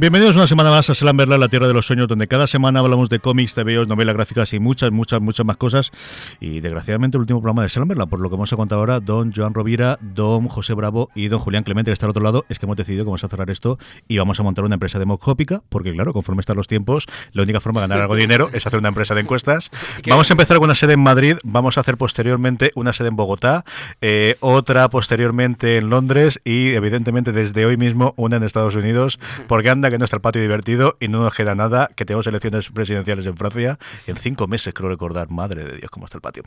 Bienvenidos 0.00 0.36
una 0.36 0.46
semana 0.46 0.70
más 0.70 0.88
a 0.90 0.94
Slamberla, 0.94 1.38
la 1.38 1.48
tierra 1.48 1.66
de 1.66 1.74
los 1.74 1.84
sueños, 1.84 2.06
donde 2.06 2.28
cada 2.28 2.46
semana 2.46 2.78
hablamos 2.78 3.08
de 3.08 3.18
cómics, 3.18 3.56
TVOs, 3.56 3.88
novelas 3.88 4.14
gráficas 4.14 4.52
y 4.52 4.60
muchas, 4.60 4.92
muchas, 4.92 5.20
muchas 5.20 5.44
más 5.44 5.56
cosas. 5.56 5.90
Y 6.38 6.60
desgraciadamente 6.60 7.16
el 7.16 7.22
último 7.22 7.40
programa 7.40 7.62
de 7.62 7.68
Slamberla, 7.68 8.06
por 8.06 8.20
lo 8.20 8.30
que 8.30 8.36
vamos 8.36 8.52
a 8.52 8.56
contar 8.56 8.78
ahora, 8.78 9.00
don 9.00 9.32
Joan 9.34 9.54
Rovira, 9.54 9.98
don 10.00 10.46
José 10.46 10.74
Bravo 10.74 11.10
y 11.16 11.26
don 11.26 11.40
Julián 11.40 11.64
Clemente, 11.64 11.90
que 11.90 11.94
está 11.94 12.06
al 12.06 12.10
otro 12.10 12.22
lado, 12.22 12.46
es 12.48 12.60
que 12.60 12.66
hemos 12.66 12.76
decidido 12.76 13.02
que 13.02 13.06
vamos 13.06 13.24
a 13.24 13.28
cerrar 13.28 13.50
esto 13.50 13.80
y 14.06 14.18
vamos 14.18 14.38
a 14.38 14.44
montar 14.44 14.64
una 14.64 14.74
empresa 14.74 15.00
demoscópica, 15.00 15.62
porque 15.68 15.92
claro, 15.92 16.12
conforme 16.12 16.42
están 16.42 16.56
los 16.56 16.68
tiempos, 16.68 17.06
la 17.32 17.42
única 17.42 17.60
forma 17.60 17.80
de 17.80 17.88
ganar 17.88 18.02
algo 18.02 18.14
de 18.14 18.20
dinero 18.20 18.50
es 18.52 18.64
hacer 18.68 18.78
una 18.78 18.90
empresa 18.90 19.16
de 19.16 19.22
encuestas. 19.22 19.72
Vamos 20.06 20.30
a 20.30 20.32
empezar 20.32 20.58
con 20.58 20.66
una 20.66 20.76
sede 20.76 20.92
en 20.92 21.00
Madrid, 21.00 21.38
vamos 21.42 21.76
a 21.76 21.80
hacer 21.80 21.96
posteriormente 21.96 22.70
una 22.76 22.92
sede 22.92 23.08
en 23.08 23.16
Bogotá, 23.16 23.64
eh, 24.00 24.36
otra 24.38 24.88
posteriormente 24.90 25.76
en 25.76 25.90
Londres 25.90 26.40
y 26.44 26.68
evidentemente 26.70 27.32
desde 27.32 27.66
hoy 27.66 27.76
mismo 27.76 28.14
una 28.16 28.36
en 28.36 28.44
Estados 28.44 28.76
Unidos, 28.76 29.18
porque 29.48 29.70
anda 29.70 29.87
que 29.90 29.98
no 29.98 30.04
está 30.04 30.16
el 30.16 30.22
patio 30.22 30.40
divertido 30.40 30.96
y 31.00 31.08
no 31.08 31.22
nos 31.22 31.34
queda 31.34 31.54
nada, 31.54 31.90
que 31.94 32.04
tenemos 32.04 32.26
elecciones 32.26 32.70
presidenciales 32.70 33.26
en 33.26 33.36
Francia 33.36 33.78
en 34.06 34.16
cinco 34.16 34.46
meses, 34.46 34.74
creo 34.74 34.88
recordar. 34.88 35.30
Madre 35.30 35.64
de 35.64 35.76
Dios, 35.78 35.90
cómo 35.90 36.06
está 36.06 36.18
el 36.18 36.22
patio. 36.22 36.42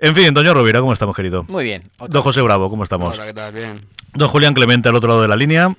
En 0.00 0.14
fin, 0.14 0.34
doña 0.34 0.52
Rovira, 0.52 0.80
¿cómo 0.80 0.92
estamos, 0.92 1.14
querido? 1.14 1.44
Muy 1.48 1.64
bien. 1.64 1.90
Don 2.08 2.22
José 2.22 2.40
Bravo, 2.42 2.70
¿cómo 2.70 2.84
estamos? 2.84 3.14
Hola, 3.14 3.26
¿qué 3.26 3.34
tal? 3.34 3.52
Bien. 3.52 3.80
Don 4.14 4.28
Julián 4.28 4.54
Clemente 4.54 4.88
al 4.88 4.96
otro 4.96 5.08
lado 5.08 5.22
de 5.22 5.28
la 5.28 5.36
línea. 5.36 5.74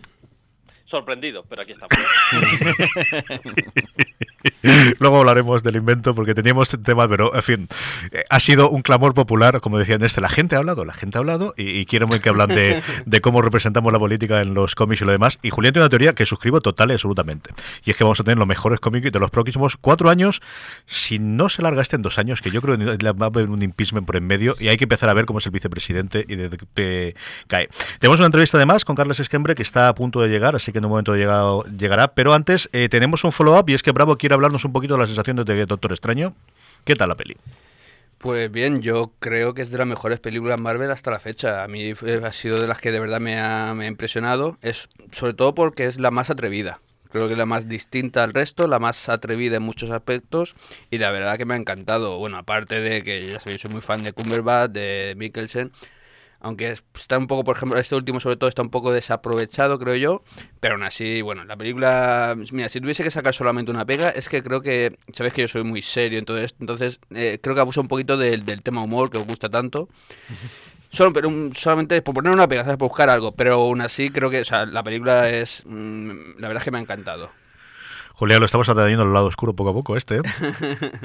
Sorprendido, 0.89 1.45
pero 1.47 1.61
aquí 1.61 1.73
estamos. 1.73 1.89
Luego 4.99 5.19
hablaremos 5.19 5.63
del 5.63 5.75
invento 5.75 6.15
porque 6.15 6.33
teníamos 6.33 6.69
temas, 6.83 7.07
pero 7.07 7.35
en 7.35 7.43
fin, 7.43 7.67
eh, 8.11 8.23
ha 8.29 8.39
sido 8.39 8.69
un 8.69 8.81
clamor 8.81 9.13
popular, 9.13 9.61
como 9.61 9.77
decían 9.77 10.01
este, 10.03 10.21
la 10.21 10.29
gente 10.29 10.55
ha 10.55 10.59
hablado, 10.59 10.85
la 10.85 10.93
gente 10.93 11.17
ha 11.17 11.19
hablado 11.19 11.53
y, 11.57 11.69
y 11.79 11.85
quiere 11.85 12.05
muy 12.05 12.19
que 12.19 12.29
hablan 12.29 12.49
de, 12.49 12.81
de 13.05 13.21
cómo 13.21 13.41
representamos 13.41 13.93
la 13.93 13.99
política 13.99 14.41
en 14.41 14.53
los 14.53 14.75
cómics 14.75 15.01
y 15.01 15.05
lo 15.05 15.11
demás. 15.11 15.39
Y 15.41 15.49
Julián 15.49 15.73
tiene 15.73 15.83
una 15.83 15.89
teoría 15.89 16.13
que 16.13 16.25
suscribo 16.25 16.61
total 16.61 16.89
y 16.89 16.93
absolutamente. 16.93 17.51
Y 17.83 17.91
es 17.91 17.97
que 17.97 18.03
vamos 18.03 18.19
a 18.19 18.23
tener 18.23 18.37
los 18.37 18.47
mejores 18.47 18.79
cómics 18.79 19.11
de 19.11 19.19
los 19.19 19.29
próximos 19.29 19.77
cuatro 19.77 20.09
años, 20.09 20.41
si 20.85 21.19
no 21.19 21.49
se 21.49 21.61
larga 21.61 21.81
este 21.81 21.95
en 21.97 22.01
dos 22.01 22.17
años, 22.17 22.41
que 22.41 22.49
yo 22.49 22.61
creo 22.61 22.77
que 22.77 23.11
va 23.11 23.25
a 23.25 23.29
haber 23.29 23.49
un 23.49 23.61
impeachment 23.61 24.05
por 24.05 24.15
en 24.15 24.25
medio 24.25 24.55
y 24.59 24.69
hay 24.69 24.77
que 24.77 24.85
empezar 24.85 25.09
a 25.09 25.13
ver 25.13 25.25
cómo 25.25 25.39
es 25.39 25.45
el 25.45 25.51
vicepresidente 25.51 26.25
y 26.27 26.35
de 26.35 26.57
qué 26.73 27.15
cae. 27.47 27.69
Tenemos 27.99 28.19
una 28.19 28.27
entrevista 28.27 28.57
además 28.57 28.85
con 28.85 28.95
Carlos 28.95 29.19
Esquembre 29.19 29.55
que 29.55 29.63
está 29.63 29.87
a 29.87 29.95
punto 29.95 30.21
de 30.21 30.29
llegar, 30.29 30.55
así 30.55 30.71
que 30.71 30.78
en 30.79 30.85
un 30.85 30.91
momento 30.91 31.15
llegado, 31.15 31.63
llegará. 31.65 32.09
Pero 32.09 32.33
antes 32.33 32.69
eh, 32.73 32.89
tenemos 32.89 33.23
un 33.23 33.31
follow-up 33.31 33.69
y 33.69 33.75
es 33.75 33.83
que 33.83 33.91
Bravo 33.91 34.17
quiere 34.17 34.33
hablarnos 34.33 34.65
un 34.65 34.73
poquito 34.73 34.95
de 34.95 35.01
las 35.01 35.09
sensaciones 35.09 35.45
de 35.45 35.65
Doctor 35.65 35.91
Extraño. 35.91 36.33
¿Qué 36.83 36.95
tal 36.95 37.09
la 37.09 37.15
peli? 37.15 37.37
Pues 38.19 38.51
bien, 38.51 38.81
yo 38.81 39.13
creo 39.19 39.53
que 39.53 39.61
es 39.61 39.71
de 39.71 39.77
las 39.77 39.87
mejores 39.87 40.19
películas 40.19 40.59
Marvel 40.59 40.91
hasta 40.91 41.09
la 41.09 41.21
fecha. 41.21 41.63
A 41.63 41.69
mí 41.69 41.93
eh, 42.05 42.21
ha 42.21 42.31
sido 42.33 42.59
de 42.59 42.67
las 42.67 42.79
que 42.79 42.91
de 42.91 42.99
verdad 42.99 43.21
me 43.21 43.39
ha, 43.39 43.73
impresionado. 43.87 44.57
Es 44.61 44.89
sobre 45.11 45.33
todo 45.33 45.55
porque 45.55 45.85
es 45.85 46.01
la 46.01 46.11
más 46.11 46.29
atrevida. 46.29 46.81
Creo 47.11 47.27
que 47.27 47.33
es 47.33 47.39
la 47.39 47.45
más 47.45 47.69
distinta 47.69 48.25
al 48.25 48.33
resto, 48.33 48.67
la 48.67 48.77
más 48.77 49.07
atrevida 49.07 49.55
en 49.55 49.63
muchos 49.63 49.89
aspectos 49.89 50.53
y 50.91 50.97
la 50.97 51.11
verdad 51.11 51.37
que 51.37 51.45
me 51.45 51.53
ha 51.53 51.57
encantado. 51.57 52.17
Bueno, 52.17 52.37
aparte 52.37 52.81
de 52.81 53.03
que 53.03 53.25
ya 53.25 53.39
sabéis, 53.39 53.61
soy 53.61 53.71
muy 53.71 53.81
fan 53.81 54.03
de 54.03 54.11
Cumberbatch, 54.11 54.71
de 54.71 55.13
Mikkelsen, 55.15 55.71
aunque 56.41 56.71
está 56.71 57.17
un 57.17 57.27
poco, 57.27 57.43
por 57.43 57.57
ejemplo, 57.57 57.77
este 57.77 57.95
último 57.95 58.19
sobre 58.19 58.37
todo 58.37 58.49
está 58.49 58.61
un 58.61 58.69
poco 58.69 58.91
desaprovechado, 58.91 59.79
creo 59.79 59.95
yo, 59.95 60.23
pero 60.59 60.75
aún 60.75 60.83
así, 60.83 61.21
bueno, 61.21 61.43
la 61.45 61.57
película, 61.57 62.35
mira, 62.51 62.69
si 62.69 62.79
tuviese 62.79 63.03
que 63.03 63.11
sacar 63.11 63.33
solamente 63.33 63.71
una 63.71 63.85
pega, 63.85 64.09
es 64.09 64.29
que 64.29 64.41
creo 64.41 64.61
que, 64.61 64.97
sabes 65.13 65.33
que 65.33 65.41
yo 65.41 65.47
soy 65.47 65.63
muy 65.63 65.81
serio, 65.81 66.19
entonces, 66.19 66.55
entonces 66.59 66.99
eh, 67.13 67.39
creo 67.41 67.55
que 67.55 67.61
abusa 67.61 67.81
un 67.81 67.87
poquito 67.87 68.17
del, 68.17 68.45
del, 68.45 68.63
tema 68.63 68.83
humor 68.83 69.09
que 69.09 69.17
os 69.17 69.25
gusta 69.25 69.49
tanto. 69.49 69.89
Solo, 70.91 71.13
pero 71.13 71.27
un, 71.27 71.53
solamente 71.53 72.01
por 72.01 72.15
poner 72.15 72.33
una 72.33 72.47
pega, 72.47 72.63
¿sabes? 72.63 72.77
Por 72.77 72.87
buscar 72.87 73.09
algo, 73.09 73.33
pero 73.33 73.53
aún 73.53 73.81
así 73.81 74.09
creo 74.09 74.31
que, 74.31 74.41
o 74.41 74.45
sea, 74.45 74.65
la 74.65 74.81
película 74.81 75.29
es, 75.29 75.61
mmm, 75.65 76.39
la 76.39 76.47
verdad 76.47 76.61
es 76.61 76.63
que 76.63 76.71
me 76.71 76.79
ha 76.79 76.81
encantado. 76.81 77.29
Julián, 78.19 78.41
lo 78.41 78.47
estamos 78.47 78.67
atrayendo 78.67 79.03
al 79.03 79.13
lado 79.13 79.27
oscuro 79.27 79.53
poco 79.53 79.69
a 79.69 79.73
poco 79.73 79.95
este. 79.95 80.17
¿eh? 80.17 80.21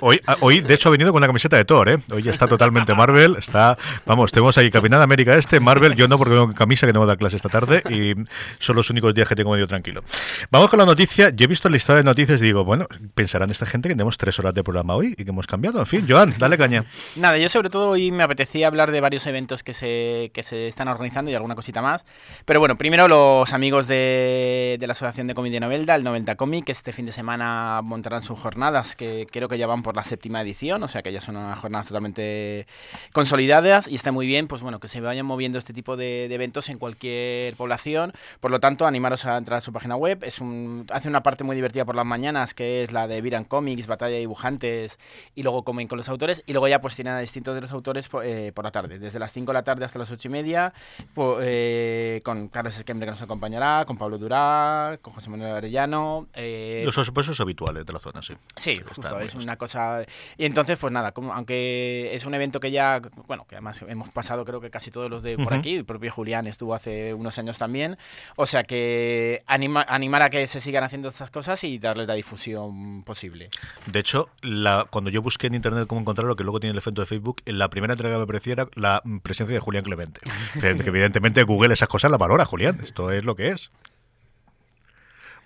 Hoy, 0.00 0.20
hoy, 0.40 0.60
de 0.62 0.74
hecho, 0.74 0.88
ha 0.88 0.90
venido 0.90 1.12
con 1.12 1.20
una 1.20 1.28
camiseta 1.28 1.56
de 1.56 1.64
Thor, 1.64 1.88
¿eh? 1.88 1.98
Hoy 2.12 2.28
está 2.28 2.48
totalmente 2.48 2.92
Marvel. 2.92 3.36
Está, 3.38 3.78
vamos, 4.04 4.32
tenemos 4.32 4.58
ahí 4.58 4.68
Capitán 4.68 5.00
América 5.00 5.36
este, 5.36 5.60
Marvel. 5.60 5.94
Yo 5.94 6.08
no, 6.08 6.18
porque 6.18 6.34
tengo 6.34 6.52
camisa 6.54 6.88
que 6.88 6.92
no 6.92 6.98
voy 6.98 7.06
a 7.06 7.08
dar 7.10 7.18
clase 7.18 7.36
esta 7.36 7.48
tarde 7.48 7.84
y 7.88 8.14
son 8.58 8.74
los 8.74 8.90
únicos 8.90 9.14
días 9.14 9.28
que 9.28 9.36
tengo 9.36 9.52
medio 9.52 9.68
tranquilo. 9.68 10.02
Vamos 10.50 10.70
con 10.70 10.80
la 10.80 10.86
noticia. 10.86 11.30
Yo 11.30 11.44
he 11.44 11.46
visto 11.46 11.68
el 11.68 11.74
listado 11.74 11.98
de 11.98 12.02
noticias 12.02 12.40
y 12.40 12.46
digo, 12.46 12.64
bueno, 12.64 12.88
pensarán 13.14 13.48
esta 13.52 13.64
gente 13.64 13.88
que 13.88 13.94
tenemos 13.94 14.18
tres 14.18 14.36
horas 14.40 14.52
de 14.52 14.64
programa 14.64 14.96
hoy 14.96 15.14
y 15.16 15.24
que 15.24 15.30
hemos 15.30 15.46
cambiado. 15.46 15.78
En 15.78 15.86
fin, 15.86 16.06
Joan, 16.08 16.34
dale 16.36 16.58
caña. 16.58 16.84
Nada, 17.14 17.38
yo 17.38 17.48
sobre 17.48 17.70
todo 17.70 17.90
hoy 17.90 18.10
me 18.10 18.24
apetecía 18.24 18.66
hablar 18.66 18.90
de 18.90 19.00
varios 19.00 19.24
eventos 19.28 19.62
que 19.62 19.72
se, 19.72 20.32
que 20.34 20.42
se 20.42 20.66
están 20.66 20.88
organizando 20.88 21.30
y 21.30 21.34
alguna 21.36 21.54
cosita 21.54 21.80
más. 21.80 22.04
Pero 22.44 22.58
bueno, 22.58 22.76
primero 22.76 23.06
los 23.06 23.52
amigos 23.52 23.86
de, 23.86 24.78
de 24.80 24.86
la 24.88 24.94
Asociación 24.94 25.28
de 25.28 25.34
de 25.34 25.60
Novelda, 25.60 25.94
el 25.94 26.02
90 26.02 26.34
Comic, 26.34 26.68
este 26.70 26.92
fin 26.92 27.03
de 27.06 27.12
semana 27.12 27.80
montarán 27.82 28.22
sus 28.22 28.38
jornadas, 28.38 28.96
que 28.96 29.26
creo 29.30 29.48
que 29.48 29.58
ya 29.58 29.66
van 29.66 29.82
por 29.82 29.96
la 29.96 30.04
séptima 30.04 30.40
edición, 30.42 30.82
o 30.82 30.88
sea 30.88 31.02
que 31.02 31.12
ya 31.12 31.20
son 31.20 31.36
unas 31.36 31.58
jornadas 31.58 31.86
totalmente 31.86 32.66
consolidadas 33.12 33.88
y 33.88 33.94
está 33.94 34.12
muy 34.12 34.26
bien, 34.26 34.48
pues 34.48 34.62
bueno, 34.62 34.80
que 34.80 34.88
se 34.88 35.00
vayan 35.00 35.26
moviendo 35.26 35.58
este 35.58 35.72
tipo 35.72 35.96
de, 35.96 36.24
eventos 36.26 36.68
en 36.68 36.78
cualquier 36.78 37.54
población. 37.54 38.12
Por 38.40 38.50
lo 38.50 38.60
tanto, 38.60 38.86
animaros 38.86 39.24
a 39.24 39.36
entrar 39.36 39.58
a 39.58 39.60
su 39.60 39.72
página 39.72 39.96
web. 39.96 40.24
Es 40.24 40.40
un, 40.40 40.86
hace 40.90 41.08
una 41.08 41.22
parte 41.22 41.44
muy 41.44 41.56
divertida 41.56 41.84
por 41.84 41.94
las 41.94 42.06
mañanas, 42.06 42.54
que 42.54 42.82
es 42.82 42.92
la 42.92 43.06
de 43.06 43.20
Viran 43.20 43.44
Comics, 43.44 43.86
Batalla 43.86 44.14
de 44.14 44.20
Dibujantes, 44.20 44.98
y 45.34 45.42
luego 45.42 45.64
comen 45.64 45.88
con 45.88 45.98
los 45.98 46.08
autores, 46.08 46.42
y 46.46 46.52
luego 46.52 46.68
ya 46.68 46.80
pues 46.80 46.94
tienen 46.94 47.14
a 47.14 47.20
distintos 47.20 47.54
de 47.54 47.60
los 47.60 47.72
autores 47.72 48.08
eh, 48.22 48.52
por 48.54 48.64
la 48.64 48.70
tarde, 48.70 48.98
desde 48.98 49.18
las 49.18 49.32
5 49.32 49.50
de 49.50 49.54
la 49.54 49.64
tarde 49.64 49.84
hasta 49.84 49.98
las 49.98 50.10
8 50.10 50.28
y 50.28 50.30
media, 50.30 50.72
pues, 51.14 51.38
eh, 51.42 52.20
con 52.24 52.48
Carlos 52.48 52.76
Esquembre 52.76 53.06
que 53.06 53.12
nos 53.12 53.22
acompañará, 53.22 53.84
con 53.86 53.96
Pablo 53.96 54.18
Durá, 54.18 54.98
con 55.02 55.12
José 55.14 55.30
Manuel 55.30 55.52
Arellano. 55.52 56.26
Eh, 56.34 56.82
sospechosos 56.94 57.40
habituales 57.40 57.84
de 57.86 57.92
la 57.92 57.98
zona, 57.98 58.22
sí. 58.22 58.34
Sí, 58.56 58.80
justo, 58.86 59.18
es 59.18 59.34
una 59.34 59.56
cosa... 59.56 60.04
Y 60.36 60.44
entonces, 60.44 60.78
pues 60.78 60.92
nada, 60.92 61.12
como, 61.12 61.32
aunque 61.32 62.10
es 62.12 62.24
un 62.24 62.34
evento 62.34 62.60
que 62.60 62.70
ya, 62.70 63.00
bueno, 63.26 63.46
que 63.48 63.56
además 63.56 63.82
hemos 63.86 64.10
pasado 64.10 64.44
creo 64.44 64.60
que 64.60 64.70
casi 64.70 64.90
todos 64.90 65.10
los 65.10 65.22
de 65.22 65.36
por 65.36 65.52
uh 65.52 65.56
-huh. 65.56 65.58
aquí, 65.58 65.74
el 65.74 65.84
propio 65.84 66.10
Julián 66.10 66.46
estuvo 66.46 66.74
hace 66.74 67.14
unos 67.14 67.38
años 67.38 67.58
también, 67.58 67.96
o 68.36 68.46
sea 68.46 68.64
que 68.64 69.42
anima, 69.46 69.84
animar 69.88 70.22
a 70.22 70.30
que 70.30 70.46
se 70.46 70.60
sigan 70.60 70.84
haciendo 70.84 71.08
estas 71.08 71.30
cosas 71.30 71.62
y 71.64 71.78
darles 71.78 72.08
la 72.08 72.14
difusión 72.14 73.02
posible. 73.02 73.50
De 73.86 73.98
hecho, 73.98 74.28
la, 74.42 74.86
cuando 74.90 75.10
yo 75.10 75.22
busqué 75.22 75.46
en 75.46 75.54
internet 75.54 75.86
cómo 75.86 76.00
encontrarlo, 76.00 76.36
que 76.36 76.44
luego 76.44 76.60
tiene 76.60 76.72
el 76.72 76.78
efecto 76.78 77.00
de 77.00 77.06
Facebook, 77.06 77.42
en 77.46 77.58
la 77.58 77.68
primera 77.70 77.94
entrega 77.94 78.14
que 78.14 78.20
me 78.20 78.26
parecía 78.26 78.52
era 78.54 78.68
la 78.74 79.02
presencia 79.22 79.54
de 79.54 79.60
Julián 79.60 79.84
Clemente. 79.84 80.20
que 80.60 80.68
evidentemente 80.68 81.42
Google 81.42 81.74
esas 81.74 81.88
cosas 81.88 82.10
la 82.10 82.18
valora, 82.18 82.44
Julián, 82.44 82.80
esto 82.82 83.10
es 83.10 83.24
lo 83.24 83.34
que 83.34 83.48
es. 83.48 83.70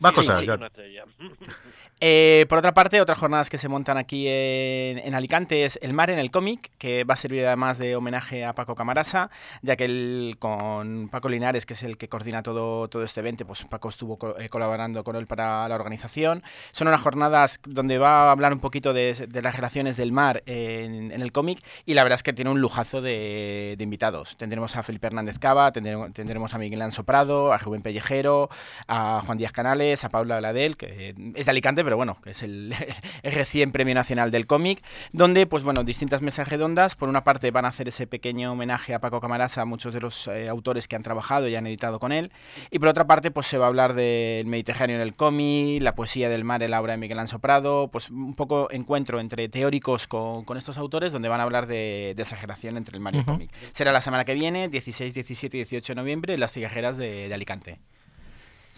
Más 0.00 0.14
Sí, 0.14 0.20
cosas. 0.20 0.40
sí. 0.40 0.46
ya. 0.46 1.04
Eh, 2.00 2.46
por 2.48 2.58
otra 2.58 2.74
parte, 2.74 3.00
otras 3.00 3.18
jornadas 3.18 3.50
que 3.50 3.58
se 3.58 3.68
montan 3.68 3.96
aquí 3.96 4.26
en, 4.28 5.14
Alicante 5.14 5.64
es 5.64 5.80
El 5.82 5.92
Mar 5.92 6.10
en 6.10 6.20
el 6.20 6.30
cómic, 6.30 6.70
que 6.78 7.02
va 7.02 7.14
a 7.14 7.16
servir 7.16 7.44
además 7.44 7.78
de 7.78 7.96
homenaje 7.96 8.44
a 8.44 8.54
Paco 8.54 8.76
Camarasa, 8.76 9.30
ya 9.62 9.74
que 9.74 9.84
él 9.86 10.36
con 10.38 11.08
Paco 11.08 11.28
Linares, 11.28 11.66
que 11.66 11.74
es 11.74 11.82
el 11.82 11.98
que 11.98 12.08
coordina 12.08 12.42
todo, 12.42 12.86
todo 12.86 13.02
este 13.02 13.18
evento, 13.18 13.44
pues 13.46 13.64
Paco 13.64 13.88
estuvo 13.88 14.16
eh, 14.38 14.48
colaborando 14.48 15.02
con 15.02 15.16
él 15.16 15.26
para 15.26 15.68
la 15.68 15.74
organización. 15.74 16.44
Son 16.70 16.86
unas 16.86 17.00
jornadas 17.00 17.58
donde 17.66 17.98
va 17.98 18.28
a 18.28 18.30
hablar 18.30 18.52
un 18.52 18.60
poquito 18.60 18.92
de, 18.92 19.28
las 19.42 19.56
relaciones 19.56 19.96
del 19.96 20.12
mar 20.12 20.44
en, 20.46 21.10
el 21.10 21.32
cómic 21.32 21.60
y 21.84 21.94
la 21.94 22.04
verdad 22.04 22.14
es 22.16 22.22
que 22.22 22.32
tiene 22.32 22.50
un 22.50 22.60
lujazo 22.60 23.02
de, 23.02 23.76
invitados. 23.80 24.36
Tendremos 24.36 24.76
a 24.76 24.84
Felipe 24.84 25.08
Hernández 25.08 25.38
Cava, 25.38 25.72
tendremos, 25.72 26.54
a 26.54 26.58
Miguel 26.58 26.82
Anso 26.82 27.02
Prado, 27.02 27.52
a 27.52 27.58
Rubén 27.58 27.82
Pellejero, 27.82 28.50
a 28.86 29.20
Juan 29.24 29.38
Díaz 29.38 29.52
Canales, 29.52 30.04
a 30.04 30.10
Paula 30.10 30.40
Ladel, 30.40 30.76
que 30.76 31.14
es 31.34 31.44
de 31.46 31.50
Alicante, 31.50 31.82
pero 31.88 31.96
bueno, 31.96 32.18
que 32.22 32.32
es 32.32 32.42
el, 32.42 32.74
el 33.22 33.32
recién 33.32 33.72
Premio 33.72 33.94
Nacional 33.94 34.30
del 34.30 34.46
Cómic, 34.46 34.82
donde, 35.12 35.46
pues 35.46 35.64
bueno, 35.64 35.84
distintas 35.84 36.20
mesas 36.20 36.46
redondas. 36.46 36.96
Por 36.96 37.08
una 37.08 37.24
parte 37.24 37.50
van 37.50 37.64
a 37.64 37.68
hacer 37.68 37.88
ese 37.88 38.06
pequeño 38.06 38.52
homenaje 38.52 38.92
a 38.92 38.98
Paco 38.98 39.22
Camarasa, 39.22 39.62
a 39.62 39.64
muchos 39.64 39.94
de 39.94 40.02
los 40.02 40.28
eh, 40.28 40.50
autores 40.50 40.86
que 40.86 40.96
han 40.96 41.02
trabajado 41.02 41.48
y 41.48 41.56
han 41.56 41.66
editado 41.66 41.98
con 41.98 42.12
él. 42.12 42.30
Y 42.70 42.78
por 42.78 42.88
otra 42.88 43.06
parte, 43.06 43.30
pues 43.30 43.46
se 43.46 43.56
va 43.56 43.64
a 43.64 43.68
hablar 43.68 43.94
del 43.94 44.44
Mediterráneo 44.44 44.96
en 44.96 45.00
el 45.00 45.14
cómic, 45.14 45.80
la 45.80 45.94
poesía 45.94 46.28
del 46.28 46.44
mar 46.44 46.62
en 46.62 46.72
la 46.72 46.82
obra 46.82 46.92
de 46.92 46.98
Miguel 46.98 47.20
Anso 47.20 47.38
Prado, 47.38 47.88
pues 47.90 48.10
un 48.10 48.34
poco 48.34 48.68
encuentro 48.70 49.18
entre 49.18 49.48
teóricos 49.48 50.06
con, 50.06 50.44
con 50.44 50.58
estos 50.58 50.76
autores, 50.76 51.10
donde 51.10 51.30
van 51.30 51.40
a 51.40 51.44
hablar 51.44 51.66
de, 51.66 52.12
de 52.14 52.22
exageración 52.22 52.76
entre 52.76 52.96
el 52.96 53.00
mar 53.00 53.14
y 53.14 53.20
el 53.20 53.24
cómic. 53.24 53.50
Será 53.72 53.92
la 53.92 54.02
semana 54.02 54.26
que 54.26 54.34
viene, 54.34 54.68
16, 54.68 55.14
17 55.14 55.56
y 55.56 55.60
18 55.60 55.94
de 55.94 55.96
noviembre, 55.96 56.34
en 56.34 56.40
las 56.40 56.52
cigarreras 56.52 56.98
de, 56.98 57.28
de 57.28 57.34
Alicante. 57.34 57.78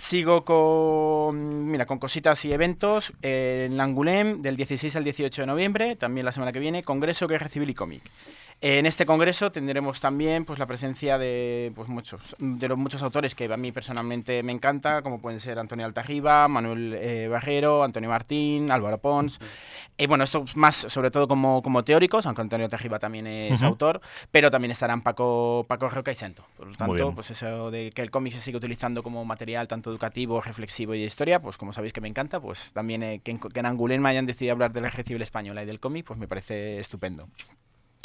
Sigo 0.00 0.46
con, 0.46 1.70
mira, 1.70 1.84
con 1.84 1.98
cositas 1.98 2.42
y 2.46 2.52
eventos. 2.52 3.12
eh, 3.20 3.66
en 3.66 3.76
Langulem, 3.76 4.40
del 4.40 4.56
16 4.56 4.96
al 4.96 5.04
18 5.04 5.42
de 5.42 5.46
noviembre, 5.46 5.94
también 5.94 6.24
la 6.24 6.32
semana 6.32 6.52
que 6.52 6.58
viene, 6.58 6.82
Congreso 6.82 7.28
Guerra 7.28 7.50
Civil 7.50 7.68
y 7.68 7.74
Cómic. 7.74 8.10
En 8.62 8.84
este 8.84 9.06
congreso 9.06 9.50
tendremos 9.50 10.00
también 10.00 10.44
pues, 10.44 10.58
la 10.58 10.66
presencia 10.66 11.16
de, 11.16 11.72
pues, 11.74 11.88
muchos, 11.88 12.20
de 12.38 12.68
los 12.68 12.76
muchos 12.76 13.02
autores 13.02 13.34
que 13.34 13.50
a 13.50 13.56
mí 13.56 13.72
personalmente 13.72 14.42
me 14.42 14.52
encanta, 14.52 15.00
como 15.00 15.18
pueden 15.18 15.40
ser 15.40 15.58
Antonio 15.58 15.86
Altajiba, 15.86 16.46
Manuel 16.46 16.92
eh, 16.92 17.26
Barrero, 17.28 17.82
Antonio 17.82 18.10
Martín, 18.10 18.70
Álvaro 18.70 18.98
Pons. 18.98 19.38
Eh, 19.96 20.06
bueno, 20.06 20.24
esto 20.24 20.44
es 20.46 20.58
más 20.58 20.76
sobre 20.76 21.10
todo 21.10 21.26
como, 21.26 21.62
como 21.62 21.84
teóricos, 21.84 22.26
aunque 22.26 22.42
Antonio 22.42 22.66
Altajiba 22.66 22.98
también 22.98 23.26
es 23.26 23.60
Ujú. 23.60 23.70
autor, 23.70 24.02
pero 24.30 24.50
también 24.50 24.72
estarán 24.72 25.00
Paco, 25.00 25.64
Paco 25.66 25.88
Roca 25.88 26.12
y 26.12 26.16
Sento. 26.16 26.44
Por 26.58 26.66
lo 26.66 26.76
tanto, 26.76 27.14
pues 27.14 27.30
eso 27.30 27.70
de 27.70 27.90
que 27.92 28.02
el 28.02 28.10
cómic 28.10 28.34
se 28.34 28.40
sigue 28.40 28.58
utilizando 28.58 29.02
como 29.02 29.24
material 29.24 29.68
tanto 29.68 29.90
educativo, 29.90 30.38
reflexivo 30.42 30.94
y 30.94 31.00
de 31.00 31.06
historia, 31.06 31.40
pues 31.40 31.56
como 31.56 31.72
sabéis 31.72 31.94
que 31.94 32.02
me 32.02 32.08
encanta, 32.08 32.38
pues 32.40 32.74
también 32.74 33.02
eh, 33.04 33.20
que, 33.24 33.30
en, 33.30 33.38
que 33.38 33.58
en 33.58 33.64
Angoulême 33.64 34.06
hayan 34.06 34.26
decidido 34.26 34.52
hablar 34.52 34.70
de 34.70 34.82
la 34.82 34.88
española 34.90 35.62
y 35.62 35.66
del 35.66 35.80
cómic, 35.80 36.04
pues 36.04 36.18
me 36.18 36.28
parece 36.28 36.78
estupendo. 36.78 37.26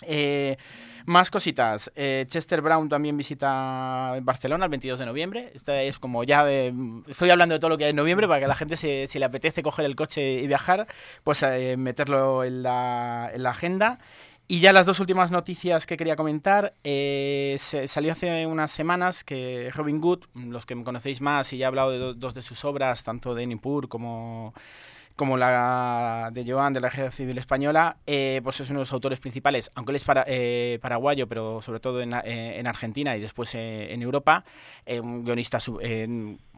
Eh, 0.03 0.57
más 1.05 1.29
cositas. 1.29 1.91
Eh, 1.95 2.25
Chester 2.27 2.61
Brown 2.61 2.89
también 2.89 3.15
visita 3.15 4.17
Barcelona 4.23 4.65
el 4.65 4.71
22 4.71 4.97
de 4.99 5.05
noviembre. 5.05 5.51
Esta 5.53 5.81
es 5.83 5.99
como 5.99 6.23
ya 6.23 6.43
de- 6.43 6.73
estoy 7.07 7.29
hablando 7.29 7.53
de 7.53 7.59
todo 7.59 7.69
lo 7.69 7.77
que 7.77 7.85
hay 7.85 7.89
en 7.91 7.95
noviembre 7.95 8.27
para 8.27 8.39
que 8.39 8.47
la 8.47 8.55
gente, 8.55 8.75
si 8.75 9.19
le 9.19 9.25
apetece 9.25 9.61
coger 9.61 9.85
el 9.85 9.95
coche 9.95 10.41
y 10.41 10.47
viajar, 10.47 10.87
pues 11.23 11.43
eh, 11.43 11.75
meterlo 11.77 12.43
en 12.43 12.63
la, 12.63 13.29
en 13.33 13.43
la 13.43 13.51
agenda. 13.51 13.99
Y 14.47 14.59
ya 14.59 14.73
las 14.73 14.85
dos 14.85 14.99
últimas 14.99 15.31
noticias 15.31 15.85
que 15.87 15.97
quería 15.97 16.15
comentar. 16.15 16.73
eh, 16.83 17.55
se- 17.59 17.87
salió 17.87 18.11
hace 18.11 18.45
unas 18.47 18.71
semanas 18.71 19.23
que 19.23 19.69
Robin 19.73 19.99
Hood, 20.01 20.23
los 20.35 20.65
que 20.65 20.75
me 20.75 20.83
conocéis 20.83 21.21
más 21.21 21.51
y 21.53 21.57
ya 21.57 21.65
he 21.65 21.67
hablado 21.67 21.91
de 21.91 21.97
do- 21.99 22.13
dos 22.15 22.33
de 22.33 22.41
sus 22.41 22.63
obras, 22.65 23.03
tanto 23.03 23.33
de 23.35 23.45
Nippur 23.47 23.87
como 23.89 24.53
como 25.15 25.37
la 25.37 26.29
de 26.33 26.43
Joan 26.45 26.73
de 26.73 26.81
la 26.81 26.89
Guerra 26.89 27.11
Civil 27.11 27.37
Española, 27.37 27.97
eh, 28.05 28.41
pues 28.43 28.59
es 28.59 28.69
uno 28.69 28.79
de 28.79 28.81
los 28.81 28.93
autores 28.93 29.19
principales, 29.19 29.71
aunque 29.75 29.91
él 29.91 29.95
es 29.95 30.03
para, 30.03 30.25
eh, 30.27 30.77
paraguayo, 30.81 31.27
pero 31.27 31.61
sobre 31.61 31.79
todo 31.79 32.01
en, 32.01 32.13
eh, 32.13 32.59
en 32.59 32.67
Argentina 32.67 33.15
y 33.15 33.21
después 33.21 33.55
eh, 33.55 33.93
en 33.93 34.01
Europa, 34.01 34.43
un 35.01 35.23
guionista 35.23 35.59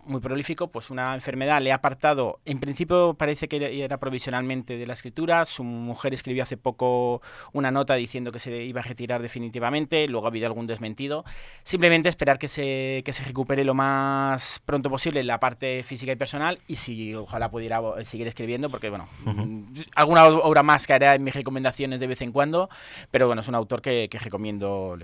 muy 0.07 0.21
prolífico, 0.21 0.67
pues 0.67 0.89
una 0.89 1.13
enfermedad 1.13 1.61
le 1.61 1.71
ha 1.71 1.75
apartado, 1.75 2.39
en 2.45 2.59
principio 2.59 3.13
parece 3.13 3.47
que 3.47 3.83
era- 3.83 3.97
provisionalmente 3.97 4.77
de 4.77 4.85
la 4.87 4.93
escritura, 4.93 5.43
su 5.45 5.63
mujer 5.63 6.13
escribió 6.13 6.43
hace 6.43 6.57
poco 6.57 7.21
una 7.53 7.71
nota 7.71 7.95
diciendo 7.95 8.31
que 8.31 8.39
se 8.39 8.63
iba 8.63 8.81
a 8.81 8.83
retirar 8.83 9.21
definitivamente, 9.21 10.07
luego 10.07 10.25
ha 10.27 10.29
habido 10.29 10.47
algún 10.47 10.67
desmentido, 10.67 11.25
simplemente 11.63 12.09
esperar 12.09 12.39
que 12.39 12.47
se, 12.47 13.01
que 13.05 13.13
se 13.13 13.23
recupere 13.23 13.63
lo 13.63 13.73
más 13.73 14.61
pronto 14.65 14.89
posible 14.89 15.23
la 15.23 15.39
parte 15.39 15.83
física 15.83 16.11
y 16.11 16.15
personal 16.15 16.59
y 16.67 16.75
si 16.77 17.13
ojalá 17.15 17.49
pudiera 17.51 17.81
seguir 18.03 18.27
escribiendo 18.27 18.69
porque 18.69 18.89
bueno 18.89 19.07
mm, 19.25 19.63
alguna 19.95 20.25
obra 20.27 20.63
más 20.63 20.87
caerá 20.87 21.15
en 21.15 21.23
mis 21.23 21.33
recomendaciones 21.33 21.99
de 21.99 22.07
vez 22.07 22.21
en 22.21 22.31
cuando 22.31 22.69
pero 23.11 23.27
bueno 23.27 23.41
es 23.41 23.47
un 23.47 23.55
autor 23.55 23.81
que, 23.81 24.07
que 24.09 24.19
recomiendo 24.19 24.95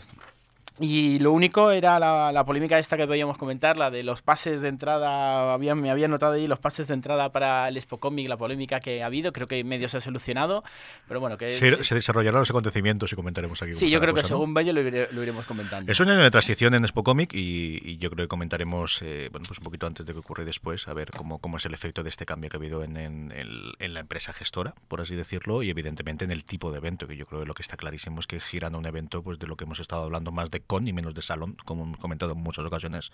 y 0.79 1.19
lo 1.19 1.31
único 1.31 1.71
era 1.71 1.99
la, 1.99 2.31
la 2.31 2.43
polémica 2.45 2.79
esta 2.79 2.97
que 2.97 3.05
podíamos 3.07 3.37
comentar, 3.37 3.77
la 3.77 3.91
de 3.91 4.03
los 4.03 4.21
pases 4.21 4.59
de 4.61 4.69
entrada, 4.69 5.53
había, 5.53 5.75
me 5.75 5.91
había 5.91 6.07
notado 6.07 6.33
ahí 6.33 6.47
los 6.47 6.59
pases 6.59 6.87
de 6.87 6.93
entrada 6.95 7.31
para 7.31 7.67
el 7.67 7.77
Expo 7.77 7.99
Comic, 7.99 8.27
la 8.27 8.37
polémica 8.37 8.79
que 8.79 9.03
ha 9.03 9.05
habido, 9.05 9.31
creo 9.33 9.47
que 9.47 9.63
medio 9.63 9.87
se 9.87 9.97
ha 9.97 10.01
solucionado, 10.01 10.63
pero 11.07 11.19
bueno, 11.19 11.37
que... 11.37 11.55
Se, 11.55 11.83
se 11.83 11.95
desarrollarán 11.95 12.39
los 12.39 12.49
acontecimientos 12.49 13.11
y 13.13 13.15
comentaremos 13.15 13.61
aquí. 13.61 13.73
sí, 13.73 13.89
yo 13.89 13.99
creo 13.99 14.13
que 14.13 14.21
cosa, 14.21 14.33
¿no? 14.33 14.39
según 14.39 14.53
vaya 14.53 14.73
lo, 14.73 14.81
lo 14.81 15.23
iremos 15.23 15.45
comentando. 15.45 15.91
Es 15.91 15.99
un 15.99 16.09
año 16.09 16.21
de 16.23 16.31
transición 16.31 16.73
en 16.73 16.83
Expo 16.85 17.03
Comic 17.03 17.33
y, 17.33 17.79
y 17.83 17.97
yo 17.97 18.09
creo 18.09 18.25
que 18.25 18.29
comentaremos 18.29 18.99
eh, 19.03 19.29
bueno, 19.31 19.45
pues 19.47 19.59
un 19.59 19.63
poquito 19.65 19.85
antes 19.87 20.05
de 20.05 20.13
que 20.13 20.19
ocurra 20.19 20.43
y 20.43 20.45
después, 20.45 20.87
a 20.87 20.93
ver 20.93 21.11
cómo, 21.11 21.39
cómo 21.39 21.57
es 21.57 21.65
el 21.65 21.73
efecto 21.73 22.03
de 22.03 22.09
este 22.09 22.25
cambio 22.25 22.49
que 22.49 22.57
ha 22.57 22.59
habido 22.59 22.83
en, 22.83 22.97
en 22.97 23.31
el- 23.31 23.73
en 23.79 23.93
la 23.93 23.99
empresa 23.99 24.33
gestora, 24.33 24.73
por 24.87 25.01
así 25.01 25.15
decirlo, 25.15 25.61
y 25.63 25.69
evidentemente 25.69 26.25
en 26.25 26.31
el 26.31 26.43
tipo 26.45 26.71
de 26.71 26.77
evento, 26.79 27.07
que 27.07 27.15
yo 27.17 27.25
creo 27.25 27.41
que 27.41 27.45
lo 27.45 27.53
que 27.53 27.61
está 27.61 27.77
clarísimo 27.77 28.19
es 28.19 28.27
que 28.27 28.39
giran 28.39 28.75
a 28.75 28.77
un 28.77 28.85
evento 28.85 29.21
pues 29.21 29.37
de 29.39 29.47
lo 29.47 29.55
que 29.55 29.65
hemos 29.65 29.79
estado 29.79 30.03
hablando 30.03 30.31
más 30.31 30.49
de 30.51 30.62
con 30.68 30.88
y 30.88 30.94
menos 30.94 31.13
de 31.13 31.21
salón, 31.21 31.57
como 31.65 31.83
hemos 31.83 32.00
comentado 32.00 32.33
en 32.33 32.39
muchas 32.39 32.65
ocasiones 32.65 33.12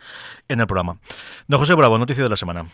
en 0.47 0.59
el 0.59 0.67
programa. 0.67 0.99
Don 1.47 1.59
José 1.59 1.73
Bravo, 1.73 1.97
noticia 1.97 2.23
de 2.23 2.29
la 2.29 2.37
semana. 2.37 2.67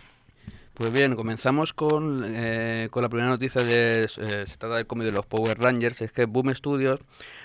Pues 0.76 0.92
bien, 0.92 1.16
comenzamos 1.16 1.72
con, 1.72 2.24
eh, 2.28 2.90
con 2.92 3.02
la 3.02 3.08
primera 3.08 3.30
noticia 3.30 3.64
de 3.64 4.04
eh, 4.04 4.08
se 4.46 4.58
trata 4.58 4.76
del 4.76 4.86
cómic 4.86 5.06
de 5.06 5.14
los 5.14 5.26
Power 5.26 5.58
Rangers, 5.58 6.02
es 6.02 6.12
que 6.12 6.26
Boom 6.26 6.54
Studios 6.54 7.00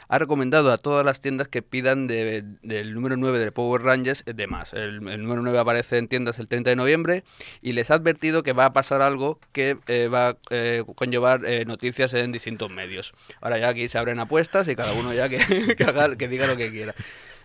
ha 0.09 0.19
recomendado 0.19 0.73
a 0.73 0.79
todas 0.79 1.05
las 1.05 1.21
tiendas 1.21 1.47
que 1.47 1.63
pidan 1.63 2.09
de- 2.09 2.43
del 2.63 2.93
número 2.93 3.17
9 3.17 3.39
de 3.39 3.53
Power 3.53 3.83
Rangers 3.83 4.25
eh, 4.27 4.33
de 4.35 4.49
más. 4.49 4.73
El, 4.73 5.01
número 5.23 5.43
9 5.43 5.61
aparece 5.61 5.99
en 5.99 6.09
tiendas 6.09 6.41
el 6.41 6.49
30 6.49 6.71
de 6.71 6.77
noviembre 6.77 7.23
y 7.63 7.73
les 7.73 7.93
ha 7.93 7.95
advertido 7.95 8.43
que 8.43 8.53
va 8.53 8.65
a 8.65 8.73
pasar 8.73 9.01
algo 9.01 9.39
que 9.53 9.77
eh, 9.87 10.09
va 10.13 10.31
a 10.31 10.37
conllevar 10.97 11.43
noticias 11.69 12.13
en 12.15 12.33
distintos 12.33 12.69
medios. 12.69 13.13
Ahora 13.41 13.59
ya 13.59 13.69
aquí 13.69 13.87
se 13.87 13.97
abren 13.99 14.19
apuestas 14.19 14.67
y 14.67 14.75
cada 14.75 14.93
uno 14.93 15.15
ya 15.15 15.29
que, 15.29 15.39
que 15.77 15.85
haga- 15.85 16.17
que 16.17 16.27
diga 16.27 16.49
lo 16.49 16.57
que 16.57 16.73
quiera. 16.73 16.97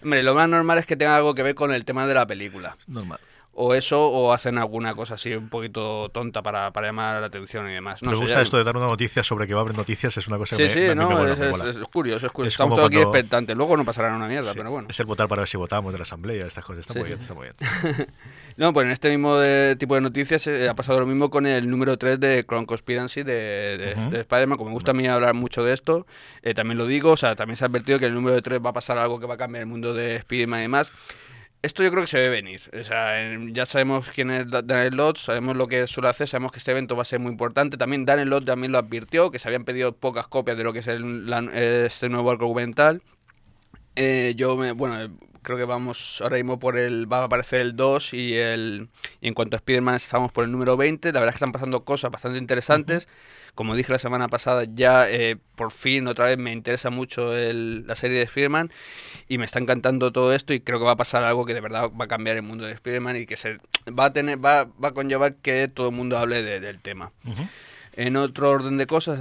Hombre, 0.02 0.24
lo 0.24 0.34
más 0.34 0.50
normal 0.50 0.80
es 0.80 0.88
que 0.88 0.96
tenga 0.96 1.16
algo 1.16 1.36
que 1.36 1.44
ver 1.44 1.54
con 1.54 1.72
el 1.72 1.86
tema 1.86 2.08
de 2.08 2.16
la 2.16 2.26
película. 2.26 2.76
Normal. 2.88 3.20
O 3.58 3.74
eso, 3.74 4.10
o 4.10 4.34
hacen 4.34 4.58
alguna 4.58 4.96
cosa 4.96 5.14
así 5.14 5.34
un 5.34 5.48
poquito 5.48 6.10
tonta 6.10 6.42
para, 6.44 6.72
para 6.74 6.88
llamar 6.88 7.22
la 7.22 7.28
atención 7.28 7.70
y 7.70 7.74
demás. 7.74 8.04
No 8.04 8.12
Me 8.12 8.18
gusta 8.18 8.36
ya- 8.36 8.42
esto 8.42 8.58
de 8.58 8.66
dar 8.66 8.76
una 8.76 8.88
noticia 8.88 9.24
sobre 9.24 9.48
que 9.48 9.54
va 9.54 9.62
a 9.62 9.64
haber 9.64 9.78
noticias, 9.78 10.18
es 10.18 10.28
una 10.28 10.38
cosa 10.38 10.58
Sí, 10.58 10.64
que 10.64 10.70
sí, 10.70 10.80
me, 10.90 10.96
no, 10.96 11.08
me 11.10 11.16
mola, 11.16 11.32
es, 11.32 11.40
me 11.40 11.50
mola. 11.52 11.70
es 11.70 11.78
curioso, 11.92 12.26
es 12.26 12.32
curioso. 12.34 12.50
Es 12.50 12.54
Estamos 12.56 12.76
todos 12.76 12.88
aquí 12.90 12.98
expectantes. 13.00 13.56
Luego 13.56 13.78
no 13.78 13.86
pasará 13.86 14.14
una 14.14 14.28
mierda, 14.28 14.52
Sí, 14.52 14.58
pero 14.58 14.72
bueno. 14.72 14.90
Es 14.90 15.00
el 15.00 15.06
votar 15.06 15.30
para 15.30 15.44
ver 15.44 15.48
si 15.50 15.56
votamos 15.56 15.94
de 15.94 16.00
la 16.00 16.04
asamblea, 16.04 16.46
estas 16.46 16.66
cosas. 16.66 16.82
Está 16.82 16.94
Sí. 16.96 17.00
muy 17.00 17.08
bien, 17.08 17.22
está 17.22 17.34
muy 17.34 17.48
bien. 17.48 18.08
No, 18.58 18.72
pues 18.74 18.86
en 18.86 18.92
este 18.92 19.10
mismo 19.10 19.36
de- 19.38 19.76
tipo 19.78 19.96
de 19.96 20.02
noticias 20.02 20.48
eh, 20.48 20.70
ha 20.70 20.74
pasado 20.76 21.00
lo 21.02 21.06
mismo 21.06 21.30
con 21.30 21.46
el 21.46 21.70
número 21.70 21.98
3 21.98 22.20
de 22.22 22.46
Clone 22.46 22.66
Conspiracy 22.66 23.22
de, 23.24 23.78
de, 23.78 23.94
Ujú. 24.02 24.10
de 24.12 24.20
Spider-Man. 24.22 24.58
Como 24.58 24.70
me 24.70 24.74
gusta 24.76 24.92
a 24.92 24.94
mí 24.94 25.06
hablar 25.08 25.34
mucho 25.34 25.64
de 25.64 25.74
esto, 25.74 26.08
eh, 26.42 26.54
también 26.54 26.78
lo 26.78 26.88
digo. 26.88 27.12
O 27.12 27.18
sea, 27.18 27.36
también 27.36 27.58
se 27.58 27.66
ha 27.66 27.68
advertido 27.68 28.00
que 28.00 28.06
el 28.06 28.14
número 28.14 28.42
3 28.42 28.60
va 28.66 28.70
a 28.70 28.74
pasar 28.74 28.98
algo 28.98 29.20
que 29.20 29.26
va 29.28 29.34
a 29.34 29.38
cambiar 29.38 29.62
el 29.62 29.68
mundo 29.68 29.94
de 29.94 30.16
Spider-Man 30.18 30.60
y 30.60 30.64
demás. 30.64 30.92
Esto 31.66 31.82
yo 31.84 31.90
creo 31.90 32.04
que 32.04 32.08
se 32.08 32.20
ve 32.20 32.30
venir. 32.30 32.62
O 32.80 32.84
sea, 32.84 33.18
ya 33.52 33.66
sabemos 33.66 34.10
quién 34.14 34.30
es 34.30 34.48
Da- 34.50 34.62
Daniel 34.62 34.96
Lodge, 34.96 35.18
sabemos 35.20 35.56
lo 35.56 35.68
que 35.68 35.88
suele 35.88 36.10
hacer, 36.10 36.28
sabemos 36.28 36.52
que 36.52 36.60
este 36.60 36.70
evento 36.72 36.96
va 36.96 37.02
a 37.02 37.06
ser 37.06 37.20
muy 37.20 37.32
importante. 37.32 37.76
También 37.76 38.06
Daniel 38.06 38.30
Lodge 38.30 38.46
también 38.46 38.72
lo 38.72 38.78
advirtió, 38.78 39.32
que 39.32 39.40
se 39.40 39.48
habían 39.48 39.66
pedido 39.66 39.96
pocas 39.96 40.28
copias 40.28 40.58
de 40.58 40.64
lo 40.64 40.74
que 40.74 40.80
es 40.80 40.88
el, 40.88 41.28
este 41.54 42.08
nuevo 42.10 42.30
arco 42.30 42.46
documental. 42.46 43.02
Eh, 43.96 44.34
yo, 44.38 44.56
me, 44.58 44.74
bueno, 44.74 45.18
creo 45.46 45.58
que 45.58 45.64
vamos 45.64 46.20
ahora 46.22 46.36
mismo 46.36 46.60
por 46.60 46.78
el. 46.78 47.12
Va 47.12 47.20
a 47.22 47.24
aparecer 47.26 47.62
el 47.62 47.76
2 47.78 48.14
y 48.14 48.34
el. 48.36 48.90
Y 49.22 49.30
en 49.30 49.34
cuanto 49.34 49.56
a 49.56 49.60
Spider-Man, 49.60 49.96
estamos 49.96 50.32
por 50.34 50.44
el 50.44 50.52
número 50.52 50.76
20. 50.76 51.14
La 51.14 51.20
verdad 51.22 51.30
es 51.30 51.34
que 51.36 51.38
están 51.38 51.52
pasando 51.54 51.86
cosas 51.86 52.12
bastante 52.12 52.38
interesantes. 52.40 53.08
Como 53.54 53.74
dije 53.74 53.90
la 53.94 54.00
semana 54.00 54.28
pasada, 54.28 54.66
ya 54.68 55.10
eh, 55.10 55.38
por 55.56 55.72
fin 55.72 56.08
otra 56.08 56.26
vez 56.26 56.38
me 56.38 56.52
interesa 56.52 56.90
mucho 56.90 57.34
el- 57.38 57.88
la 57.88 57.96
serie 57.96 58.18
de 58.18 58.24
Spider-Man 58.24 58.70
y 59.30 59.38
me 59.38 59.46
está 59.46 59.60
encantando 59.60 60.12
todo 60.12 60.34
esto 60.34 60.54
y 60.54 60.60
creo 60.60 60.78
que 60.80 60.84
va 60.86 60.92
a 60.92 60.96
pasar 60.98 61.24
algo 61.24 61.46
que 61.46 61.54
de 61.54 61.62
verdad 61.62 61.90
va 61.90 62.04
a 62.04 62.08
cambiar 62.10 62.36
el 62.36 62.42
mundo 62.42 62.66
de 62.66 62.74
Spider-Man 62.74 63.16
y 63.16 63.26
que 63.26 63.38
se 63.38 63.60
va 63.98 64.06
a 64.06 64.14
tener 64.14 64.44
va, 64.44 64.66
va 64.66 64.90
a 64.90 64.94
conllevar 64.94 65.36
que 65.36 65.70
todo 65.70 65.88
el 65.90 65.96
mundo 65.96 66.18
hable 66.18 66.44
de- 66.44 66.60
del 66.60 66.82
tema. 66.82 67.14
En 67.98 68.18
otro 68.18 68.50
orden 68.50 68.76
de 68.78 68.88
cosas, 68.88 69.20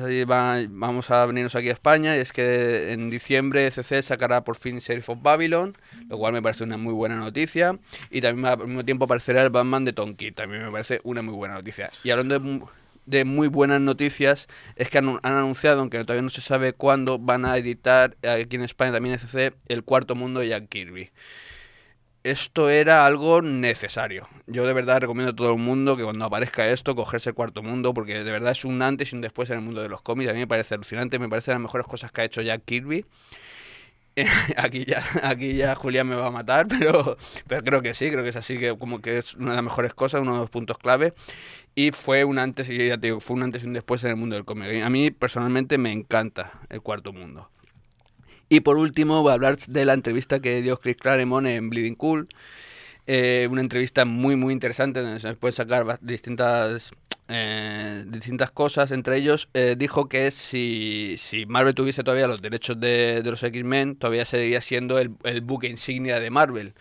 vamos 0.71 1.11
a 1.11 1.26
venirnos 1.26 1.54
aquí 1.54 1.69
a 1.69 1.73
España, 1.73 2.16
y 2.16 2.21
es 2.21 2.33
que 2.33 2.93
en 2.93 3.09
diciembre 3.09 3.71
CC 3.71 4.02
sacará 4.02 4.43
por 4.43 4.57
fin 4.57 4.78
Sheriff 4.81 5.11
of 5.11 5.19
Babylon, 5.23 5.76
lo 6.09 6.19
cual 6.19 6.33
me 6.33 6.43
parece 6.43 6.64
una 6.64 6.76
muy 6.76 6.93
buena 6.93 7.14
noticia, 7.14 7.78
y 8.11 8.21
también 8.21 8.47
al 8.47 8.59
mismo 8.66 8.85
tiempo 8.85 9.04
aparecerá 9.04 9.43
el 9.43 9.50
Batman 9.50 9.85
de 9.85 9.93
Tonki, 9.93 10.33
también 10.33 10.64
me 10.64 10.73
parece 10.73 11.00
una 11.04 11.23
muy 11.23 11.35
buena 11.35 11.54
noticia. 11.54 11.93
Y 12.02 12.11
hablando 12.11 12.35
de, 12.37 12.40
mu- 12.40 12.66
de 13.07 13.25
muy 13.25 13.47
buenas 13.47 13.81
noticias, 13.81 14.49
es 14.75 14.90
que 14.90 14.99
han, 14.99 15.21
han 15.23 15.35
anunciado, 15.35 15.78
aunque 15.78 15.99
todavía 16.02 16.23
no 16.23 16.31
se 16.31 16.40
sabe 16.40 16.73
cuándo, 16.73 17.21
van 17.21 17.45
a 17.45 17.57
editar 17.57 18.16
aquí 18.28 18.57
en 18.57 18.62
España 18.62 18.90
también 18.93 19.16
CC 19.21 19.52
el 19.69 19.85
cuarto 19.85 20.16
mundo 20.16 20.40
de 20.40 20.49
Jack 20.49 20.69
Kirby 20.69 21.12
esto 22.25 22.71
era 22.71 23.04
algo 23.07 23.43
necesario. 23.43 24.26
Yo 24.47 24.66
de 24.66 24.73
verdad 24.73 25.00
recomiendo 25.00 25.33
a 25.33 25.37
todo 25.37 25.52
el 25.52 25.59
mundo 25.59 25.97
que 25.97 26.04
cuando 26.04 26.25
aparezca 26.25 26.66
esto, 26.69 26.97
cogerse 26.97 27.31
el 27.31 27.35
cuarto 27.35 27.62
mundo, 27.62 27.93
porque 27.93 28.25
de 28.25 28.33
verdad 28.33 28.52
es 28.52 28.64
un 28.64 28.81
antes 28.81 29.12
y 29.12 29.16
un 29.16 29.21
después 29.21 29.50
en 29.50 29.59
el 29.59 29.62
mundo 29.62 29.83
de 29.83 29.90
los 29.90 30.00
cómics. 30.00 30.31
A 30.31 30.33
mí 30.33 30.38
me 30.38 30.47
parece 30.47 30.75
alucinante, 30.75 31.19
me 31.19 31.28
parece 31.28 31.50
de 31.50 31.57
las 31.57 31.62
mejores 31.62 31.87
cosas 31.87 32.11
que 32.11 32.23
ha 32.23 32.25
hecho 32.25 32.40
Jack 32.40 32.64
Kirby. 32.64 33.04
aquí 34.57 34.85
ya 34.85 35.02
aquí 35.23 35.54
ya 35.54 35.75
Julián 35.75 36.07
me 36.07 36.14
va 36.14 36.26
a 36.26 36.31
matar, 36.31 36.66
pero, 36.78 37.16
pero 37.47 37.62
creo 37.62 37.83
que 37.83 37.95
sí, 37.95 38.11
creo 38.11 38.23
que 38.23 38.31
es 38.31 38.37
así, 38.37 38.59
que 38.59 38.76
como 38.78 39.00
que 39.00 39.19
es 39.19 39.35
una 39.35 39.50
de 39.50 39.57
las 39.57 39.64
mejores 39.64 39.93
cosas, 39.93 40.23
uno 40.23 40.33
de 40.33 40.38
los 40.38 40.50
puntos 40.50 40.78
clave. 40.78 41.12
Y 41.75 41.90
fue 41.90 42.25
un 42.25 42.38
antes, 42.38 42.71
y 42.71 42.88
ya 42.88 42.97
te 42.97 43.09
digo, 43.09 43.21
fue 43.21 43.37
un 43.37 43.43
antes 43.43 43.64
y 43.64 43.66
un 43.66 43.75
después 43.75 44.02
en 44.04 44.11
el 44.11 44.16
mundo 44.16 44.37
del 44.37 44.45
cómic. 44.45 44.83
A 44.83 44.88
mí 44.88 45.11
personalmente 45.11 45.76
me 45.76 45.93
encanta 45.93 46.62
el 46.71 46.81
cuarto 46.81 47.12
mundo. 47.12 47.50
Y 48.54 48.61
por 48.61 48.76
último 48.76 49.20
voy 49.20 49.32
a 49.32 49.34
hablar 49.34 49.56
de 49.56 49.84
la 49.84 49.94
entrevista 49.94 50.38
que 50.38 50.62
dio 50.62 50.78
Chris 50.78 50.94
Claremont 50.94 51.44
en 51.49 51.70
Bleeding 51.70 51.96
Cool. 51.96 52.28
Eh, 53.04 53.49
una 53.50 53.61
entrevista 53.61 54.04
muy 54.04 54.37
muy 54.37 54.52
interesante 54.52 55.02
donde 55.02 55.18
se 55.18 55.34
puede 55.34 55.50
sacar 55.50 55.99
distintas 56.00 56.92
eh, 57.26 58.04
distintas 58.06 58.52
cosas 58.52 58.92
entre 58.92 59.16
ellos 59.16 59.49
eh, 59.54 59.75
dijo 59.76 60.08
que 60.08 60.30
si, 60.30 61.16
si 61.18 61.46
Marvel 61.46 61.75
tuviese 61.75 62.04
todavía 62.04 62.28
los 62.28 62.40
derechos 62.42 62.78
de, 62.78 63.23
los 63.25 63.42
X-Men 63.42 63.96
todavía 63.96 64.25
seguiría 64.25 64.61
siendo 64.61 65.00
el, 65.00 65.11
el 65.25 65.40
buque 65.40 65.66
insignia 65.66 66.20
de 66.20 66.30
Marvel. 66.30 66.75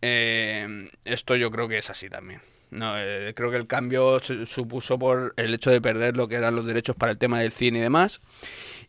Esto 0.00 1.34
yo 1.34 1.50
creo 1.50 1.66
que 1.66 1.78
es 1.78 1.90
así 1.90 2.08
también 2.08 2.40
no, 2.70 2.94
creo 3.34 3.50
que 3.50 3.56
el 3.56 3.66
cambio 3.66 4.20
su- 4.20 4.46
supuso 4.46 4.98
por 4.98 5.34
el 5.36 5.54
hecho 5.54 5.70
de 5.70 5.80
perder 5.80 6.16
lo 6.16 6.28
que 6.28 6.36
eran 6.36 6.54
los 6.54 6.66
derechos 6.66 6.94
para 6.96 7.12
el 7.12 7.18
tema 7.18 7.40
del 7.40 7.52
cine 7.52 7.78
y 7.78 7.82
demás 7.82 8.20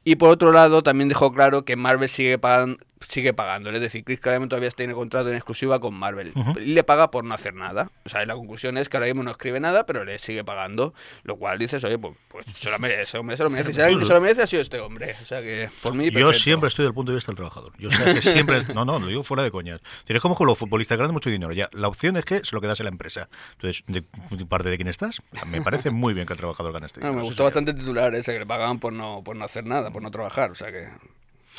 y 0.05 0.15
por 0.15 0.29
otro 0.29 0.53
lado, 0.53 0.83
también 0.83 1.09
dejó 1.09 1.33
claro 1.33 1.65
que 1.65 1.75
Marvel 1.75 2.07
sigue 2.07 2.38
pagando, 2.38 2.77
sigue 3.07 3.33
pagando. 3.33 3.69
Es 3.69 3.79
decir, 3.79 4.03
Chris 4.03 4.19
Claremont 4.19 4.50
todavía 4.50 4.69
tiene 4.71 4.93
contrato 4.93 5.29
en 5.29 5.35
exclusiva 5.35 5.79
con 5.79 5.93
Marvel. 5.95 6.33
Y 6.57 6.74
le 6.74 6.83
paga 6.83 7.12
por 7.12 7.24
no 7.25 7.33
hacer 7.33 7.53
nada. 7.53 7.91
O 8.05 8.09
sea, 8.09 8.25
la 8.25 8.35
conclusión 8.35 8.77
es 8.77 8.89
que 8.89 8.97
ahora 8.97 9.07
mismo 9.07 9.24
no 9.24 9.31
escribe 9.31 9.59
nada, 9.59 9.85
pero 9.85 10.05
le 10.05 10.19
sigue 10.19 10.43
pagando. 10.43 10.93
Lo 11.24 11.38
cual 11.38 11.59
dices, 11.59 11.83
oye, 11.83 11.97
pues, 11.97 12.15
pues 12.29 12.45
se 12.55 12.69
lo 12.69 12.79
merece, 12.79 13.17
hombre, 13.17 13.38
se 13.38 13.43
lo 13.43 13.50
merece. 13.50 13.74
Si 13.74 13.81
alguien 13.81 14.00
que 14.00 14.05
se 14.05 14.13
lo 14.13 14.21
merece 14.21 14.43
ha 14.43 14.47
sido 14.47 14.62
este 14.62 14.79
hombre. 14.79 15.15
O 15.21 15.25
sea 15.25 15.41
que, 15.41 15.69
por 15.81 15.93
mí, 15.93 16.09
Yo 16.12 16.33
siempre 16.33 16.67
estoy 16.69 16.85
del 16.85 16.93
punto 16.93 17.12
de 17.12 17.15
vista 17.15 17.31
del 17.31 17.38
trabajador. 17.38 17.74
Yo 17.77 17.89
sé 17.91 18.13
que 18.15 18.21
siempre. 18.21 18.63
No, 18.74 18.85
no, 18.85 19.00
lo 19.00 19.07
digo 19.07 19.24
fuera 19.24 19.43
de 19.43 19.51
coñas. 19.51 19.81
Tienes 20.05 20.21
como 20.21 20.35
con 20.35 20.47
los 20.47 20.57
futbolistas 20.57 20.97
ganan 20.97 21.13
mucho 21.13 21.29
dinero. 21.29 21.53
Ya, 21.53 21.69
la 21.74 21.88
opción 21.88 22.17
es 22.17 22.25
que 22.25 22.41
se 22.43 22.55
lo 22.55 22.62
quedas 22.62 22.79
a 22.79 22.83
la 22.83 22.89
empresa. 22.89 23.29
Entonces, 23.53 23.83
¿de, 23.88 24.03
de 24.31 24.45
parte 24.45 24.69
de 24.69 24.75
quién 24.77 24.88
estás? 24.88 25.21
Me 25.47 25.62
parece 25.62 25.91
muy 25.91 26.13
bien 26.13 26.25
que 26.27 26.33
el 26.33 26.39
trabajador 26.39 26.74
gane 26.74 26.85
este 26.88 27.00
No, 27.00 27.07
dinero. 27.07 27.19
me 27.19 27.24
sí, 27.24 27.29
gustó 27.29 27.43
bastante 27.43 27.71
el 27.71 27.77
titular 27.77 28.13
ese, 28.15 28.33
que 28.33 28.39
le 28.39 28.45
pagaban 28.45 28.79
por 28.79 28.93
no, 28.93 29.21
por 29.24 29.35
no 29.35 29.45
hacer 29.45 29.65
nada, 29.65 29.91
por 29.91 30.01
no 30.01 30.12
trabajar. 30.12 30.51
O 30.51 30.55
sea 30.55 30.71
que... 30.71 30.88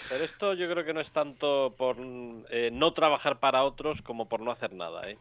Pero 0.08 0.24
esto 0.24 0.54
yo 0.54 0.68
creo 0.70 0.84
que 0.84 0.94
no 0.94 1.00
es 1.00 1.10
tanto 1.12 1.74
por 1.76 1.96
eh, 2.50 2.70
no 2.72 2.92
trabajar 2.92 3.38
para 3.38 3.64
otros 3.64 4.00
como 4.02 4.28
por 4.28 4.40
no 4.40 4.52
hacer 4.52 4.72
nada, 4.72 5.08
¿eh? 5.10 5.18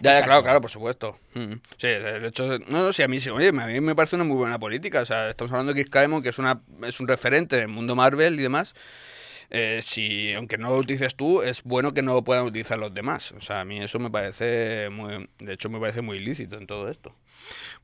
Ya, 0.00 0.18
ya, 0.18 0.24
claro, 0.24 0.42
claro, 0.42 0.60
por 0.60 0.70
supuesto. 0.70 1.16
Mm. 1.34 1.52
Sí, 1.76 1.88
de 1.88 2.26
hecho, 2.26 2.58
no, 2.68 2.82
no, 2.82 2.92
sí, 2.92 3.02
a 3.02 3.08
mí 3.08 3.20
sí, 3.20 3.30
oye, 3.30 3.48
a 3.48 3.52
mí 3.52 3.80
me 3.80 3.94
parece 3.94 4.16
una 4.16 4.24
muy 4.24 4.36
buena 4.36 4.58
política. 4.58 5.02
O 5.02 5.06
sea, 5.06 5.30
estamos 5.30 5.52
hablando 5.52 5.72
de 5.72 5.80
Chris 5.80 5.90
Claremont, 5.90 6.22
que 6.22 6.30
es, 6.30 6.38
una, 6.38 6.62
es 6.82 7.00
un 7.00 7.08
referente 7.08 7.56
del 7.56 7.68
mundo 7.68 7.94
Marvel 7.94 8.38
y 8.38 8.42
demás. 8.42 8.74
Eh, 9.50 9.82
si, 9.82 10.32
aunque 10.34 10.58
no 10.58 10.70
lo 10.70 10.78
utilices 10.78 11.14
tú, 11.14 11.42
es 11.42 11.62
bueno 11.62 11.92
que 11.92 12.02
no 12.02 12.14
lo 12.14 12.24
puedan 12.24 12.44
utilizar 12.44 12.78
los 12.78 12.92
demás. 12.92 13.32
O 13.32 13.40
sea, 13.40 13.60
a 13.60 13.64
mí 13.64 13.80
eso 13.80 13.98
me 13.98 14.10
parece 14.10 14.88
muy, 14.90 15.28
de 15.38 15.52
hecho, 15.52 15.68
me 15.70 15.78
parece 15.78 16.02
muy 16.02 16.16
ilícito 16.16 16.56
en 16.56 16.66
todo 16.66 16.88
esto. 16.88 17.14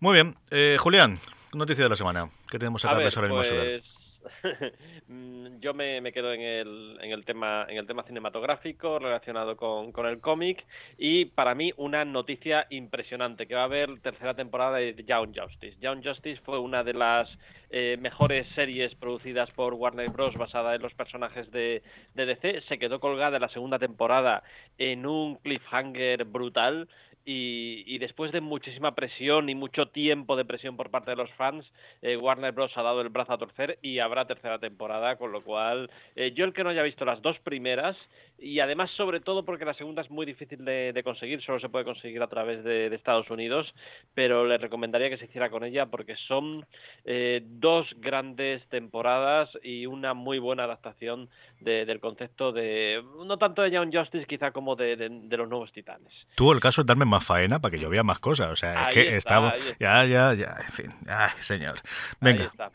Muy 0.00 0.14
bien. 0.14 0.36
Eh, 0.50 0.78
Julián, 0.80 1.20
noticia 1.52 1.84
de 1.84 1.90
la 1.90 1.96
semana. 1.96 2.30
¿Qué 2.50 2.58
tenemos 2.58 2.84
A 2.84 2.88
acá 2.88 2.98
ver, 2.98 3.12
ahora 3.14 3.28
mismo 3.28 3.40
a 3.40 3.44
pues 3.44 3.99
yo 5.60 5.74
me, 5.74 6.12
quedo 6.12 6.32
en 6.32 6.40
el, 6.40 6.98
en 7.00 7.10
el 7.12 7.24
tema 7.24 7.66
en 7.68 7.78
el 7.78 7.86
tema 7.86 8.02
cinematográfico 8.02 8.98
relacionado 8.98 9.56
con, 9.56 9.92
con 9.92 10.06
el 10.06 10.20
cómic 10.20 10.64
y 10.98 11.26
para 11.26 11.54
mí 11.54 11.72
una 11.76 12.04
noticia 12.04 12.66
impresionante 12.70 13.46
que 13.46 13.54
va 13.54 13.62
a 13.62 13.64
haber 13.64 14.00
tercera 14.00 14.34
temporada 14.34 14.78
de 14.78 15.04
Young 15.06 15.34
Justice. 15.38 15.76
Young 15.80 16.04
Justice 16.04 16.40
fue 16.44 16.58
una 16.58 16.84
de 16.84 16.94
las 16.94 17.28
eh, 17.72 17.96
mejores 18.00 18.48
series 18.56 18.92
producidas 18.96 19.48
por 19.52 19.74
Warner 19.74 20.10
Bros. 20.10 20.34
basada 20.36 20.74
en 20.74 20.82
los 20.82 20.92
personajes 20.94 21.48
de, 21.52 21.82
DC. 22.14 22.62
Se 22.62 22.80
quedó 22.80 22.98
colgada 22.98 23.38
la 23.38 23.48
segunda 23.48 23.78
temporada 23.78 24.42
en 24.76 25.06
un 25.06 25.36
cliffhanger 25.36 26.24
brutal. 26.24 26.88
Y, 27.24 27.98
después 27.98 28.32
de 28.32 28.40
muchísima 28.40 28.94
presión 28.94 29.48
y 29.50 29.54
mucho 29.54 29.86
tiempo 29.86 30.36
de 30.36 30.44
presión 30.44 30.76
por 30.76 30.90
parte 30.90 31.10
de 31.10 31.16
los 31.16 31.30
fans, 31.32 31.70
eh, 32.02 32.16
Warner 32.16 32.52
Bros. 32.52 32.76
ha 32.76 32.82
dado 32.82 33.02
el 33.02 33.10
brazo 33.10 33.34
a 33.34 33.38
torcer 33.38 33.78
y 33.82 33.98
habrá 33.98 34.26
tercera 34.26 34.58
temporada, 34.58 35.16
con 35.16 35.30
lo 35.30 35.44
cual 35.44 35.90
eh, 36.16 36.32
yo 36.34 36.44
el 36.44 36.52
que 36.52 36.64
no 36.64 36.70
haya 36.70 36.82
visto 36.82 37.04
las 37.04 37.20
dos 37.22 37.38
primeras, 37.40 37.96
y 38.40 38.60
además 38.60 38.90
sobre 38.92 39.20
todo 39.20 39.44
porque 39.44 39.64
la 39.64 39.74
segunda 39.74 40.02
es 40.02 40.10
muy 40.10 40.24
difícil 40.26 40.64
de, 40.64 40.92
de 40.92 41.02
conseguir, 41.02 41.42
solo 41.42 41.60
se 41.60 41.68
puede 41.68 41.84
conseguir 41.84 42.22
a 42.22 42.26
través 42.28 42.64
de, 42.64 42.88
de 42.90 42.96
Estados 42.96 43.30
Unidos, 43.30 43.72
pero 44.14 44.46
le 44.46 44.56
recomendaría 44.58 45.10
que 45.10 45.18
se 45.18 45.26
hiciera 45.26 45.50
con 45.50 45.62
ella 45.64 45.86
porque 45.86 46.16
son 46.26 46.66
eh, 47.04 47.42
dos 47.44 47.86
grandes 47.98 48.66
temporadas 48.68 49.50
y 49.62 49.86
una 49.86 50.14
muy 50.14 50.38
buena 50.38 50.64
adaptación 50.64 51.28
de- 51.60 51.84
del 51.84 52.00
concepto 52.00 52.52
de, 52.52 53.02
no 53.26 53.36
tanto 53.36 53.62
de 53.62 53.70
Young 53.70 53.94
Justice 53.94 54.26
quizá 54.26 54.50
como 54.52 54.74
de, 54.76 54.96
los 54.96 55.48
nuevos 55.48 55.70
titanes. 55.72 56.12
Tuvo 56.34 56.52
el 56.52 56.60
caso 56.60 56.82
de 56.82 56.86
darme 56.86 57.04
más 57.04 57.24
faena 57.24 57.60
para 57.60 57.72
que 57.72 57.78
yo 57.78 57.90
vea 57.90 58.02
más 58.02 58.18
cosas. 58.20 58.50
O 58.50 58.56
sea, 58.56 58.72
es 58.72 58.86
Ahí 58.88 58.94
que 58.94 59.00
está, 59.00 59.16
estamos. 59.18 59.54
está. 59.54 59.76
Ya, 59.78 60.04
ya, 60.06 60.34
ya. 60.34 60.56
En 60.66 60.72
fin. 60.72 60.94
Ay, 61.08 61.30
señor. 61.40 61.76
Ahí 62.20 62.32
Venga. 62.32 62.44
está. 62.44 62.70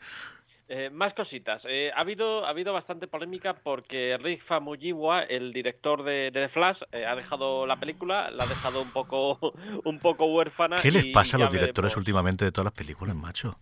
Eh, 0.68 0.90
más 0.90 1.14
cositas. 1.14 1.62
Eh, 1.68 1.92
ha 1.94 2.00
habido 2.00 2.44
ha 2.44 2.50
habido 2.50 2.72
bastante 2.72 3.06
polémica 3.06 3.54
porque 3.54 4.18
Rick 4.20 4.44
Famuyiwa, 4.46 5.22
el 5.22 5.52
director 5.52 6.02
de, 6.02 6.32
de 6.32 6.46
The 6.46 6.48
Flash, 6.48 6.78
eh, 6.90 7.06
ha 7.06 7.14
dejado 7.14 7.66
la 7.66 7.78
película, 7.78 8.32
la 8.32 8.44
ha 8.44 8.46
dejado 8.48 8.82
un 8.82 8.90
poco 8.90 9.38
un 9.84 10.00
poco 10.00 10.26
huérfana. 10.26 10.76
¿Qué 10.76 10.90
les 10.90 11.06
pasa 11.06 11.36
a 11.36 11.40
los 11.40 11.52
directores 11.52 11.90
veremos. 11.90 11.96
últimamente 11.98 12.44
de 12.44 12.50
todas 12.50 12.64
las 12.64 12.74
películas, 12.74 13.14
macho? 13.14 13.60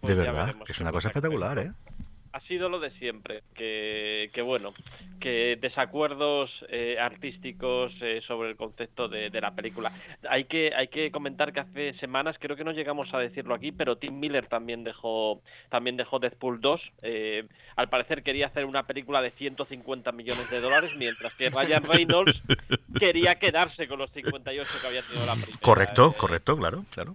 Pues 0.00 0.16
de 0.16 0.24
ya 0.24 0.32
verdad, 0.32 0.54
es 0.66 0.80
una 0.80 0.90
cosa 0.90 1.08
espectacular. 1.08 1.58
¿eh? 1.58 1.72
Ha 2.32 2.40
sido 2.40 2.68
lo 2.68 2.78
de 2.78 2.90
siempre, 2.92 3.42
que, 3.54 4.30
que 4.32 4.42
bueno, 4.42 4.72
que 5.20 5.56
desacuerdos 5.60 6.50
eh, 6.68 6.96
artísticos 7.00 7.92
eh, 8.00 8.20
sobre 8.26 8.50
el 8.50 8.56
concepto 8.56 9.08
de, 9.08 9.30
de 9.30 9.40
la 9.40 9.54
película. 9.54 9.92
Hay 10.28 10.44
que 10.44 10.72
hay 10.76 10.88
que 10.88 11.10
comentar 11.10 11.52
que 11.52 11.60
hace 11.60 11.94
semanas, 11.94 12.36
creo 12.38 12.56
que 12.56 12.64
no 12.64 12.72
llegamos 12.72 13.12
a 13.14 13.18
decirlo 13.18 13.54
aquí, 13.54 13.72
pero 13.72 13.96
Tim 13.96 14.18
Miller 14.20 14.46
también 14.46 14.84
dejó 14.84 15.40
también 15.70 15.96
dejó 15.96 16.18
Deadpool 16.18 16.60
2. 16.60 16.80
eh, 17.02 17.44
al 17.76 17.88
parecer 17.88 18.22
quería 18.22 18.48
hacer 18.48 18.64
una 18.64 18.82
película 18.86 19.22
de 19.22 19.30
150 19.30 20.10
millones 20.12 20.50
de 20.50 20.60
dólares, 20.60 20.92
mientras 20.96 21.32
que 21.34 21.48
Ryan 21.48 21.84
Reynolds 21.84 22.40
quería 22.98 23.36
quedarse 23.36 23.86
con 23.86 23.98
los 24.00 24.10
58 24.10 24.70
que 24.80 24.86
había 24.86 25.02
tenido 25.02 25.26
la 25.26 25.34
primera. 25.34 25.58
Correcto, 25.60 26.10
eh, 26.14 26.18
correcto, 26.18 26.56
claro, 26.56 26.84
claro. 26.90 27.14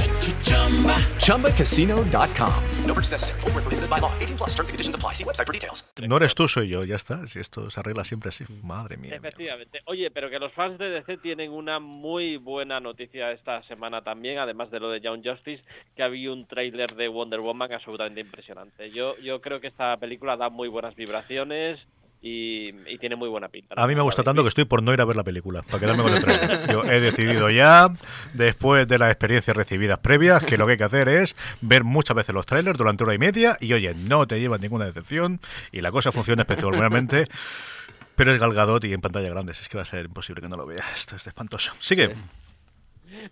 ChumbaCasino.com. 1.21 2.53
No 2.85 2.93
purchase 2.93 3.11
necessary. 3.11 3.39
Void 3.41 3.53
where 3.53 3.61
prohibited 3.61 3.89
by 3.89 3.99
law. 3.99 4.11
18 4.19 4.37
plus 4.37 4.49
terms 4.55 4.69
and 4.69 4.73
conditions 4.73 4.95
apply. 4.95 5.13
See 5.13 5.23
website 5.23 5.45
for 5.45 5.53
details. 5.53 5.83
No 5.97 6.17
eres 6.17 6.35
tú, 6.35 6.47
soy 6.47 6.67
yo, 6.67 6.83
ya 6.83 6.95
está. 6.95 7.27
Si 7.27 7.39
esto 7.39 7.69
se 7.69 7.79
arregla 7.79 8.03
siempre 8.03 8.29
así. 8.29 8.43
Madre 8.63 8.97
mía. 8.97 9.15
Efectivamente. 9.15 9.81
Oye, 9.85 10.09
pero 10.11 10.29
que 10.29 10.39
los 10.39 10.51
fans 10.53 10.77
de 10.79 10.89
DC 10.89 11.17
tienen 11.17 11.51
una 11.51 11.79
muy 11.79 12.37
buena 12.37 12.79
noticia 12.79 13.31
esta 13.31 13.63
semana 13.63 14.03
también, 14.03 14.39
además 14.39 14.71
de 14.71 14.79
lo 14.79 14.89
de 14.89 15.01
Young 15.01 15.21
Justice, 15.23 15.63
que 15.95 16.03
había 16.03 16.31
un 16.31 16.47
tráiler 16.47 16.95
de 16.95 17.07
Wonder 17.07 17.39
Woman 17.39 17.73
absolutamente 17.73 18.21
impresionante. 18.21 18.91
Yo, 18.91 19.17
yo 19.19 19.41
creo 19.41 19.61
que 19.61 19.67
esta 19.67 19.95
película 19.97 20.37
da 20.37 20.49
muy 20.49 20.67
buenas 20.67 20.95
vibraciones 20.95 21.79
y, 22.21 22.69
y 22.87 22.97
tiene 22.99 23.15
muy 23.15 23.29
buena 23.29 23.49
pinta. 23.49 23.73
A 23.75 23.87
mí 23.87 23.95
me 23.95 24.01
gusta 24.01 24.23
tanto 24.23 24.43
que 24.43 24.49
estoy 24.49 24.65
por 24.65 24.83
no 24.83 24.93
ir 24.93 25.01
a 25.01 25.05
ver 25.05 25.15
la 25.15 25.23
película, 25.23 25.63
para 25.63 25.79
quedarme 25.79 26.03
con 26.03 26.13
el 26.13 26.21
trailer. 26.21 26.71
Yo 26.71 26.83
he 26.83 26.99
decidido 27.01 27.49
ya, 27.49 27.89
después 28.33 28.87
de 28.87 28.99
las 28.99 29.09
experiencias 29.09 29.57
recibidas 29.57 29.99
previas, 29.99 30.43
que 30.43 30.57
lo 30.57 30.65
que 30.65 30.73
hay 30.73 30.77
que 30.77 30.83
hacer 30.83 31.09
es 31.09 31.35
ver 31.61 31.83
muchas 31.83 32.15
veces 32.15 32.35
los 32.35 32.45
trailers 32.45 32.77
durante 32.77 33.03
hora 33.03 33.15
y 33.15 33.17
media 33.17 33.57
y 33.59 33.73
oye, 33.73 33.93
no 33.93 34.27
te 34.27 34.39
llevas 34.39 34.61
ninguna 34.61 34.85
decepción 34.85 35.39
y 35.71 35.81
la 35.81 35.91
cosa 35.91 36.11
funciona 36.11 36.43
especialmente 36.43 37.25
Pero 38.15 38.33
es 38.33 38.39
Galgadot 38.39 38.83
y 38.85 38.93
en 38.93 39.01
pantalla 39.01 39.29
grande, 39.29 39.53
es 39.53 39.67
que 39.67 39.77
va 39.77 39.83
a 39.83 39.85
ser 39.85 40.05
imposible 40.05 40.41
que 40.41 40.49
no 40.49 40.57
lo 40.57 40.65
vea. 40.65 40.85
Esto 40.95 41.15
es 41.15 41.25
espantoso. 41.25 41.73
Sigue. 41.79 42.15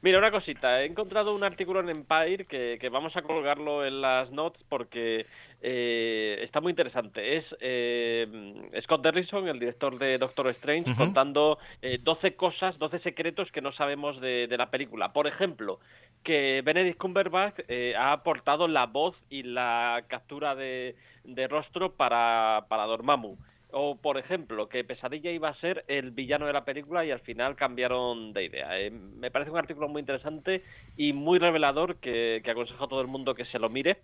Mira, 0.02 0.18
una 0.20 0.32
cosita, 0.32 0.82
he 0.82 0.86
encontrado 0.86 1.34
un 1.34 1.44
artículo 1.44 1.80
en 1.80 1.90
Empire 1.90 2.46
que, 2.46 2.78
que 2.80 2.90
vamos 2.90 3.16
a 3.16 3.22
colgarlo 3.22 3.86
en 3.86 4.02
las 4.02 4.30
notes 4.32 4.62
porque 4.68 5.26
eh, 5.62 6.40
está 6.44 6.62
muy 6.62 6.72
interesante. 6.72 7.38
Es 7.38 7.46
eh, 7.60 8.28
Scott 8.84 9.02
Derrickson, 9.02 9.48
el 9.48 9.60
director 9.60 9.98
de 9.98 10.18
Doctor 10.18 10.48
Strange, 10.50 10.96
contando 10.96 11.58
eh, 11.82 12.00
12 12.02 12.36
cosas, 12.36 12.78
12 12.80 13.00
secretos 13.00 13.52
que 13.52 13.62
no 13.62 13.72
sabemos 13.72 14.20
de, 14.22 14.48
de 14.48 14.58
la 14.58 14.70
película. 14.70 15.12
Por 15.12 15.28
ejemplo, 15.28 15.80
que 16.24 16.62
Benedict 16.64 16.98
Cumberbatch 16.98 17.60
eh, 17.68 17.94
ha 17.98 18.12
aportado 18.12 18.68
la 18.68 18.86
voz 18.86 19.16
y 19.30 19.44
la 19.44 20.04
captura 20.08 20.56
de, 20.56 20.96
de 21.24 21.48
rostro 21.48 21.94
para, 21.94 22.66
para 22.70 22.86
Dormammu. 22.86 23.38
O, 23.72 23.98
por 23.98 24.18
ejemplo, 24.18 24.68
que 24.68 24.84
Pesadilla 24.84 25.32
iba 25.32 25.50
a 25.50 25.54
ser 25.56 25.86
el 25.88 26.10
villano 26.10 26.48
de 26.48 26.54
la 26.54 26.66
película 26.66 27.06
y 27.06 27.12
al 27.12 27.20
final 27.20 27.56
cambiaron 27.56 28.34
de 28.34 28.46
idea. 28.46 28.80
Eh, 28.80 28.90
me 28.90 29.30
parece 29.30 29.52
un 29.52 29.60
artículo 29.60 29.88
muy 29.88 30.00
interesante 30.00 30.64
y 30.98 31.14
muy 31.14 31.38
revelador 31.38 31.98
que, 31.98 32.42
que 32.44 32.50
aconsejo 32.50 32.86
a 32.86 32.88
todo 32.88 33.02
el 33.02 33.08
mundo 33.08 33.36
que 33.36 33.46
se 33.46 33.60
lo 33.60 33.70
mire. 33.70 33.98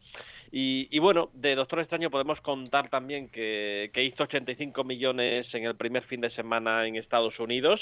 Y, 0.58 0.88
y 0.90 1.00
bueno, 1.00 1.32
de 1.34 1.54
Doctor 1.54 1.82
Extraño 1.82 2.10
podemos 2.10 2.40
contar 2.40 2.90
también 2.90 3.28
que, 3.28 3.92
que 3.94 4.06
hizo 4.06 4.24
85 4.24 4.86
millones 4.86 5.54
en 5.54 5.66
el 5.66 5.76
primer 5.76 6.04
fin 6.04 6.22
de 6.22 6.30
semana 6.30 6.88
en 6.88 6.96
Estados 6.96 7.38
Unidos, 7.42 7.82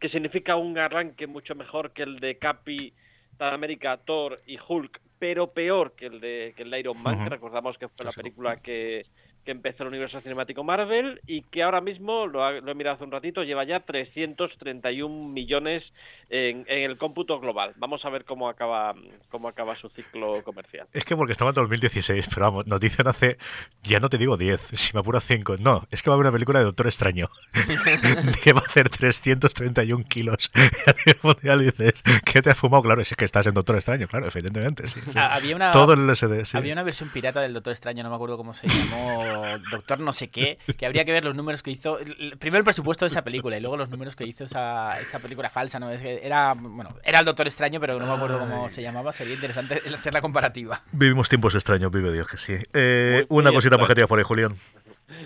que 0.00 0.08
significa 0.08 0.56
un 0.56 0.78
arranque 0.78 1.26
mucho 1.26 1.54
mejor 1.54 1.92
que 1.92 2.04
el 2.04 2.18
de 2.18 2.38
Capi, 2.38 2.94
América, 3.38 3.98
Thor 3.98 4.40
y 4.46 4.58
Hulk, 4.58 5.02
pero 5.18 5.52
peor 5.52 5.94
que 5.96 6.06
el 6.06 6.18
de, 6.20 6.54
que 6.56 6.62
el 6.62 6.70
de 6.70 6.80
Iron 6.80 7.02
Man, 7.02 7.24
que 7.24 7.28
recordamos 7.28 7.76
que 7.76 7.88
fue 7.88 8.06
la 8.06 8.12
película 8.12 8.56
que, 8.56 9.04
que 9.48 9.52
empezó 9.52 9.82
el 9.84 9.88
universo 9.88 10.20
cinemático 10.20 10.62
Marvel 10.62 11.22
y 11.26 11.40
que 11.40 11.62
ahora 11.62 11.80
mismo, 11.80 12.26
lo, 12.26 12.44
ha- 12.44 12.52
lo 12.60 12.70
he 12.70 12.74
mirado 12.74 12.96
hace 12.96 13.04
un 13.04 13.10
ratito, 13.10 13.42
lleva 13.44 13.64
ya 13.64 13.80
331 13.80 15.28
millones 15.28 15.84
en, 16.28 16.66
en 16.68 16.90
el 16.90 16.98
cómputo 16.98 17.40
global. 17.40 17.72
Vamos 17.76 18.04
a 18.04 18.10
ver 18.10 18.26
cómo 18.26 18.50
acaba, 18.50 18.94
cómo 19.30 19.48
acaba 19.48 19.74
su 19.76 19.88
ciclo 19.88 20.42
comercial. 20.44 20.86
Es 20.92 21.06
que 21.06 21.16
porque 21.16 21.32
estaba 21.32 21.50
en 21.50 21.54
2016, 21.54 22.26
pero 22.28 22.42
vamos, 22.42 22.66
nos 22.66 22.78
dicen 22.78 23.06
hace, 23.08 23.38
ya 23.82 24.00
no 24.00 24.10
te 24.10 24.18
digo 24.18 24.36
10, 24.36 24.60
si 24.74 24.92
me 24.92 25.00
apuro 25.00 25.18
5. 25.18 25.56
No, 25.60 25.86
es 25.90 26.02
que 26.02 26.10
va 26.10 26.14
a 26.14 26.16
haber 26.16 26.26
una 26.26 26.32
película 26.32 26.58
de 26.58 26.66
Doctor 26.66 26.86
Extraño 26.86 27.30
que 28.44 28.52
va 28.52 28.60
a 28.60 28.64
hacer 28.64 28.90
331 28.90 30.04
kilos. 30.04 30.50
Y 30.54 30.90
a 30.90 30.94
nivel 31.06 31.16
mundial 31.22 31.60
dices, 31.64 32.02
¿qué 32.26 32.42
te 32.42 32.50
has 32.50 32.58
fumado? 32.58 32.82
Claro, 32.82 33.00
es 33.00 33.16
que 33.16 33.24
estás 33.24 33.46
en 33.46 33.54
Doctor 33.54 33.76
Extraño, 33.76 34.06
claro, 34.08 34.26
evidentemente. 34.30 34.86
sí, 34.88 35.00
sí. 35.00 35.10
Ah, 35.14 35.34
había 35.34 35.56
una, 35.56 35.72
Todo 35.72 35.94
el 35.94 36.06
LSD, 36.06 36.44
sí. 36.44 36.56
Había 36.58 36.74
una 36.74 36.82
versión 36.82 37.08
pirata 37.08 37.40
del 37.40 37.54
Doctor 37.54 37.72
Extraño, 37.72 38.02
no 38.02 38.10
me 38.10 38.14
acuerdo 38.16 38.36
cómo 38.36 38.52
se 38.52 38.68
llamó, 38.68 39.37
Doctor 39.70 40.00
no 40.00 40.12
sé 40.12 40.28
qué, 40.28 40.58
que 40.76 40.86
habría 40.86 41.04
que 41.04 41.12
ver 41.12 41.24
los 41.24 41.34
números 41.34 41.62
que 41.62 41.70
hizo. 41.70 41.98
Primero 42.38 42.58
el 42.58 42.64
presupuesto 42.64 43.04
de 43.04 43.10
esa 43.10 43.22
película 43.22 43.56
y 43.56 43.60
luego 43.60 43.76
los 43.76 43.88
números 43.90 44.16
que 44.16 44.24
hizo 44.24 44.44
esa, 44.44 45.00
esa 45.00 45.18
película 45.20 45.50
falsa, 45.50 45.78
¿no? 45.78 45.90
Es 45.90 46.00
que 46.00 46.20
era, 46.24 46.54
bueno, 46.54 46.96
era 47.04 47.20
el 47.20 47.24
Doctor 47.24 47.46
Extraño, 47.46 47.78
pero 47.80 47.98
no 47.98 48.06
me 48.06 48.12
acuerdo 48.14 48.38
cómo 48.38 48.70
se 48.70 48.82
llamaba. 48.82 49.12
Sería 49.12 49.34
interesante 49.34 49.82
el 49.84 49.94
hacer 49.94 50.12
la 50.12 50.20
comparativa. 50.20 50.82
Vivimos 50.92 51.28
tiempos 51.28 51.54
extraños, 51.54 51.90
vive 51.92 52.12
Dios 52.12 52.26
que 52.26 52.38
sí. 52.38 52.56
Eh, 52.72 53.26
Muy- 53.28 53.40
una 53.40 53.52
cosita 53.52 53.76
más 53.78 53.86
que 53.88 53.94
por 54.08 54.18
ahí, 54.18 54.24
Julián. 54.24 54.56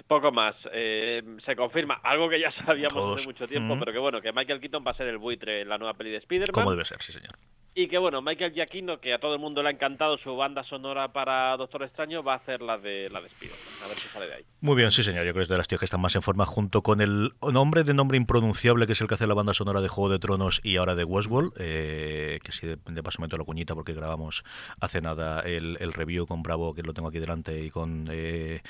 Poco 0.07 0.31
más. 0.33 0.55
Eh, 0.73 1.23
se 1.45 1.57
confirma 1.57 1.95
algo 2.03 2.29
que 2.29 2.41
ya 2.41 2.51
sabíamos 2.65 2.95
Todos. 2.95 3.17
hace 3.21 3.27
mucho 3.27 3.47
tiempo, 3.49 3.75
Mm. 3.77 3.79
pero 3.81 3.93
que 3.93 3.99
bueno, 3.99 4.21
que 4.21 4.33
Michael 4.33 4.61
Keaton 4.61 4.85
va 4.87 4.93
a 4.93 4.97
ser 4.97 5.09
el 5.09 5.19
buitre 5.19 5.63
en 5.63 5.69
la 5.69 5.79
nueva 5.79 5.95
peli 5.95 6.11
de 6.11 6.19
Spider-Man. 6.19 6.53
Como 6.65 6.71
debe 6.71 6.85
ser, 6.85 7.01
sí, 7.03 7.13
señor. 7.13 7.33
Y 7.75 7.89
que 7.89 7.97
bueno, 7.97 8.21
Michael 8.21 8.53
Giacchino, 8.53 9.01
que 9.01 9.15
a 9.15 9.19
todo 9.19 9.33
el 9.33 9.41
mundo 9.41 9.63
le 9.63 9.71
ha 9.71 9.73
encantado 9.73 10.19
su 10.19 10.37
banda 10.37 10.63
sonora 10.63 11.11
para 11.15 11.57
Doctor 11.57 11.85
Extraño, 11.85 12.23
va 12.23 12.35
a 12.35 12.37
hacer 12.37 12.61
la 12.61 12.77
de 12.77 13.09
la 13.09 13.23
de 13.23 13.29
Spider-Man. 13.29 13.67
A 13.83 13.89
ver 13.89 13.97
si 13.97 14.09
sale 14.09 14.27
de 14.27 14.35
ahí. 14.35 14.45
Muy 14.61 14.77
bien, 14.77 14.93
sí, 14.93 15.03
señor. 15.03 15.25
Yo 15.25 15.33
creo 15.33 15.41
que 15.41 15.45
es 15.45 15.49
de 15.49 15.57
las 15.57 15.69
tíos 15.69 15.79
que 15.79 15.87
están 15.87 16.03
más 16.03 16.15
en 16.15 16.21
forma, 16.21 16.45
junto 16.45 16.83
con 16.83 17.01
el 17.01 17.31
nombre 17.51 17.83
de 17.83 17.95
nombre 17.95 18.19
impronunciable, 18.19 18.87
que 18.87 18.93
es 18.93 19.01
el 19.01 19.09
que 19.09 19.15
hace 19.15 19.27
la 19.27 19.33
banda 19.33 19.55
sonora 19.55 19.81
de 19.81 19.89
Juego 19.89 20.11
de 20.11 20.19
Tronos 20.19 20.61
y 20.63 20.77
ahora 20.77 20.95
de 20.95 21.05
Westworld. 21.05 21.55
eh, 21.59 22.41
que 22.45 22.53
sí, 22.53 22.67
de, 22.67 22.77
de 22.85 23.03
paso 23.03 23.23
meto 23.23 23.39
la 23.39 23.45
cuñita 23.45 23.75
porque 23.75 23.95
grabamos 23.95 24.45
hace 24.79 25.01
nada 25.01 25.41
el, 25.41 25.79
el 25.81 25.95
review 25.95 26.27
con 26.27 26.43
Bravo, 26.43 26.75
que 26.75 26.83
lo 26.83 26.93
tengo 26.93 27.09
aquí 27.09 27.21
delante, 27.21 27.59
y 27.59 27.71
con 27.71 28.07
eh, 28.13 28.61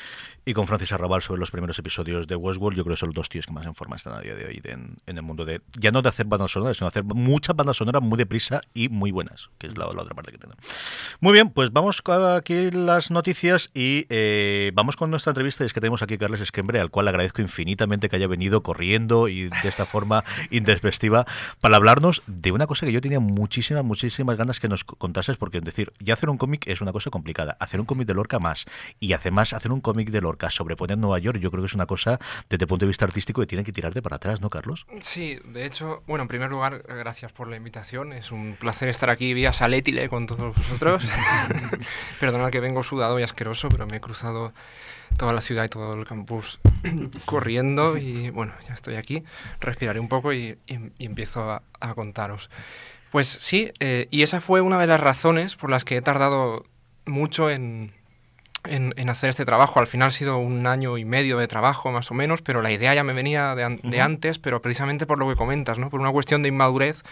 y 0.44 0.52
con 0.54 0.68
Francis 0.68 0.92
Arrabal 1.02 1.22
sobre 1.22 1.40
los 1.40 1.50
primeros 1.50 1.78
episodios 1.78 2.26
de 2.28 2.36
Westworld. 2.36 2.76
Yo 2.76 2.84
creo 2.84 2.94
que 2.94 3.00
son 3.00 3.08
los 3.08 3.16
dos 3.16 3.28
tíos 3.28 3.46
que 3.46 3.52
más 3.52 3.66
en 3.66 3.74
forma 3.74 3.96
están 3.96 4.14
a 4.14 4.20
día 4.20 4.34
de 4.34 4.46
hoy 4.46 4.62
en, 4.64 4.96
el 5.06 5.22
mundo 5.22 5.44
de. 5.44 5.60
Ya 5.78 5.90
no 5.90 6.00
de 6.00 6.08
hacer 6.08 6.26
bandas 6.26 6.52
sonoras, 6.52 6.76
sino 6.76 6.86
de 6.86 6.90
hacer 6.90 7.04
muchas 7.04 7.56
bandas 7.56 7.76
sonoras 7.76 8.02
muy 8.02 8.16
deprisa 8.16 8.60
y 8.72 8.88
muy 8.88 9.10
buenas, 9.10 9.50
que 9.58 9.66
es 9.66 9.76
la, 9.76 9.86
otra 9.86 10.14
parte 10.14 10.30
que 10.30 10.38
tienen. 10.38 10.56
Muy 11.20 11.32
bien, 11.32 11.50
pues 11.50 11.72
vamos 11.72 12.02
aquí 12.36 12.70
las 12.70 13.10
noticias 13.10 13.70
y 13.74 14.06
eh, 14.10 14.70
vamos 14.74 14.96
con 14.96 15.10
nuestra 15.10 15.30
entrevista. 15.30 15.64
Y 15.64 15.66
es 15.66 15.72
que 15.72 15.80
tenemos 15.80 16.02
aquí 16.02 16.14
a 16.14 16.18
Carles 16.18 16.40
Esquembre, 16.40 16.78
al 16.78 16.90
cual 16.90 17.08
agradezco 17.08 17.42
infinitamente 17.42 18.08
que 18.08 18.16
haya 18.16 18.28
venido 18.28 18.62
corriendo 18.62 19.26
y 19.28 19.48
de 19.48 19.68
esta 19.68 19.86
forma 19.86 20.24
intempestiva 20.50 21.26
para 21.60 21.76
hablarnos 21.76 22.22
de 22.26 22.52
una 22.52 22.66
cosa 22.66 22.86
que 22.86 22.92
yo 22.92 23.00
tenía 23.00 23.20
muchísimas, 23.20 23.84
muchísimas 23.84 24.36
ganas 24.36 24.60
que 24.60 24.68
nos 24.68 24.84
contases, 24.84 25.36
porque 25.36 25.58
es 25.58 25.64
decir, 25.64 25.92
ya 25.98 26.14
hacer 26.14 26.30
un 26.30 26.38
cómic 26.38 26.68
es 26.68 26.80
una 26.80 26.92
cosa 26.92 27.10
complicada, 27.10 27.56
hacer 27.58 27.80
un 27.80 27.86
cómic 27.86 28.06
de 28.06 28.14
Lorca 28.14 28.38
más, 28.38 28.66
y 29.00 29.12
además 29.12 29.52
hacer 29.52 29.72
un 29.72 29.80
cómic 29.80 30.10
de 30.10 30.20
Lorca 30.20 30.50
sobreponer 30.50 30.91
Nueva 31.00 31.18
York, 31.18 31.38
yo 31.38 31.50
creo 31.50 31.62
que 31.62 31.66
es 31.66 31.74
una 31.74 31.86
cosa 31.86 32.18
desde 32.48 32.64
el 32.64 32.68
punto 32.68 32.84
de 32.84 32.88
vista 32.88 33.04
artístico 33.04 33.40
que 33.40 33.46
tiene 33.46 33.64
que 33.64 33.72
tirarte 33.72 34.02
para 34.02 34.16
atrás, 34.16 34.40
¿no, 34.40 34.50
Carlos? 34.50 34.86
Sí, 35.00 35.38
de 35.44 35.64
hecho, 35.66 36.02
bueno, 36.06 36.22
en 36.22 36.28
primer 36.28 36.50
lugar, 36.50 36.82
gracias 36.88 37.32
por 37.32 37.48
la 37.48 37.56
invitación. 37.56 38.12
Es 38.12 38.32
un 38.32 38.56
placer 38.58 38.88
estar 38.88 39.10
aquí 39.10 39.34
vía 39.34 39.52
Salétile 39.52 40.08
con 40.08 40.26
todos 40.26 40.54
vosotros. 40.56 41.04
Perdonad 42.20 42.50
que 42.50 42.60
vengo 42.60 42.82
sudado 42.82 43.18
y 43.18 43.22
asqueroso, 43.22 43.68
pero 43.68 43.86
me 43.86 43.96
he 43.96 44.00
cruzado 44.00 44.52
toda 45.16 45.32
la 45.32 45.40
ciudad 45.40 45.64
y 45.64 45.68
todo 45.68 45.94
el 45.94 46.06
campus 46.06 46.60
corriendo 47.24 47.96
y 47.98 48.30
bueno, 48.30 48.52
ya 48.68 48.74
estoy 48.74 48.96
aquí. 48.96 49.24
Respiraré 49.60 50.00
un 50.00 50.08
poco 50.08 50.32
y, 50.32 50.58
y- 50.66 50.92
y 50.98 51.06
empiezo 51.06 51.50
a, 51.50 51.62
a 51.80 51.94
contaros. 51.94 52.50
Pues 53.10 53.28
sí, 53.28 53.70
eh, 53.80 54.08
y 54.10 54.22
esa 54.22 54.40
fue 54.40 54.60
una 54.62 54.78
de 54.78 54.86
las 54.86 55.00
razones 55.00 55.54
por 55.56 55.70
las 55.70 55.84
que 55.84 55.96
he 55.96 56.02
tardado 56.02 56.64
mucho 57.04 57.50
en, 57.50 57.92
en, 58.64 58.94
en 58.96 59.08
hacer 59.08 59.30
este 59.30 59.44
trabajo. 59.44 59.80
Al 59.80 59.86
final 59.86 60.08
ha 60.08 60.10
sido 60.12 60.38
un 60.38 60.66
año 60.66 60.98
y 60.98 61.04
medio 61.04 61.38
de 61.38 61.48
trabajo, 61.48 61.90
más 61.92 62.10
o 62.10 62.14
menos, 62.14 62.42
pero 62.42 62.62
la 62.62 62.70
idea 62.70 62.94
ya 62.94 63.04
me 63.04 63.12
venía 63.12 63.54
de, 63.54 63.64
an- 63.64 63.80
de 63.82 63.96
Ujú. 63.98 64.04
antes, 64.04 64.38
pero 64.38 64.62
precisamente 64.62 65.06
por 65.06 65.18
lo 65.18 65.28
que 65.28 65.36
comentas, 65.36 65.78
¿no? 65.78 65.90
Por 65.90 66.00
una 66.00 66.10
cuestión 66.12 66.42
de 66.42 66.48
inmadurez, 66.50 67.02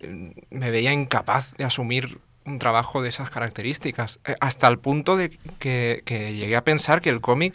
eh, 0.00 0.32
me 0.50 0.70
veía 0.70 0.92
incapaz 0.92 1.54
de 1.56 1.64
asumir 1.64 2.18
un 2.44 2.58
trabajo 2.58 3.02
de 3.02 3.08
esas 3.10 3.28
características, 3.30 4.20
eh, 4.24 4.34
hasta 4.40 4.68
el 4.68 4.78
punto 4.78 5.16
de 5.16 5.30
que, 5.58 6.02
que 6.06 6.34
llegué 6.34 6.56
a 6.56 6.64
pensar 6.64 7.00
que 7.02 7.10
el 7.10 7.20
cómic 7.20 7.54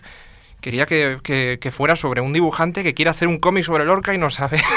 quería 0.62 0.86
que, 0.86 1.18
que- 1.24 1.58
que 1.60 1.72
fuera 1.72 1.96
sobre 1.96 2.22
un 2.22 2.32
dibujante 2.34 2.84
que 2.84 2.94
quiere 2.94 3.10
hacer 3.12 3.28
un 3.28 3.40
cómic 3.40 3.64
sobre 3.64 3.86
Lorca 3.86 4.14
y 4.14 4.18
no 4.18 4.30
sabe. 4.30 4.62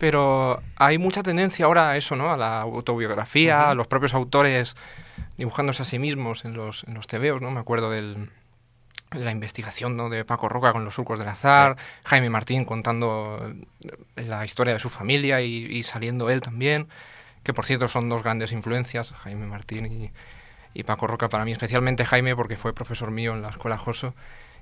Pero 0.00 0.62
hay 0.76 0.96
mucha 0.96 1.22
tendencia 1.22 1.66
ahora 1.66 1.90
a 1.90 1.96
eso, 1.98 2.16
¿no? 2.16 2.32
A 2.32 2.38
la 2.38 2.62
autobiografía, 2.62 3.68
a 3.68 3.74
los 3.74 3.86
propios 3.86 4.14
autores 4.14 4.74
dibujándose 5.36 5.82
a 5.82 5.84
sí 5.84 5.98
mismos 5.98 6.46
en 6.46 6.54
los, 6.54 6.84
en 6.84 6.94
los 6.94 7.06
tebeos, 7.06 7.42
¿no? 7.42 7.50
Me 7.50 7.60
acuerdo 7.60 7.90
del, 7.90 8.30
de 9.10 9.24
la 9.24 9.30
investigación 9.30 9.98
¿no? 9.98 10.08
de 10.08 10.24
Paco 10.24 10.48
Roca 10.48 10.72
con 10.72 10.86
los 10.86 10.94
surcos 10.94 11.18
del 11.18 11.28
azar, 11.28 11.76
Jaime 12.04 12.30
Martín 12.30 12.64
contando 12.64 13.52
eh, 14.16 14.22
la 14.24 14.42
historia 14.46 14.72
de 14.72 14.78
su 14.78 14.88
familia 14.88 15.42
y, 15.42 15.66
y 15.66 15.82
saliendo 15.82 16.30
él 16.30 16.40
también, 16.40 16.88
que 17.42 17.52
por 17.52 17.66
cierto 17.66 17.86
son 17.86 18.08
dos 18.08 18.22
grandes 18.22 18.52
influencias, 18.52 19.10
Jaime 19.10 19.44
Martín 19.44 19.84
y, 19.84 20.12
y 20.72 20.84
Paco 20.84 21.08
Roca 21.08 21.28
para 21.28 21.44
mí, 21.44 21.52
especialmente 21.52 22.06
Jaime 22.06 22.34
porque 22.34 22.56
fue 22.56 22.72
profesor 22.72 23.10
mío 23.10 23.34
en 23.34 23.42
la 23.42 23.50
escuela 23.50 23.76
Joso 23.76 24.14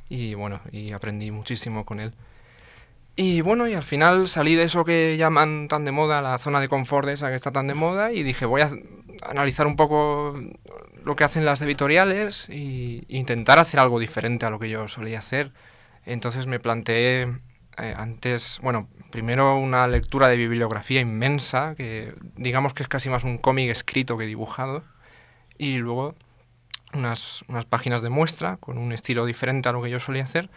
y 0.09 0.35
bueno, 0.35 0.61
y 0.73 0.91
aprendí 0.91 1.31
muchísimo 1.31 1.85
con 1.85 2.01
él. 2.01 2.13
Y 3.21 3.41
bueno, 3.41 3.67
y 3.67 3.75
al 3.75 3.83
final 3.83 4.29
salí 4.29 4.55
de 4.55 4.63
eso 4.63 4.85
que 4.85 5.17
llaman 5.17 5.67
tan 5.67 5.85
de 5.85 5.91
moda, 5.91 6.23
la 6.23 6.39
zona 6.39 6.61
de 6.61 6.69
confort 6.69 7.09
esa 7.09 7.31
que 7.31 7.35
está 7.35 7.51
tan 7.51 7.67
de 7.67 7.75
moda, 7.75 8.13
y 8.13 8.23
dije, 8.23 8.47
voy 8.47 8.61
a 8.61 8.71
analizar 9.27 9.67
un 9.67 9.75
poco 9.75 10.41
lo 11.03 11.17
que 11.17 11.25
hacen 11.25 11.45
las 11.45 11.61
editoriales 11.61 12.49
e 12.49 13.03
intentar 13.09 13.59
hacer 13.59 13.81
algo 13.81 13.99
diferente 13.99 14.47
a 14.47 14.51
lo 14.51 14.61
que 14.61 14.71
yo 14.71 14.87
solía 14.87 15.19
hacer. 15.19 15.51
Entonces 16.07 16.47
me 16.47 16.61
planteé 16.61 17.23
eh, 17.79 17.95
antes, 17.97 18.61
bueno, 18.63 18.89
primero 19.11 19.59
una 19.59 19.89
lectura 19.89 20.29
de 20.29 20.37
bibliografía 20.37 21.01
inmensa, 21.01 21.75
que 21.77 22.15
digamos 22.37 22.73
que 22.73 22.85
es 22.85 22.89
casi 22.89 23.11
más 23.11 23.25
un 23.25 23.39
cómic 23.39 23.69
escrito 23.69 24.17
que 24.17 24.27
dibujado, 24.27 24.85
y 25.59 25.79
luego 25.79 26.15
unas, 26.95 27.43
unas 27.49 27.65
páginas 27.65 28.01
de 28.01 28.11
muestra 28.11 28.59
con 28.59 28.79
un 28.79 28.93
estilo 28.93 29.27
diferente 29.27 29.69
a 29.69 29.73
lo 29.73 29.83
que 29.83 29.91
yo 29.91 29.99
solía 29.99 30.23
hacer 30.23 30.51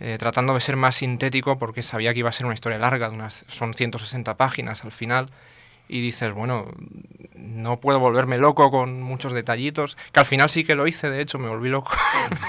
eh, 0.00 0.16
tratando 0.18 0.54
de 0.54 0.60
ser 0.60 0.76
más 0.76 0.96
sintético 0.96 1.58
porque 1.58 1.82
sabía 1.82 2.12
que 2.12 2.20
iba 2.20 2.28
a 2.28 2.32
ser 2.32 2.46
una 2.46 2.54
historia 2.54 2.78
larga, 2.78 3.08
de 3.08 3.14
unas, 3.14 3.44
son 3.48 3.74
160 3.74 4.36
páginas 4.36 4.84
al 4.84 4.92
final, 4.92 5.30
y 5.88 6.00
dices, 6.00 6.32
bueno, 6.32 6.66
no 7.34 7.78
puedo 7.80 8.00
volverme 8.00 8.38
loco 8.38 8.70
con 8.70 9.02
muchos 9.02 9.32
detallitos, 9.32 9.96
que 10.12 10.20
al 10.20 10.26
final 10.26 10.48
sí 10.50 10.64
que 10.64 10.74
lo 10.74 10.86
hice, 10.86 11.10
de 11.10 11.20
hecho, 11.20 11.38
me 11.38 11.48
volví 11.48 11.68
loco. 11.68 11.92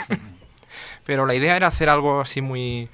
Pero 1.06 1.26
la 1.26 1.36
idea 1.36 1.56
era 1.56 1.68
hacer 1.68 1.90
algo 1.90 2.22
así 2.22 2.42
muy... 2.42 2.90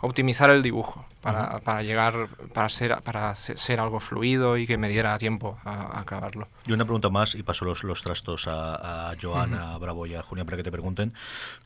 optimizar 0.00 0.50
el 0.50 0.62
dibujo 0.62 1.04
para, 1.20 1.58
para 1.60 1.82
llegar, 1.82 2.28
para 2.52 2.68
ser, 2.68 3.02
para 3.02 3.34
se- 3.34 3.56
ser 3.56 3.80
algo 3.80 3.98
fluido 3.98 4.56
y 4.58 4.66
que 4.66 4.76
me 4.78 4.88
diera 4.88 5.18
tiempo 5.18 5.58
a, 5.64 5.96
a 5.96 6.00
acabarlo. 6.00 6.46
Y 6.66 6.72
una 6.72 6.84
pregunta 6.84 7.08
más, 7.08 7.34
y 7.34 7.42
paso 7.42 7.64
los, 7.64 7.82
los 7.82 8.02
trastos 8.02 8.46
a, 8.46 9.10
a 9.10 9.14
Joana, 9.20 9.74
a 9.74 9.78
Bravo 9.78 10.06
y 10.06 10.14
a 10.14 10.22
Julián 10.22 10.46
para 10.46 10.58
que 10.58 10.62
te 10.62 10.70
pregunten, 10.70 11.12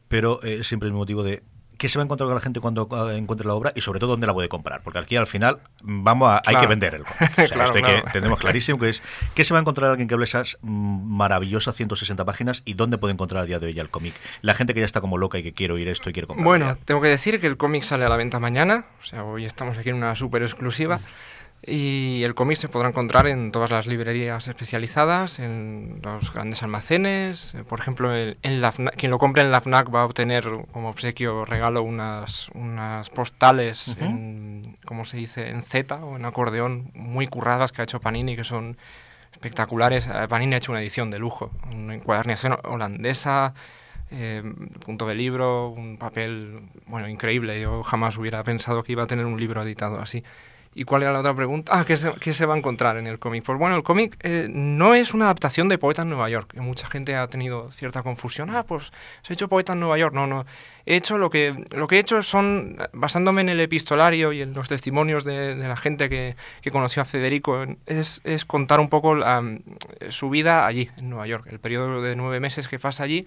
pero 0.09 0.42
eh, 0.42 0.64
siempre 0.64 0.87
el 0.87 0.94
motivo 0.94 1.22
de 1.22 1.42
qué 1.80 1.88
se 1.88 1.98
va 1.98 2.02
a 2.02 2.04
encontrar 2.04 2.28
con 2.28 2.34
la 2.34 2.42
gente 2.42 2.60
cuando 2.60 2.86
uh, 2.86 3.08
encuentre 3.08 3.46
la 3.46 3.54
obra 3.54 3.72
y 3.74 3.80
sobre 3.80 4.00
todo 4.00 4.10
dónde 4.10 4.26
la 4.26 4.34
puede 4.34 4.50
comprar. 4.50 4.82
Porque 4.82 4.98
aquí 4.98 5.16
al 5.16 5.26
final 5.26 5.60
vamos 5.82 6.28
a, 6.28 6.42
hay 6.44 6.56
que 6.56 6.66
vender 6.66 6.94
el 6.94 7.04
cómic. 7.06 7.30
O 7.32 7.34
sea, 7.34 7.48
Claro, 7.48 7.64
esto 7.64 7.76
hay 7.78 7.82
claro. 7.82 8.04
que, 8.04 8.10
tenemos 8.10 8.38
clarísimo 8.38 8.78
que 8.78 8.90
es 8.90 9.02
qué 9.34 9.46
se 9.46 9.54
va 9.54 9.60
a 9.60 9.62
encontrar 9.62 9.88
alguien 9.88 10.06
que 10.06 10.12
hable 10.12 10.26
esas 10.26 10.58
maravillosas 10.60 11.74
160 11.74 12.22
páginas 12.26 12.60
y 12.66 12.74
dónde 12.74 12.98
puede 12.98 13.14
encontrar 13.14 13.44
a 13.44 13.46
día 13.46 13.58
de 13.58 13.68
hoy 13.68 13.80
el 13.80 13.88
cómic. 13.88 14.12
La 14.42 14.52
gente 14.52 14.74
que 14.74 14.80
ya 14.80 14.86
está 14.86 15.00
como 15.00 15.16
loca 15.16 15.38
y 15.38 15.42
que 15.42 15.54
quiere 15.54 15.72
oír 15.72 15.88
esto 15.88 16.10
y 16.10 16.12
quiere 16.12 16.26
comprar. 16.26 16.44
Bueno, 16.44 16.76
tengo 16.84 17.00
que 17.00 17.08
decir 17.08 17.40
que 17.40 17.46
el 17.46 17.56
cómic 17.56 17.82
sale 17.82 18.04
a 18.04 18.10
la 18.10 18.18
venta 18.18 18.38
mañana, 18.38 18.84
o 19.00 19.02
sea, 19.02 19.24
hoy 19.24 19.46
estamos 19.46 19.78
aquí 19.78 19.88
en 19.88 19.96
una 19.96 20.14
súper 20.14 20.42
exclusiva. 20.42 21.00
Y 21.66 22.23
el 22.25 22.35
cómic 22.35 22.57
se 22.57 22.68
podrá 22.70 22.88
encontrar 22.88 23.27
en 23.27 23.53
todas 23.53 23.70
las 23.70 23.87
librerías 23.87 24.49
especializadas, 24.49 25.38
en 25.38 26.01
los 26.03 26.33
grandes 26.33 26.62
almacenes. 26.62 27.55
eh, 27.55 27.64
Por 27.64 27.81
ejemplo, 27.81 28.14
el- 28.14 28.38
en 28.42 28.62
la 28.62 28.73
FNAC- 28.73 28.96
quien 28.96 29.11
lo 29.11 29.18
compre 29.18 29.42
en 29.42 29.51
la 29.51 29.59
FNAC 29.61 29.94
va 29.94 30.01
a 30.03 30.05
obtener 30.07 30.44
como 30.73 30.88
obsequio 30.88 31.44
regalo 31.44 31.83
unas, 31.83 32.49
unas 32.55 33.11
postales, 33.11 33.88
Ujú. 33.88 34.05
en, 34.05 34.62
¿cómo 34.87 35.05
se 35.05 35.18
dice?, 35.18 35.51
en 35.51 35.62
Z 35.62 35.96
o 35.96 36.16
en 36.16 36.25
acordeón, 36.25 36.90
muy 36.94 37.27
curradas 37.27 37.73
que 37.73 37.83
ha 37.83 37.85
hecho 37.85 38.01
Panini, 38.01 38.37
que 38.37 38.44
son 38.44 38.79
espectaculares. 39.33 40.07
Eh, 40.07 40.27
Panini 40.29 40.55
ha 40.55 40.59
hecho 40.59 40.73
una 40.73 40.81
edición 40.81 41.11
de 41.11 41.18
lujo, 41.18 41.51
una 41.70 41.94
encuadernación 41.94 42.57
holandesa, 42.64 43.53
eh, 44.11 44.42
punto 44.85 45.07
de 45.07 45.14
libro, 45.14 45.68
un 45.68 45.99
papel, 45.99 46.61
bueno, 46.87 47.07
increíble. 47.07 47.61
Yo 47.61 47.83
jamás 47.83 48.16
hubiera 48.16 48.42
pensado 48.44 48.83
que 48.83 48.92
iba 48.92 49.03
a 49.03 49.07
tener 49.07 49.27
un 49.27 49.38
libro 49.38 49.62
editado 49.62 50.01
así. 50.01 50.25
¿Y 50.72 50.85
cuál 50.85 51.02
era 51.02 51.12
la 51.12 51.18
otra 51.18 51.35
pregunta? 51.35 51.72
Ah, 51.74 51.85
¿qué 51.85 51.96
se, 51.96 52.12
qué 52.20 52.33
se 52.33 52.46
va 52.46 52.54
a 52.54 52.56
encontrar 52.56 52.96
en 52.96 53.09
el 53.09 53.18
cómic? 53.18 53.42
Pues 53.42 53.59
bueno, 53.59 53.74
el 53.74 53.83
cómic 53.83 54.16
eh, 54.22 54.46
no 54.48 54.94
es 54.94 55.14
una 55.14 55.24
adaptación 55.24 55.68
de 55.68 55.78
Poeta 55.78 56.02
en 56.02 56.11
Nueva 56.11 56.30
York. 56.30 56.54
Mucha 56.59 56.87
gente 56.87 57.16
ha 57.16 57.26
tenido 57.26 57.72
cierta 57.72 58.04
confusión. 58.04 58.50
Ah, 58.50 58.64
pues 58.64 58.92
se 59.22 59.33
ha 59.33 59.35
hecho 59.35 59.48
Poeta 59.48 59.72
en 59.72 59.80
Nueva 59.80 59.98
York. 59.98 60.14
No, 60.14 60.28
no. 60.28 60.46
He 60.87 60.94
hecho 60.94 61.18
lo 61.18 61.28
que, 61.28 61.64
lo 61.70 61.88
que 61.88 61.96
he 61.96 61.98
hecho 61.98 62.22
son, 62.22 62.78
basándome 62.92 63.40
en 63.40 63.48
el 63.48 63.59
epistolario 63.59 64.33
y 64.33 64.42
en 64.42 64.54
los 64.54 64.68
testimonios 64.68 65.24
de, 65.24 65.56
la 65.56 65.76
gente 65.76 66.09
que, 66.09 66.37
conoció 66.70 67.02
a 67.02 67.04
Federico, 67.04 67.66
es, 67.87 68.20
contar 68.46 68.78
un 68.78 68.88
poco 68.88 69.16
su 70.09 70.30
vida 70.30 70.66
allí, 70.66 70.88
en 70.98 71.11
Nueva 71.11 71.26
York. 71.26 71.48
El 71.50 71.59
periodo 71.59 72.00
de 72.00 72.14
nueve 72.14 72.38
meses 72.38 72.68
que 72.68 72.78
pasa 72.78 73.02
allí, 73.02 73.26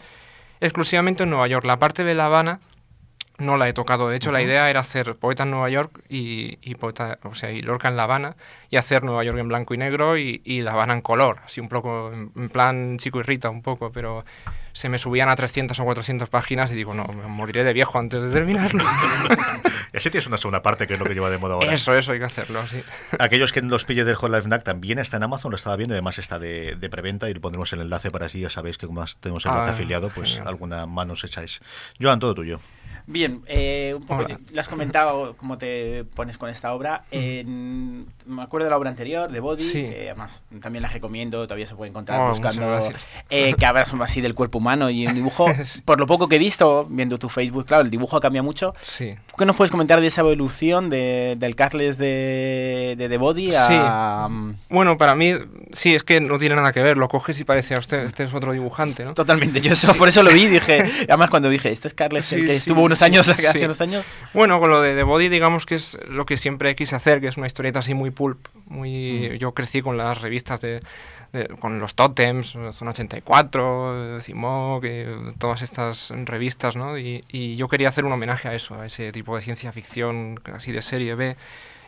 exclusivamente 0.62 1.24
en 1.24 1.30
Nueva 1.30 1.48
York. 1.48 1.66
La 1.66 1.78
parte 1.78 2.06
de 2.06 2.16
La 2.16 2.28
Habana 2.28 2.62
no 3.46 3.58
la 3.58 3.68
he 3.70 3.74
tocado. 3.74 4.10
De 4.10 4.16
hecho, 4.16 4.32
la 4.32 4.42
idea 4.42 4.70
era 4.70 4.80
hacer 4.80 5.16
Poeta 5.16 5.44
en 5.44 5.52
Nueva 5.52 5.70
York 5.70 6.02
y, 6.10 6.58
y 6.62 6.76
poeta, 6.76 7.20
o 7.24 7.36
sea, 7.36 7.52
y 7.52 7.62
Lorca 7.62 7.88
en 7.88 7.96
La 7.98 8.04
Habana 8.04 8.36
y 8.70 8.78
hacer 8.78 9.04
Nueva 9.04 9.24
York 9.24 9.38
en 9.38 9.48
blanco 9.48 9.74
y 9.74 9.78
negro 9.78 10.18
y, 10.18 10.42
y 10.44 10.62
La 10.62 10.72
Habana 10.74 10.94
en 10.94 11.02
color, 11.02 11.40
así 11.46 11.62
un 11.62 11.70
poco 11.70 12.12
en, 12.12 12.50
plan 12.50 12.98
chico 12.98 13.20
y 13.20 13.24
Rita 13.24 13.50
un 13.50 13.62
poco, 13.62 13.92
pero 13.92 14.26
se 14.72 14.90
me 14.90 14.98
subían 14.98 15.30
a 15.30 15.36
300 15.36 15.80
o 15.80 15.84
400 15.84 16.30
páginas 16.30 16.72
y 16.72 16.76
digo, 16.76 16.94
no, 16.96 17.06
me 17.06 17.28
moriré 17.28 17.64
de 17.64 17.74
viejo 17.74 18.00
antes 18.00 18.22
de 18.22 18.30
terminarlo. 18.30 18.84
Y 19.94 19.98
así 19.98 20.10
tienes 20.10 20.26
una 20.26 20.38
segunda 20.38 20.64
parte 20.64 20.88
que 20.88 20.96
es 20.96 21.00
lo 21.00 21.06
que 21.06 21.14
lleva 21.14 21.30
de 21.30 21.38
moda 21.38 21.54
ahora. 21.54 21.72
Eso, 21.72 21.96
eso 21.96 22.14
hay 22.14 22.18
que 22.18 22.26
hacerlo, 22.26 22.66
sí. 22.66 22.82
Aquellos 23.20 23.54
que 23.54 23.62
los 23.62 23.86
pillen 23.86 24.08
del 24.08 24.16
Hot 24.16 24.32
Life 24.32 24.50
también 24.64 24.98
está 24.98 25.18
en 25.18 25.24
Amazon, 25.24 25.52
lo 25.52 25.56
estaba 25.56 25.76
viendo, 25.76 25.94
y 25.94 25.98
además 25.98 26.18
está 26.18 26.40
de, 26.40 26.76
de 26.76 26.90
preventa 26.90 27.30
y 27.30 27.36
le 27.36 27.40
pondremos 27.40 27.72
el 27.74 27.82
enlace 27.82 28.10
para 28.10 28.26
así, 28.26 28.40
ya 28.40 28.50
sabéis 28.50 28.80
que 28.80 28.88
como 28.88 29.02
más 29.02 29.18
tenemos 29.18 29.46
el 29.46 29.52
enlace 29.52 29.70
Ah, 29.70 29.74
afiliado, 29.74 30.10
pues 30.10 30.30
genial. 30.30 30.48
alguna 30.48 30.88
mano 30.88 31.14
os 31.14 31.24
echáis. 31.24 31.60
Joan, 32.02 32.20
todo 32.20 32.34
tuyo. 32.34 32.60
Bien, 33.06 33.42
eh, 33.48 33.94
un 33.98 34.06
poco, 34.06 34.26
lo 34.52 34.62
has 34.62 34.68
comentado 34.70 35.36
cómo 35.38 35.58
te 35.58 36.04
pones 36.16 36.38
con 36.38 36.50
esta 36.50 36.74
obra. 36.74 37.04
En- 37.12 38.06
me 38.26 38.42
acuerdo 38.42 38.66
de 38.66 38.70
la 38.72 38.78
obra 38.78 38.90
anterior, 38.90 39.30
de 39.32 39.40
Body, 39.42 39.64
Sí. 39.66 39.74
que 39.74 40.06
además 40.10 40.42
también 40.62 40.82
la 40.84 40.90
recomiendo, 40.90 41.44
todavía 41.46 41.68
se 41.68 41.76
puede 41.76 41.90
encontrar 41.90 42.22
Oh, 42.22 42.30
buscando 42.30 42.80
eh, 43.30 43.54
que 43.58 43.66
hablas 43.66 43.94
así 44.00 44.22
del 44.22 44.34
cuerpo 44.36 44.60
humano 44.60 44.90
y 44.90 45.06
un 45.08 45.14
dibujo. 45.14 45.46
Por 45.86 46.00
lo 46.00 46.06
poco 46.08 46.30
que 46.30 46.38
he 46.38 46.40
visto, 46.40 46.86
viendo 46.90 47.20
tu 47.20 47.28
Facebook, 47.30 47.66
claro, 47.66 47.84
el 47.84 47.90
dibujo 47.90 48.20
cambia 48.22 48.42
mucho. 48.42 48.74
Sí. 48.84 49.12
¿Qué 49.38 49.46
nos 49.46 49.56
puedes 49.56 49.72
comentar 49.72 50.00
de 50.00 50.08
esa 50.08 50.22
evolución 50.22 50.90
de, 50.90 51.36
del 51.38 51.56
Carles 51.56 51.98
de, 51.98 52.96
de 52.98 53.10
The 53.10 53.18
Body 53.18 53.52
a... 53.56 54.28
mm, 54.30 54.54
Bueno, 54.70 54.98
para 54.98 55.16
mí, 55.16 55.34
sí, 55.72 55.94
es 55.96 56.04
que 56.04 56.22
no 56.22 56.38
tiene 56.38 56.56
nada 56.56 56.72
que 56.72 56.82
ver. 56.82 56.98
Lo 56.98 57.10
coges 57.10 57.40
y 57.40 57.44
parece 57.44 57.76
a 57.76 57.80
usted, 57.80 58.06
este 58.06 58.24
es 58.24 58.34
otro 58.34 58.54
dibujante, 58.54 59.04
¿no? 59.04 59.14
Totalmente, 59.14 59.60
yo 59.62 59.74
eso, 59.74 59.94
por 59.96 60.08
eso 60.08 60.24
lo 60.24 60.32
vi, 60.32 60.46
dije, 60.48 60.78
además 61.10 61.30
cuando 61.30 61.50
dije, 61.50 61.72
este 61.72 61.88
es 61.90 61.94
Carles, 61.94 62.32
el 62.32 62.42
Sí, 62.42 62.46
que 62.46 62.52
sí, 62.54 62.58
estuvo 62.60 62.82
unos 62.94 63.02
años, 63.02 63.26
sí. 63.38 63.46
hace 63.46 63.66
unos 63.66 63.82
años. 63.82 64.06
Bueno, 64.34 64.60
con 64.60 64.70
lo 64.70 64.82
de 64.82 64.96
The 64.96 65.04
Body, 65.04 65.30
digamos 65.30 65.66
que 65.66 65.76
es 65.76 65.98
lo 66.08 66.26
que 66.26 66.38
siempre 66.38 66.76
quise 66.76 66.96
hacer, 66.96 67.20
que 67.22 67.28
es 67.28 67.38
una 67.38 67.48
historieta 67.48 67.80
así 67.80 67.94
muy 67.94 68.12
pulp. 68.12 68.48
Muy, 68.68 69.32
Mm. 69.34 69.36
Yo 69.36 69.52
crecí 69.54 69.82
con 69.82 69.98
las 69.98 70.22
revistas 70.22 70.62
de, 70.62 70.80
de- 71.34 71.48
con 71.60 71.80
los 71.80 71.96
Totems, 71.96 72.56
Zona 72.72 72.92
84, 72.92 74.20
Cimok, 74.22 74.84
eh, 74.86 75.16
todas 75.38 75.62
estas 75.62 76.12
revistas, 76.26 76.76
¿no? 76.76 76.98
Y, 76.98 77.24
y 77.30 77.56
yo 77.56 77.68
quería 77.68 77.90
hacer 77.90 78.06
un 78.06 78.12
homenaje 78.14 78.48
a 78.48 78.54
eso, 78.56 78.80
a 78.80 78.86
ese 78.86 79.12
tipo 79.12 79.36
de 79.36 79.42
ciencia 79.44 79.72
ficción 79.72 80.40
así 80.54 80.72
de 80.72 80.82
serie 80.82 81.16
B. 81.16 81.36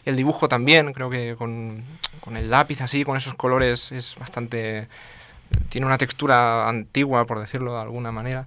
El 0.05 0.15
dibujo 0.15 0.47
también, 0.47 0.93
creo 0.93 1.09
que 1.09 1.35
con, 1.35 1.83
con 2.19 2.37
el 2.37 2.51
lápiz 2.51 2.81
así, 2.81 3.03
con 3.03 3.17
esos 3.17 3.33
colores, 3.35 3.91
es 3.91 4.15
bastante... 4.19 4.87
Tiene 5.69 5.87
una 5.87 5.97
textura 5.97 6.67
antigua, 6.67 7.25
por 7.25 7.39
decirlo 7.39 7.73
de 7.75 7.81
alguna 7.81 8.11
manera. 8.11 8.45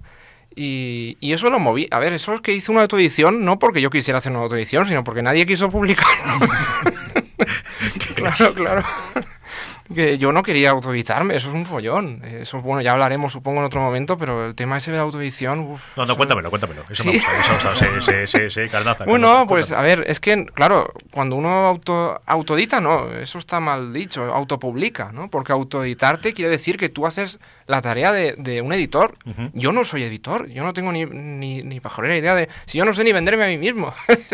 Y, 0.55 1.17
y 1.19 1.33
eso 1.33 1.49
lo 1.49 1.59
moví. 1.59 1.87
A 1.91 1.99
ver, 1.99 2.13
eso 2.13 2.33
es 2.33 2.41
que 2.41 2.53
hice 2.53 2.71
una 2.71 2.81
autoedición, 2.81 3.45
no 3.45 3.59
porque 3.59 3.81
yo 3.81 3.89
quisiera 3.89 4.17
hacer 4.17 4.31
una 4.31 4.41
autoedición, 4.41 4.85
sino 4.85 5.03
porque 5.03 5.21
nadie 5.21 5.45
quiso 5.45 5.69
publicar. 5.69 6.07
claro, 8.15 8.53
claro. 8.53 8.83
Que 9.93 10.17
yo 10.19 10.31
no 10.31 10.43
quería 10.43 10.69
autoeditarme, 10.69 11.35
eso 11.35 11.47
es 11.49 11.53
un 11.55 11.65
follón. 11.65 12.23
Eso, 12.23 12.61
bueno, 12.61 12.81
ya 12.81 12.91
hablaremos, 12.91 13.31
supongo, 13.33 13.59
en 13.59 13.65
otro 13.65 13.81
momento, 13.81 14.17
pero 14.17 14.45
el 14.45 14.53
tema 14.55 14.77
ese 14.77 14.91
de 14.91 14.97
la 14.97 15.03
autoedición. 15.03 15.59
uf, 15.61 15.97
No, 15.97 16.05
no, 16.05 16.15
cuéntamelo, 16.15 16.49
cuéntamelo. 16.51 16.83
Eso 16.89 17.01
Sí. 17.03 17.09
me 17.09 17.13
gusta, 17.15 17.31
eso 17.73 17.85
me 17.85 17.95
gusta. 17.97 18.11
Sí, 18.27 18.27
sí, 18.27 18.49
sí, 18.63 18.69
carnaza, 18.69 19.05
Bueno, 19.05 19.27
carnaza, 19.27 19.47
pues 19.47 19.67
cuéntame. 19.69 19.91
a 19.91 19.95
ver, 19.95 20.05
es 20.07 20.19
que, 20.19 20.45
claro, 20.53 20.93
cuando 21.11 21.35
uno 21.35 21.49
auto, 21.65 22.21
autoedita, 22.25 22.79
no, 22.81 23.11
eso 23.13 23.39
está 23.39 23.59
mal 23.59 23.91
dicho, 23.91 24.23
autopublica, 24.33 25.11
¿no? 25.11 25.29
Porque 25.29 25.53
autoeditarte 25.53 26.33
quiere 26.33 26.51
decir 26.51 26.77
que 26.77 26.89
tú 26.89 27.07
haces 27.07 27.39
la 27.65 27.81
tarea 27.81 28.11
de, 28.11 28.35
de 28.37 28.61
un 28.61 28.71
editor. 28.73 29.15
Ujú. 29.25 29.49
Yo 29.53 29.71
no 29.71 29.83
soy 29.83 30.03
editor, 30.03 30.47
yo 30.49 30.63
no 30.63 30.73
tengo 30.73 30.91
ni, 30.91 31.05
ni, 31.05 31.63
ni 31.63 31.79
pajolera 31.79 32.15
idea 32.15 32.35
de... 32.35 32.47
Si 32.65 32.77
yo 32.77 32.85
no 32.85 32.93
sé 32.93 33.03
ni 33.03 33.11
venderme 33.11 33.43
a 33.45 33.47
mí 33.47 33.57
mismo. 33.57 33.91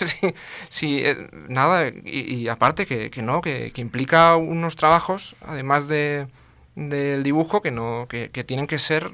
sí, 0.00 0.34
sí, 0.68 1.02
eh, 1.04 1.28
nada, 1.48 1.88
y, 1.88 2.34
y 2.34 2.48
aparte 2.48 2.86
que, 2.86 3.10
que 3.10 3.22
no, 3.22 3.40
que, 3.40 3.70
que 3.72 3.80
implica 3.80 4.36
unos 4.36 4.76
trabajos, 4.80 5.36
además 5.40 5.86
de 5.86 6.26
del 6.74 7.22
dibujo, 7.22 7.62
que, 7.62 7.70
no, 7.70 8.06
que, 8.08 8.30
que 8.30 8.42
tienen 8.42 8.66
que 8.66 8.78
ser 8.78 9.12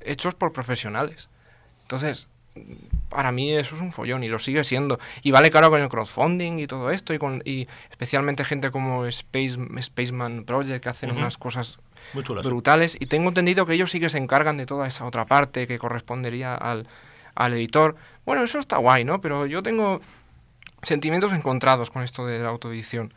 hechos 0.00 0.34
por 0.34 0.52
profesionales. 0.52 1.28
Entonces, 1.82 2.28
para 3.08 3.32
mí 3.32 3.52
eso 3.52 3.76
es 3.76 3.80
un 3.80 3.92
follón 3.92 4.24
y 4.24 4.28
lo 4.28 4.38
sigue 4.38 4.64
siendo. 4.64 4.98
Y 5.22 5.30
vale 5.30 5.50
caro 5.50 5.70
con 5.70 5.80
el 5.80 5.88
crowdfunding 5.88 6.58
y 6.58 6.66
todo 6.66 6.90
esto, 6.90 7.14
y, 7.14 7.18
con, 7.18 7.42
y 7.44 7.68
especialmente 7.90 8.44
gente 8.44 8.70
como 8.70 9.06
Space, 9.06 9.56
Spaceman 9.80 10.44
Project 10.44 10.82
que 10.82 10.88
hacen 10.88 11.10
unas 11.12 11.38
cosas 11.38 11.80
Muy 12.12 12.24
brutales. 12.24 12.96
Y 12.98 13.06
tengo 13.06 13.28
entendido 13.28 13.64
que 13.64 13.74
ellos 13.74 13.90
sí 13.90 14.00
que 14.00 14.08
se 14.08 14.18
encargan 14.18 14.56
de 14.56 14.66
toda 14.66 14.86
esa 14.86 15.04
otra 15.04 15.26
parte 15.26 15.66
que 15.66 15.78
correspondería 15.78 16.54
al, 16.54 16.88
al 17.34 17.54
editor. 17.54 17.96
Bueno, 18.26 18.42
eso 18.42 18.58
está 18.58 18.78
guay, 18.78 19.04
¿no? 19.04 19.20
Pero 19.20 19.46
yo 19.46 19.62
tengo 19.62 20.00
sentimientos 20.82 21.32
encontrados 21.32 21.90
con 21.90 22.02
esto 22.02 22.26
de 22.26 22.40
la 22.40 22.48
autoedición. 22.48 23.12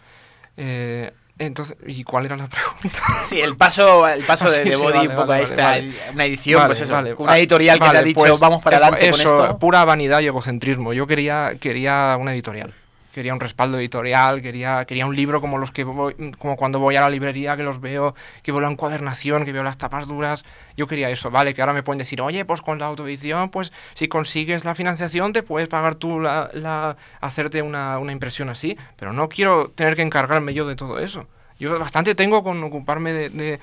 Eh, 0.58 1.12
entonces, 1.46 1.76
¿y 1.86 2.04
cuál 2.04 2.26
era 2.26 2.36
la 2.38 2.48
pregunta? 2.48 3.00
Sí, 3.28 3.40
el 3.42 3.56
paso, 3.56 4.08
el 4.08 4.24
paso 4.24 4.50
de, 4.50 4.64
Sí, 4.64 4.70
de 4.70 4.76
sí, 4.76 4.82
Body 4.82 4.94
vale, 4.94 5.10
un 5.10 5.16
poco 5.16 5.28
vale, 5.28 5.42
a 5.42 5.46
esta 5.46 5.64
vale. 5.64 5.94
una 6.14 6.26
edición, 6.26 6.66
pues 6.68 6.82
eso, 6.82 6.94
vale. 6.94 7.14
una 7.14 7.38
editorial 7.38 7.80
que 7.80 7.90
te 7.90 7.98
ha 7.98 8.04
dicho 8.04 8.20
pues, 8.20 8.40
vamos 8.40 8.62
para 8.62 8.78
eh, 8.78 8.80
adelante 8.82 9.10
eso, 9.10 9.36
con 9.36 9.46
esto. 9.46 9.60
pura 9.60 9.86
vanidad 9.86 10.20
y 10.22 10.28
egocentrismo. 10.28 10.94
Yo 10.94 11.08
quería, 11.08 11.54
quería 11.60 12.18
una 12.20 12.34
editorial. 12.34 12.74
Quería 13.14 13.34
un 13.34 13.40
respaldo 13.42 13.78
editorial, 13.78 14.42
quería, 14.42 14.86
quería 14.86 15.06
un 15.06 15.16
libro 15.16 15.42
como 15.42 15.58
los 15.58 15.72
que 15.72 15.84
voy, 15.84 16.16
como 16.40 16.56
cuando 16.56 16.80
voy 16.80 16.96
a 16.96 17.02
la 17.02 17.10
librería, 17.10 17.58
que 17.58 17.64
los 17.64 17.82
veo, 17.82 18.16
que 18.42 18.52
veo 18.54 18.62
la 18.62 18.70
encuadernación, 18.70 19.44
que 19.44 19.52
veo 19.52 19.64
las 19.64 19.78
tapas 19.78 20.08
duras. 20.08 20.46
Yo 20.78 20.88
quería 20.88 21.10
eso, 21.10 21.30
vale, 21.30 21.54
que 21.54 21.62
ahora 21.62 21.74
me 21.74 21.84
pueden 21.84 21.98
decir, 22.00 22.22
oye, 22.22 22.46
pues 22.46 22.62
con 22.62 22.80
la 22.80 22.86
autoedición, 22.86 23.50
pues 23.50 23.74
si 23.96 24.08
consigues 24.08 24.64
la 24.64 24.76
financiación, 24.76 25.34
te 25.34 25.44
puedes 25.44 25.68
pagar 25.68 25.96
tú 25.96 26.22
la, 26.22 26.50
la- 26.54 26.96
hacerte 27.20 27.62
una, 27.62 27.98
una 28.00 28.14
impresión 28.14 28.48
así. 28.50 28.78
Pero 28.96 29.12
no 29.12 29.28
quiero 29.28 29.72
tener 29.72 29.96
que 29.96 30.04
encargarme 30.04 30.54
yo 30.54 30.66
de 30.66 30.76
todo 30.78 31.00
eso. 31.00 31.28
Yo 31.60 31.78
bastante 31.78 32.16
tengo 32.16 32.44
con 32.44 32.64
ocuparme 32.64 33.12
de, 33.14 33.30
de 33.30 33.60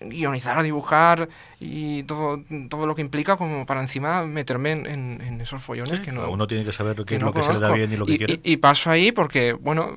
guionizar, 0.00 0.62
dibujar 0.62 1.28
y 1.60 2.02
todo, 2.04 2.42
todo 2.68 2.86
lo 2.86 2.94
que 2.94 3.02
implica 3.02 3.36
como 3.36 3.66
para 3.66 3.80
encima 3.80 4.24
meterme 4.24 4.72
en, 4.72 4.86
en- 4.86 5.20
en 5.20 5.40
esos 5.40 5.62
follones 5.62 6.00
que 6.00 6.12
no... 6.12 6.28
Uno 6.30 6.46
tiene 6.46 6.64
que 6.64 6.72
saber 6.72 6.96
qué 6.96 7.04
que 7.04 7.18
no 7.18 7.26
lo 7.26 7.32
que 7.32 7.42
se 7.42 7.52
le 7.52 7.58
da 7.58 7.70
bien 7.72 7.92
y 7.92 7.96
lo 7.96 8.06
que 8.06 8.18
quiere. 8.18 8.40
y 8.42 8.56
paso 8.56 8.90
ahí 8.90 9.12
porque, 9.12 9.52
bueno, 9.52 9.96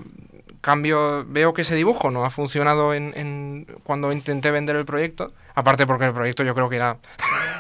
cambio, 0.62 1.26
veo 1.28 1.54
que 1.54 1.62
ese 1.62 1.76
dibujo 1.76 2.12
no 2.12 2.26
ha 2.26 2.30
funcionado 2.30 2.94
en, 2.94 3.14
en- 3.16 3.66
cuando 3.84 4.12
intenté 4.12 4.52
vender 4.52 4.76
el 4.76 4.86
proyecto, 4.86 5.32
aparte 5.56 5.88
porque 5.88 6.06
el 6.06 6.14
proyecto 6.14 6.44
yo 6.44 6.54
creo 6.54 6.70
que 6.70 6.76
era, 6.76 6.98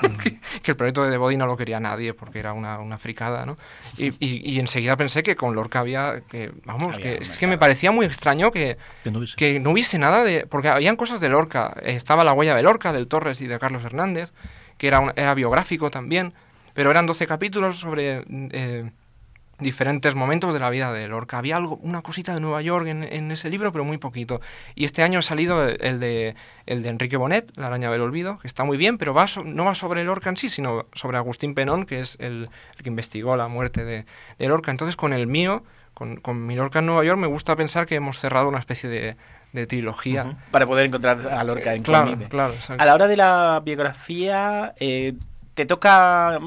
que 0.63 0.71
el 0.71 0.77
proyecto 0.77 1.03
de 1.03 1.11
The 1.11 1.17
Body 1.17 1.37
no 1.37 1.45
lo 1.45 1.57
quería 1.57 1.79
nadie 1.79 2.13
porque 2.13 2.39
era 2.39 2.53
una, 2.53 2.79
una 2.79 2.97
fricada, 2.97 3.45
¿no? 3.45 3.57
Y, 3.97 4.07
y- 4.19 4.41
y 4.53 4.59
enseguida 4.59 4.95
pensé 4.97 5.23
que 5.23 5.35
con 5.35 5.55
Lorca 5.55 5.79
había, 5.79 6.21
que, 6.29 6.51
vamos, 6.65 6.95
Había 6.97 7.17
que 7.19 7.23
es 7.23 7.37
que 7.39 7.47
me 7.47 7.57
parecía 7.57 7.91
muy 7.91 8.05
extraño 8.05 8.51
que, 8.51 8.77
Que 9.03 9.11
no 9.11 9.19
hubiese. 9.19 9.35
que 9.35 9.59
no 9.59 9.71
hubiese 9.71 9.97
nada 9.99 10.23
de, 10.23 10.45
porque 10.47 10.69
habían 10.69 10.95
cosas 10.95 11.19
de 11.19 11.29
Lorca, 11.29 11.75
estaba 11.83 12.23
la 12.23 12.33
huella 12.33 12.55
de 12.55 12.63
Lorca, 12.63 12.91
del 12.93 13.07
Torres 13.07 13.41
y 13.41 13.47
de 13.47 13.59
Carlos 13.59 13.83
Hernández, 13.83 14.33
que 14.77 14.87
era, 14.87 14.99
un- 14.99 15.13
era 15.15 15.33
biográfico 15.33 15.89
también, 15.91 16.33
pero 16.73 16.91
eran 16.91 17.05
12 17.05 17.27
capítulos 17.27 17.79
sobre 17.79 18.23
eh, 18.29 18.91
diferentes 19.59 20.15
momentos 20.15 20.53
de 20.53 20.59
la 20.59 20.69
vida 20.69 20.91
de 20.93 21.07
Lorca. 21.07 21.37
Había 21.37 21.57
algo, 21.57 21.77
una 21.81 22.01
cosita 22.01 22.33
de 22.33 22.39
Nueva 22.39 22.61
York 22.61 22.87
en, 22.87 23.03
en, 23.03 23.31
ese 23.31 23.49
libro, 23.49 23.71
pero 23.71 23.83
muy 23.83 23.97
poquito. 23.97 24.41
Y 24.75 24.85
este 24.85 25.03
año 25.03 25.19
ha 25.19 25.21
salido 25.21 25.67
el 25.67 25.99
de, 25.99 26.35
el 26.65 26.83
de 26.83 26.89
Enrique 26.89 27.17
Bonet, 27.17 27.51
La 27.57 27.67
araña 27.67 27.91
del 27.91 28.01
olvido, 28.01 28.39
que 28.39 28.47
está 28.47 28.63
muy 28.63 28.77
bien, 28.77 28.97
pero 28.97 29.13
va 29.13 29.25
no 29.43 29.65
va 29.65 29.75
sobre 29.75 30.03
Lorca 30.03 30.29
en 30.29 30.37
sí, 30.37 30.49
sino 30.49 30.87
sobre 30.93 31.17
Agustín 31.17 31.53
Penón, 31.55 31.85
que 31.85 31.99
es 31.99 32.17
el, 32.19 32.49
el 32.77 32.83
que 32.83 32.89
investigó 32.89 33.35
la 33.35 33.47
muerte 33.47 33.83
de, 33.83 34.05
de, 34.37 34.47
Lorca. 34.47 34.71
Entonces, 34.71 34.95
con 34.95 35.13
el 35.13 35.27
mío, 35.27 35.63
con, 35.93 36.17
con 36.17 36.45
mi 36.45 36.55
Lorca 36.55 36.79
en 36.79 36.85
Nueva 36.85 37.03
York, 37.03 37.19
me 37.19 37.27
gusta 37.27 37.55
pensar 37.55 37.85
que 37.85 37.95
hemos 37.95 38.19
cerrado 38.19 38.47
una 38.47 38.59
especie 38.59 38.89
de, 38.89 39.17
de 39.53 39.67
trilogía. 39.67 40.23
Uh 40.23 40.27
-huh. 40.29 40.35
Para 40.51 40.65
poder 40.65 40.85
encontrar 40.85 41.19
a 41.27 41.43
Lorca 41.43 41.73
en 41.73 41.83
Claro, 41.83 42.17
claro. 42.29 42.53
A 42.77 42.85
la 42.85 42.93
hora 42.93 43.07
de 43.07 43.17
la 43.17 43.61
biografía, 43.63 44.73
eh, 44.79 45.13
te 45.59 45.65
toca. 45.65 46.39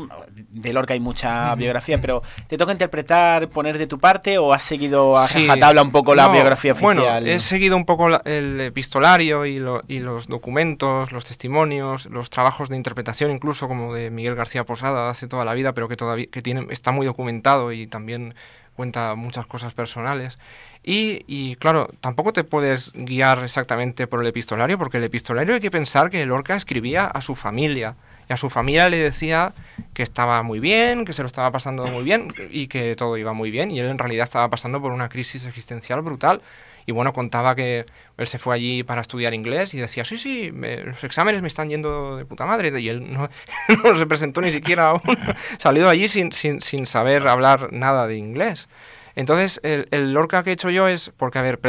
De 0.48 0.72
Lorca 0.72 0.94
hay 0.94 1.00
mucha 1.00 1.54
biografía, 1.54 2.00
pero 2.00 2.22
¿te 2.46 2.56
toca 2.56 2.72
interpretar, 2.72 3.48
poner 3.50 3.76
de 3.76 3.86
tu 3.86 3.98
parte 3.98 4.38
o 4.38 4.54
has 4.54 4.62
seguido 4.62 5.18
a 5.18 5.26
Sí. 5.26 5.46
tabla 5.60 5.82
un 5.82 5.92
poco 5.92 6.14
la 6.14 6.28
No, 6.28 6.32
biografía 6.32 6.72
oficial? 6.72 6.94
Bueno, 6.96 7.26
he 7.26 7.38
seguido 7.40 7.76
un 7.76 7.84
poco 7.84 8.08
la- 8.08 8.22
el 8.24 8.58
epistolario 8.62 9.44
y, 9.44 9.58
lo- 9.58 9.82
y 9.86 9.98
los 9.98 10.28
documentos, 10.28 11.12
los 11.12 11.26
testimonios, 11.26 12.06
los 12.06 12.30
trabajos 12.30 12.70
de 12.70 12.76
interpretación, 12.76 13.30
incluso 13.30 13.68
como 13.68 13.92
de 13.94 14.10
Miguel 14.10 14.34
García 14.34 14.64
Posada 14.64 15.10
hace 15.10 15.26
toda 15.28 15.44
la 15.44 15.52
vida, 15.52 15.74
pero 15.74 15.88
que 15.88 15.96
todavía 15.96 16.26
que 16.32 16.40
tiene, 16.40 16.66
está 16.70 16.90
muy 16.90 17.04
documentado 17.04 17.70
y 17.72 17.86
también 17.86 18.34
cuenta 18.74 19.14
muchas 19.14 19.46
cosas 19.46 19.74
personales. 19.74 20.38
Y, 20.82 21.22
y, 21.26 21.56
claro, 21.56 21.88
tampoco 22.00 22.32
te 22.32 22.42
puedes 22.44 22.90
guiar 22.94 23.44
exactamente 23.44 24.06
por 24.06 24.20
el 24.22 24.26
epistolario, 24.26 24.78
porque 24.78 24.96
el 24.96 25.04
epistolario 25.04 25.54
hay 25.54 25.60
que 25.60 25.70
pensar 25.70 26.08
que 26.10 26.24
Lorca 26.24 26.54
escribía 26.56 27.04
a 27.04 27.20
su 27.20 27.34
familia. 27.36 27.94
A 28.32 28.36
su 28.36 28.50
familia 28.50 28.88
le 28.88 28.98
decía 28.98 29.52
que 29.94 30.02
estaba 30.02 30.42
muy 30.42 30.58
bien, 30.60 31.04
que 31.04 31.12
se 31.12 31.22
lo 31.22 31.26
estaba 31.26 31.50
pasando 31.50 31.84
muy 31.86 32.02
bien 32.04 32.32
y 32.50 32.66
que 32.66 32.96
todo 32.96 33.16
iba 33.16 33.32
muy 33.32 33.50
bien. 33.50 33.70
Y 33.70 33.80
él 33.80 33.88
en 33.88 33.98
realidad 33.98 34.24
estaba 34.24 34.48
pasando 34.50 34.80
por 34.80 34.92
una 34.92 35.08
crisis 35.08 35.44
existencial 35.44 36.00
brutal. 36.02 36.42
Y 36.84 36.90
bueno, 36.90 37.12
contaba 37.12 37.54
que 37.54 37.86
él 38.16 38.26
se 38.26 38.38
fue 38.40 38.56
allí 38.56 38.82
para 38.82 39.02
estudiar 39.02 39.34
inglés 39.34 39.72
y 39.72 39.78
decía, 39.78 40.04
sí, 40.04 40.16
sí, 40.16 40.50
me- 40.52 40.78
los 40.82 41.04
exámenes 41.04 41.40
me 41.40 41.46
están 41.46 41.68
yendo 41.68 42.16
de 42.16 42.24
puta 42.24 42.44
madre. 42.44 42.78
Y 42.80 42.88
él 42.88 43.12
no, 43.12 43.28
no 43.84 43.94
se 43.94 44.06
presentó 44.06 44.40
ni 44.40 44.50
siquiera 44.50 44.86
aún. 44.90 45.00
Salió 45.58 45.84
de 45.84 45.90
allí 45.90 46.08
sin, 46.08 46.32
sin, 46.32 46.60
sin 46.60 46.86
saber 46.86 47.28
hablar 47.28 47.72
nada 47.72 48.06
de 48.08 48.16
inglés. 48.16 48.68
Entonces, 49.14 49.60
el, 49.62 49.88
el 49.90 50.12
Lorca 50.14 50.42
que 50.42 50.50
he 50.50 50.52
hecho 50.54 50.70
yo 50.70 50.88
es, 50.88 51.12
porque, 51.18 51.38
a 51.38 51.42
ver, 51.42 51.60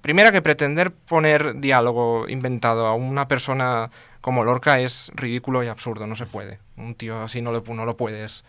primero 0.00 0.32
que 0.32 0.42
pretender 0.42 0.90
poner 0.90 1.60
diálogo 1.60 2.26
inventado 2.28 2.86
a 2.86 2.94
una 2.94 3.28
persona 3.28 3.90
como 4.20 4.44
Lorca 4.44 4.80
es 4.80 5.10
ridículo 5.14 5.62
y 5.62 5.68
absurdo, 5.68 6.06
no 6.06 6.16
se 6.16 6.26
puede. 6.26 6.58
Un 6.76 6.94
tío 6.94 7.22
así 7.22 7.42
no 7.42 7.52
lo, 7.52 7.62
no 7.62 7.84
lo 7.84 7.96
puedes 7.96 8.44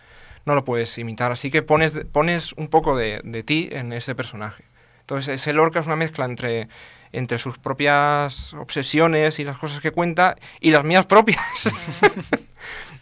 no 0.45 0.55
lo 0.55 0.65
puedes 0.65 0.97
imitar. 0.97 1.31
Así 1.31 1.51
que 1.51 1.61
pones, 1.61 2.01
pones 2.11 2.53
un 2.53 2.67
poco 2.67 2.95
de, 2.95 3.21
de 3.23 3.43
ti 3.43 3.69
en 3.71 3.93
ese 3.93 4.15
personaje. 4.15 4.63
Entonces, 5.01 5.35
ese 5.41 5.53
Lorca 5.53 5.79
es 5.79 5.87
una 5.87 5.95
mezcla 5.95 6.25
entre, 6.25 6.67
entre 7.11 7.37
sus 7.37 7.57
propias 7.57 8.53
obsesiones 8.53 9.39
y 9.39 9.43
las 9.43 9.57
cosas 9.57 9.81
que 9.81 9.91
cuenta 9.91 10.37
y 10.59 10.71
las 10.71 10.83
mías 10.83 11.05
propias. 11.05 11.39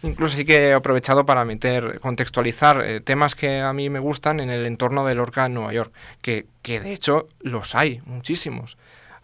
Incluso 0.01 0.37
sí 0.37 0.45
que 0.45 0.69
he 0.69 0.73
aprovechado 0.73 1.25
para 1.25 1.43
meter, 1.43 1.99
contextualizar 1.99 2.81
eh, 2.85 3.01
temas 3.01 3.35
que 3.35 3.59
a 3.59 3.73
mí 3.73 3.89
me 3.89 3.99
gustan 3.99 4.39
en 4.39 4.49
el 4.49 4.65
entorno 4.65 5.05
de 5.05 5.13
Lorca 5.13 5.45
en 5.45 5.53
Nueva 5.53 5.73
York, 5.73 5.93
que, 6.21 6.47
que 6.61 6.79
de 6.79 6.93
hecho 6.93 7.27
los 7.41 7.75
hay, 7.75 8.01
muchísimos. 8.05 8.77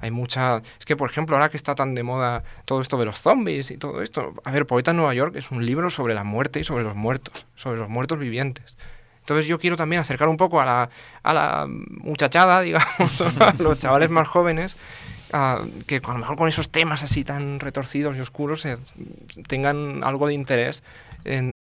Hay 0.06 0.12
mucha... 0.12 0.62
Es 0.80 0.86
que, 0.86 0.96
por 0.96 1.10
ejemplo, 1.10 1.36
ahora 1.36 1.50
que 1.50 1.58
está 1.58 1.76
tan 1.76 1.96
de 1.96 2.04
moda 2.04 2.44
todo 2.66 2.80
esto 2.82 2.98
de 2.98 3.06
los 3.06 3.18
zombies 3.20 3.72
y 3.72 3.78
todo 3.78 4.02
esto... 4.02 4.34
A 4.46 4.52
ver, 4.52 4.66
Poeta 4.66 4.92
en 4.92 4.98
Nueva 4.98 5.14
York 5.14 5.36
es 5.36 5.52
un 5.52 5.66
libro 5.66 5.90
sobre 5.90 6.14
la 6.14 6.24
muerte 6.24 6.60
y 6.60 6.64
sobre 6.64 6.84
los 6.84 6.96
muertos, 6.96 7.46
sobre 7.56 7.80
los 7.80 7.90
muertos 7.90 8.18
vivientes. 8.20 8.78
Entonces 9.20 9.48
yo 9.48 9.58
quiero 9.60 9.76
también 9.76 10.00
acercar 10.02 10.28
un 10.30 10.38
poco 10.38 10.62
a 10.62 10.66
la, 10.66 10.90
a 11.24 11.34
la 11.34 11.66
muchachada, 11.68 12.62
digamos, 12.68 13.22
a 13.42 13.54
los 13.58 13.80
chavales 13.80 14.10
más 14.12 14.28
jóvenes, 14.28 14.78
a- 15.34 15.62
que 15.88 15.96
a 16.04 16.12
lo 16.14 16.20
mejor 16.20 16.38
con 16.38 16.48
esos 16.48 16.70
temas 16.70 17.02
así 17.04 17.24
tan 17.24 17.60
retorcidos 17.60 18.16
y 18.16 18.20
oscuros 18.20 18.64
eh, 18.66 18.78
tengan 19.48 20.04
algo 20.04 20.28
de 20.28 20.36
interés 20.36 20.84
en, 21.24 21.50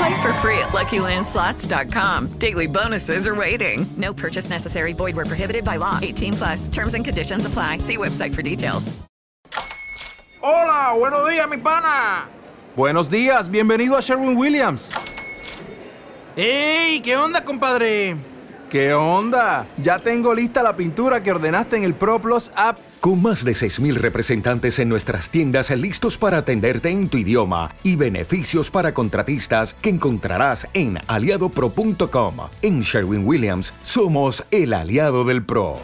Play 0.00 0.22
for 0.22 0.32
free 0.40 0.58
at 0.58 0.70
LuckyLandSlots.com. 0.72 2.28
Daily 2.38 2.66
bonuses 2.66 3.26
are 3.26 3.34
waiting. 3.34 3.84
No 3.98 4.14
purchase 4.14 4.48
necessary. 4.48 4.94
Void 4.94 5.14
were 5.14 5.26
prohibited 5.26 5.62
by 5.62 5.76
law. 5.76 5.98
18 6.00 6.32
plus. 6.32 6.68
Terms 6.68 6.94
and 6.94 7.04
conditions 7.04 7.44
apply. 7.44 7.80
See 7.80 7.98
website 7.98 8.34
for 8.34 8.40
details. 8.40 8.90
Hola, 10.42 10.96
buenos 10.96 11.28
días, 11.28 11.46
mi 11.50 11.58
pana. 11.58 12.26
Buenos 12.74 13.10
días, 13.10 13.50
bienvenido 13.50 13.94
a 13.94 14.00
Sherwin 14.00 14.38
Williams. 14.38 14.90
¡Ey! 16.34 17.02
¿Qué 17.02 17.14
onda, 17.14 17.44
compadre? 17.44 18.16
¿Qué 18.70 18.94
onda? 18.94 19.66
Ya 19.76 19.98
tengo 19.98 20.32
lista 20.32 20.62
la 20.62 20.74
pintura 20.74 21.22
que 21.22 21.32
ordenaste 21.32 21.76
en 21.76 21.84
el 21.84 21.92
ProPlus 21.92 22.50
app. 22.54 22.78
Con 23.00 23.22
más 23.22 23.46
de 23.46 23.52
6.000 23.52 23.94
representantes 23.94 24.78
en 24.78 24.90
nuestras 24.90 25.30
tiendas 25.30 25.70
listos 25.70 26.18
para 26.18 26.36
atenderte 26.38 26.90
en 26.90 27.08
tu 27.08 27.16
idioma 27.16 27.74
y 27.82 27.96
beneficios 27.96 28.70
para 28.70 28.92
contratistas 28.92 29.72
que 29.72 29.88
encontrarás 29.88 30.68
en 30.74 30.98
aliadopro.com. 31.06 32.36
En 32.60 32.80
Sherwin 32.82 33.26
Williams 33.26 33.72
somos 33.82 34.44
el 34.50 34.74
aliado 34.74 35.24
del 35.24 35.46
PRO. 35.46 35.78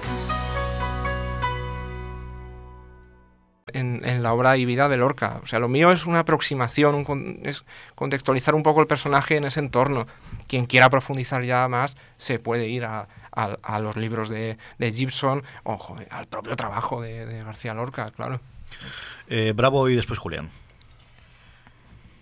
en, 3.76 4.22
la 4.22 4.32
obra 4.32 4.56
y 4.56 4.64
vida 4.64 4.88
de 4.88 4.96
Lorca. 4.96 5.40
O 5.42 5.46
sea, 5.46 5.58
lo 5.58 5.68
mío 5.68 5.92
es 5.92 6.06
una 6.06 6.20
aproximación, 6.20 6.94
un 6.94 7.40
es 7.44 7.64
contextualizar 7.94 8.54
un 8.54 8.62
poco 8.62 8.80
el 8.80 8.86
personaje 8.86 9.36
en 9.36 9.44
ese 9.44 9.60
entorno. 9.60 10.06
Quien 10.46 10.66
quiera 10.66 10.90
profundizar 10.90 11.44
ya 11.44 11.68
más 11.68 11.96
se 12.16 12.38
puede 12.38 12.68
ir 12.68 12.84
a, 12.84 13.08
a- 13.36 13.58
a 13.62 13.78
los 13.80 13.96
libros 13.96 14.28
de, 14.28 14.58
de 14.78 14.92
Gibson 14.92 15.42
o 15.62 15.76
joder, 15.76 16.08
al 16.10 16.26
propio 16.26 16.56
trabajo 16.56 17.00
de, 17.00 17.42
García 17.44 17.74
Lorca, 17.74 18.10
claro. 18.10 18.40
Eh, 19.28 19.52
Bravo 19.54 19.88
y 19.88 19.94
después 19.96 20.18
Julián. 20.18 20.50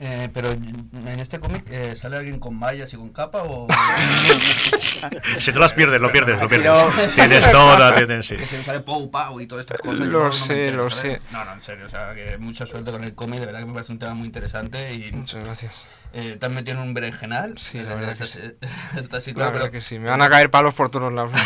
Eh, 0.07 0.29
pero 0.35 0.51
en 0.51 1.09
este 1.19 1.41
cómic 1.41 1.65
eh, 1.71 1.97
sale 1.97 2.19
alguien 2.19 2.39
con 2.39 2.55
mallas 2.59 2.93
y 2.93 2.97
con 2.99 3.09
capa 3.11 3.43
o 3.45 3.67
Si 5.39 5.51
no 5.51 5.61
las 5.61 5.73
pierdes, 5.73 5.99
lo 5.99 6.13
pierdes, 6.13 6.37
lo 6.39 6.43
Si 6.43 6.57
pierdes. 6.59 6.71
no- 6.71 6.91
Tienes 7.15 7.51
toda, 7.51 7.95
tienes, 7.95 8.27
sí. 8.27 8.37
que 8.37 8.45
se 8.45 8.63
sale 8.63 8.81
Pou 8.81 9.11
Pau 9.11 9.41
y 9.41 9.47
todas 9.47 9.63
estas 9.65 9.81
cosas. 9.81 10.01
Lo 10.01 10.25
no 10.25 10.27
me 10.27 10.33
sé, 10.35 10.73
lo 10.73 10.91
sé. 10.91 11.23
No, 11.33 11.43
no, 11.47 11.55
en 11.55 11.63
serio, 11.63 11.87
o 11.87 11.89
sea, 11.89 12.13
que 12.15 12.37
mucha 12.37 12.67
suerte 12.67 12.91
con 12.93 13.03
el 13.03 13.15
cómic, 13.15 13.41
de 13.41 13.47
verdad 13.47 13.61
que 13.61 13.67
me 13.67 13.73
parece 13.73 13.93
un 13.93 13.99
tema 13.99 14.13
muy 14.13 14.27
interesante 14.27 14.93
y... 14.93 15.11
Muchas 15.13 15.43
gracias. 15.43 15.87
Eh, 16.13 16.37
¿Te 16.39 16.47
has 16.47 16.53
metido 16.53 16.77
en 16.83 16.89
un 16.89 16.93
berenjenal? 16.95 17.57
Sí, 17.57 17.79
la 17.81 17.95
verdad 17.95 18.15
que 18.17 18.27
sí. 18.27 18.41
Está 18.99 19.17
así, 19.17 19.31
La 19.31 19.35
claro, 19.37 19.53
verdad 19.53 19.67
pero- 19.71 19.73
que 19.73 19.81
sí, 19.81 19.99
me 19.99 20.11
van 20.11 20.21
a 20.21 20.29
caer 20.29 20.51
palos 20.51 20.75
por 20.75 20.91
todos 20.91 21.11
lados. 21.15 21.33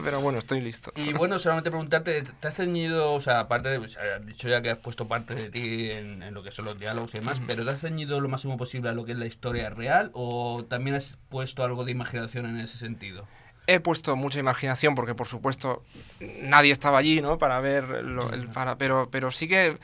Pero 0.04 0.20
bueno, 0.20 0.38
estoy 0.38 0.60
listo. 0.60 0.92
Y 0.96 1.12
bueno, 1.12 1.38
solamente 1.38 1.70
preguntarte, 1.70 2.22
¿te 2.22 2.48
has 2.48 2.54
ceñido, 2.54 3.14
o 3.14 3.20
sea, 3.20 3.40
aparte 3.40 3.68
de, 3.70 3.78
o 3.78 3.88
sea, 3.88 4.02
has 4.16 4.26
dicho 4.26 4.48
ya 4.48 4.60
que 4.62 4.70
has 4.70 4.78
puesto 4.78 5.08
parte 5.08 5.34
de 5.34 5.50
ti 5.50 5.90
en, 5.90 6.22
en 6.22 6.34
lo 6.34 6.42
que 6.42 6.50
son 6.50 6.64
los 6.66 6.78
diálogos 6.78 7.14
y 7.14 7.18
demás, 7.18 7.40
pero 7.46 7.64
¿te 7.64 7.70
has 7.70 7.80
ceñido 7.80 8.20
lo 8.20 8.28
máximo 8.28 8.56
posible 8.56 8.90
a 8.90 8.92
lo 8.92 9.04
que 9.04 9.12
es 9.12 9.18
la 9.18 9.26
historia 9.26 9.70
real 9.70 10.10
o 10.14 10.64
también 10.68 10.96
has 10.96 11.16
puesto 11.28 11.64
algo 11.64 11.84
de 11.84 11.92
imaginación 11.92 12.46
en 12.46 12.60
ese 12.60 12.78
sentido? 12.78 13.26
He 13.68 13.78
puesto 13.78 14.16
mucha 14.16 14.40
imaginación 14.40 14.96
porque, 14.96 15.14
por 15.14 15.28
supuesto, 15.28 15.84
nadie 16.20 16.72
estaba 16.72 16.98
allí, 16.98 17.20
¿no? 17.22 17.38
Para 17.38 17.60
ver, 17.60 17.84
lo- 18.04 18.30
el, 18.32 18.48
para, 18.48 18.76
pero, 18.76 19.08
pero 19.10 19.30
sí 19.30 19.46
que 19.46 19.78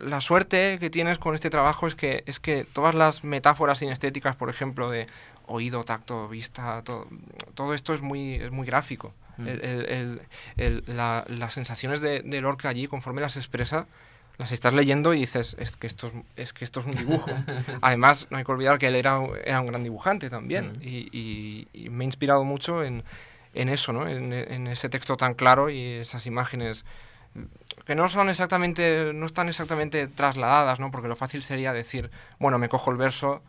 la 0.00 0.20
suerte 0.20 0.78
que 0.80 0.90
tienes 0.90 1.20
con 1.20 1.36
este 1.36 1.48
trabajo 1.48 1.86
es 1.86 1.94
que, 1.94 2.24
es 2.26 2.40
que 2.40 2.64
todas 2.64 2.92
las 2.94 3.22
metáforas 3.22 3.78
sinestéticas, 3.78 4.34
por 4.34 4.50
ejemplo, 4.50 4.90
de 4.90 5.06
oído, 5.46 5.84
tacto, 5.84 6.26
vista, 6.28 6.82
todo, 6.82 7.06
todo 7.54 7.72
esto 7.72 7.94
es 7.94 8.00
muy, 8.02 8.34
es 8.34 8.50
muy 8.50 8.66
gráfico. 8.66 9.14
Mm. 9.36 9.48
El- 9.48 10.20
el- 10.56 10.84
la- 10.86 11.24
las 11.28 11.54
sensaciones 11.54 12.00
de, 12.00 12.22
de 12.22 12.40
Lorca 12.40 12.68
allí, 12.68 12.86
conforme 12.86 13.20
las 13.20 13.36
expresa, 13.36 13.86
las 14.38 14.50
estás 14.52 14.74
leyendo 14.74 15.14
y 15.14 15.20
dices, 15.20 15.56
es 15.58 15.72
que 15.76 15.86
esto 15.86 16.08
es, 16.08 16.12
es 16.36 16.52
que 16.52 16.64
esto 16.64 16.80
es 16.80 16.86
un 16.86 16.92
dibujo. 16.92 17.30
Además, 17.82 18.26
no 18.30 18.38
hay 18.38 18.44
que 18.44 18.52
olvidar 18.52 18.78
que 18.78 18.88
él 18.88 18.96
era, 18.96 19.20
era 19.44 19.60
un 19.60 19.66
gran 19.68 19.82
dibujante 19.84 20.28
también 20.30 20.72
Mm. 20.78 20.82
y, 20.82 21.08
y- 21.12 21.68
y 21.72 21.88
me 21.90 22.04
he 22.04 22.06
inspirado 22.06 22.44
mucho 22.44 22.82
en, 22.82 23.04
en 23.54 23.68
eso, 23.68 23.92
¿no? 23.92 24.08
En, 24.08 24.32
en 24.32 24.66
ese 24.66 24.88
texto 24.88 25.16
tan 25.16 25.34
claro 25.34 25.70
y 25.70 25.80
esas 25.80 26.26
imágenes 26.26 26.84
que 27.86 27.94
no 27.96 28.08
son 28.08 28.28
exactamente, 28.28 29.12
no 29.14 29.26
están 29.26 29.48
exactamente 29.48 30.06
trasladadas, 30.06 30.78
¿no? 30.78 30.90
Porque 30.92 31.08
lo 31.08 31.16
fácil 31.16 31.42
sería 31.42 31.72
decir, 31.72 32.10
bueno, 32.38 32.58
me 32.58 32.68
cojo 32.68 32.90
el 32.92 32.96
verso, 32.96 33.42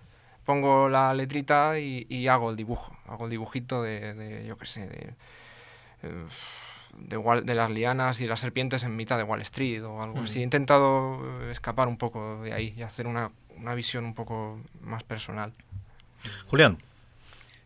pongo 0.44 0.90
la 0.90 1.14
letrita 1.14 1.80
y, 1.80 2.06
y 2.10 2.28
hago 2.28 2.50
el 2.50 2.56
dibujo, 2.56 2.96
hago 3.08 3.26
el 3.26 3.32
dibujito 3.32 3.82
de, 3.84 4.14
de, 4.16 4.46
yo 4.46 4.58
qué 4.58 4.66
sé, 4.66 4.88
de, 4.88 5.14
de, 6.98 7.18
Wall- 7.18 7.44
de 7.46 7.56
las 7.56 7.70
lianas 7.70 8.22
y 8.22 8.26
las 8.26 8.40
serpientes 8.40 8.84
en 8.84 8.96
mitad 8.96 9.18
de 9.18 9.24
Wall 9.24 9.42
Street 9.42 9.84
o 9.84 10.02
algo 10.02 10.22
Mm. 10.22 10.24
así. 10.24 10.40
He 10.40 10.44
intentado 10.44 11.20
eh, 11.42 11.52
escapar 11.52 11.88
un 11.88 11.98
poco 11.98 12.42
de 12.44 12.54
ahí 12.54 12.74
y 12.78 12.82
hacer 12.84 13.08
una, 13.08 13.32
una 13.58 13.76
visión 13.76 14.06
un 14.06 14.14
poco 14.14 14.60
más 14.82 15.04
personal. 15.04 15.52
Julián. 16.48 16.78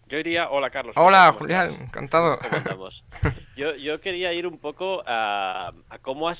Yo 0.08 0.18
iría, 0.18 0.50
hola 0.50 0.70
Carlos. 0.72 0.94
Hola, 0.98 1.28
¿cómo 1.28 1.40
Julián, 1.40 1.70
estás? 1.72 1.88
encantado. 1.88 2.40
¿Cómo 2.40 2.58
estamos? 2.58 3.04
Yo, 3.56 3.76
yo 3.76 4.00
quería 4.02 4.34
ir 4.34 4.48
un 4.48 4.58
poco 4.58 5.04
a, 5.06 5.72
a 5.90 6.00
cómo 6.00 6.28
has, 6.30 6.40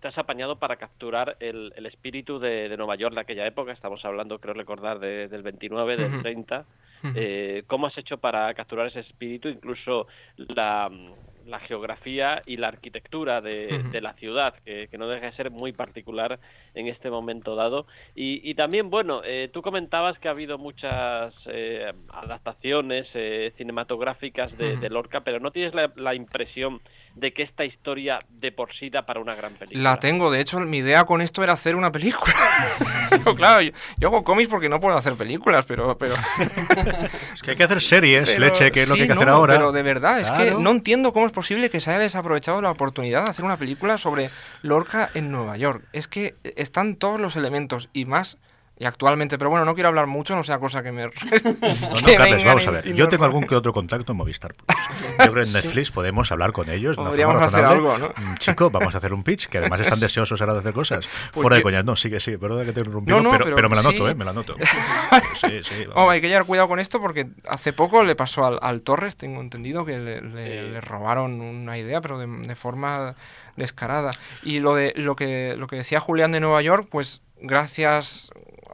te 0.00 0.08
has 0.08 0.18
apañado 0.18 0.58
para 0.58 0.76
capturar 0.76 1.36
el, 1.40 1.72
el 1.76 1.86
espíritu 1.86 2.38
de, 2.38 2.68
de 2.68 2.76
Nueva 2.76 2.96
York 2.96 3.14
de 3.14 3.20
aquella 3.22 3.46
época. 3.46 3.72
Estamos 3.72 4.04
hablando, 4.04 4.38
creo 4.38 4.52
recordar, 4.52 4.98
de- 4.98 5.28
del 5.28 5.42
29, 5.42 5.96
del 5.96 6.12
Ujú. 6.12 6.22
30. 6.22 6.58
Ujú. 7.04 7.12
Eh, 7.16 7.62
¿Cómo 7.66 7.86
has 7.86 7.96
hecho 7.96 8.18
para 8.18 8.52
capturar 8.52 8.86
ese 8.88 9.00
espíritu? 9.00 9.48
Incluso 9.48 10.06
la, 10.36 10.90
la 11.46 11.60
geografía 11.60 12.42
y 12.46 12.56
la 12.56 12.68
arquitectura 12.68 13.40
de, 13.40 13.84
de 13.90 14.00
la 14.00 14.14
ciudad, 14.14 14.54
que, 14.64 14.88
que 14.90 14.98
no 14.98 15.06
deja 15.08 15.26
de 15.26 15.32
ser 15.36 15.50
muy 15.50 15.72
particular 15.72 16.38
en 16.74 16.88
este 16.88 17.08
momento 17.10 17.54
dado. 17.54 17.86
Y, 18.14 18.40
y 18.48 18.54
también, 18.54 18.90
bueno, 18.90 19.22
eh, 19.24 19.48
tú 19.52 19.62
comentabas 19.62 20.18
que 20.18 20.28
ha 20.28 20.32
habido 20.32 20.58
muchas 20.58 21.32
eh, 21.46 21.92
adaptaciones 22.12 23.06
eh, 23.14 23.52
cinematográficas 23.56 24.56
de, 24.58 24.76
de 24.76 24.90
Lorca, 24.90 25.20
pero 25.20 25.40
¿no 25.40 25.50
tienes 25.52 25.74
la, 25.74 25.90
la 25.96 26.14
impresión 26.14 26.80
de 27.14 27.32
que 27.32 27.42
esta 27.42 27.64
historia 27.64 28.18
de 28.28 28.52
por 28.52 28.74
sí 28.74 28.90
da 28.90 29.06
para 29.06 29.20
una 29.20 29.34
gran 29.34 29.54
película? 29.54 29.82
La 29.90 29.96
tengo, 29.96 30.30
de 30.30 30.40
hecho, 30.40 30.60
mi 30.60 30.78
idea 30.78 31.04
con 31.04 31.22
esto 31.22 31.42
era 31.42 31.54
hacer 31.54 31.74
una 31.76 31.90
película. 31.90 32.34
Pero 33.10 33.34
claro, 33.36 33.62
yo, 33.62 33.70
yo 33.98 34.08
hago 34.08 34.24
cómics 34.24 34.50
porque 34.50 34.68
no 34.68 34.80
puedo 34.80 34.96
hacer 34.96 35.14
películas, 35.14 35.64
pero... 35.64 35.96
pero... 35.96 36.14
Es 37.34 37.40
que 37.42 37.52
hay 37.52 37.56
que 37.56 37.62
hacer 37.64 37.80
series, 37.80 38.26
Pero- 38.28 38.40
leche, 38.40 38.70
que 38.72 38.82
es 38.82 38.88
lo 38.88 38.94
que 38.96 39.02
hay 39.02 39.06
sí, 39.06 39.12
que 39.12 39.12
hacer 39.14 39.28
no, 39.28 39.34
ahora. 39.34 39.54
Pero 39.54 39.72
de 39.72 39.82
verdad, 39.82 40.20
es 40.20 40.30
que 40.32 40.42
Claro. 40.46 40.58
no 40.58 40.70
entiendo 40.70 41.12
cómo 41.12 41.24
es 41.26 41.32
posible 41.36 41.68
que 41.68 41.80
se 41.80 41.90
haya 41.90 41.98
desaprovechado 41.98 42.62
la 42.62 42.70
oportunidad 42.70 43.24
de 43.24 43.30
hacer 43.30 43.44
una 43.44 43.58
película 43.58 43.98
sobre 43.98 44.30
Lorca 44.62 45.10
en 45.12 45.30
Nueva 45.30 45.58
York. 45.58 45.84
Es 45.92 46.08
que 46.08 46.34
están 46.56 46.96
todos 46.96 47.20
los 47.20 47.36
elementos 47.36 47.90
y 47.92 48.06
más. 48.06 48.38
Y 48.78 48.84
actualmente, 48.84 49.38
pero 49.38 49.48
bueno, 49.48 49.64
no 49.64 49.72
quiero 49.74 49.88
hablar 49.88 50.06
mucho, 50.06 50.36
no 50.36 50.42
sea 50.42 50.58
cosa 50.58 50.82
que 50.82 50.92
me. 50.92 51.04
No, 51.06 51.10
no, 52.00 52.06
Carles, 52.16 52.44
vamos 52.44 52.66
a 52.66 52.70
ver. 52.72 52.94
Yo 52.94 53.08
tengo 53.08 53.24
algún 53.24 53.44
que 53.44 53.54
otro 53.54 53.72
contacto 53.72 54.12
en 54.12 54.18
Movistar 54.18 54.52
Plus. 54.52 54.66
Yo 55.18 55.32
creo 55.32 55.34
que 55.44 55.48
en 55.48 55.52
Netflix 55.54 55.90
podemos 55.90 56.30
hablar 56.30 56.52
con 56.52 56.68
ellos. 56.68 56.94
Podríamos 56.96 57.40
hacer 57.42 57.64
algo, 57.64 57.96
¿no? 57.96 58.08
Mm, 58.08 58.34
Chico, 58.36 58.68
vamos 58.70 58.94
a 58.94 58.98
hacer 58.98 59.14
un 59.14 59.22
pitch, 59.22 59.46
que 59.46 59.58
además 59.58 59.80
están 59.80 59.98
deseosos 59.98 60.38
ahora 60.42 60.52
de 60.54 60.58
hacer 60.60 60.74
cosas. 60.74 61.06
Pues 61.32 61.42
Fuera 61.42 61.56
de 61.56 61.62
coñas. 61.62 61.84
No, 61.86 61.96
sí 61.96 62.10
que 62.10 62.20
sí, 62.20 62.36
perdón 62.36 62.66
que 62.66 62.72
te 62.72 62.80
he 62.80 62.82
interrumpido, 62.82 63.16
No, 63.16 63.22
no, 63.22 63.30
pero, 63.30 63.44
pero 63.44 63.56
pero 63.56 63.68
me 63.70 63.76
la 63.76 63.82
sí. 63.82 63.88
noto, 63.92 64.08
¿eh? 64.10 64.14
Me 64.14 64.24
la 64.26 64.32
noto. 64.34 64.56
Sí, 65.40 65.62
sí, 65.64 65.86
vamos. 65.86 65.94
Oh, 65.96 66.10
hay 66.10 66.20
que 66.20 66.28
llevar 66.28 66.44
cuidado 66.44 66.68
con 66.68 66.78
esto 66.78 67.00
porque 67.00 67.28
hace 67.48 67.72
poco 67.72 68.04
le 68.04 68.14
pasó 68.14 68.44
al, 68.44 68.58
al 68.62 68.82
Torres, 68.82 69.16
tengo 69.16 69.40
entendido, 69.40 69.84
que 69.86 69.98
le, 69.98 70.20
le- 70.20 70.62
le 70.70 70.80
robaron 70.82 71.40
una 71.40 71.78
idea, 71.78 72.00
pero 72.02 72.18
de, 72.18 72.26
de 72.26 72.54
forma 72.54 73.14
descarada. 73.56 74.12
Y 74.42 74.58
lo 74.60 74.74
de 74.74 74.92
lo 74.96 75.16
que 75.16 75.54
lo 75.56 75.66
que 75.66 75.76
decía 75.76 76.00
Julián 76.00 76.32
de 76.32 76.40
Nueva 76.40 76.60
York, 76.62 76.88
pues 76.90 77.22
gracias 77.40 78.30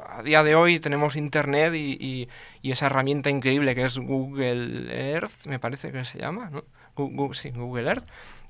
a 0.06 0.22
día 0.22 0.42
de 0.42 0.54
hoy 0.54 0.80
tenemos 0.80 1.16
internet 1.16 1.74
y, 1.74 2.28
esa 2.62 2.86
herramienta 2.86 3.30
increíble 3.30 3.74
que 3.74 3.84
es 3.84 3.98
Google 3.98 5.12
Earth, 5.12 5.46
me 5.46 5.58
parece 5.58 5.92
que 5.92 6.04
se 6.04 6.18
llama, 6.18 6.50
¿no? 6.50 6.64
Gu- 6.96 7.34
sí, 7.34 7.50
Google 7.50 7.88
Earth. 7.88 8.04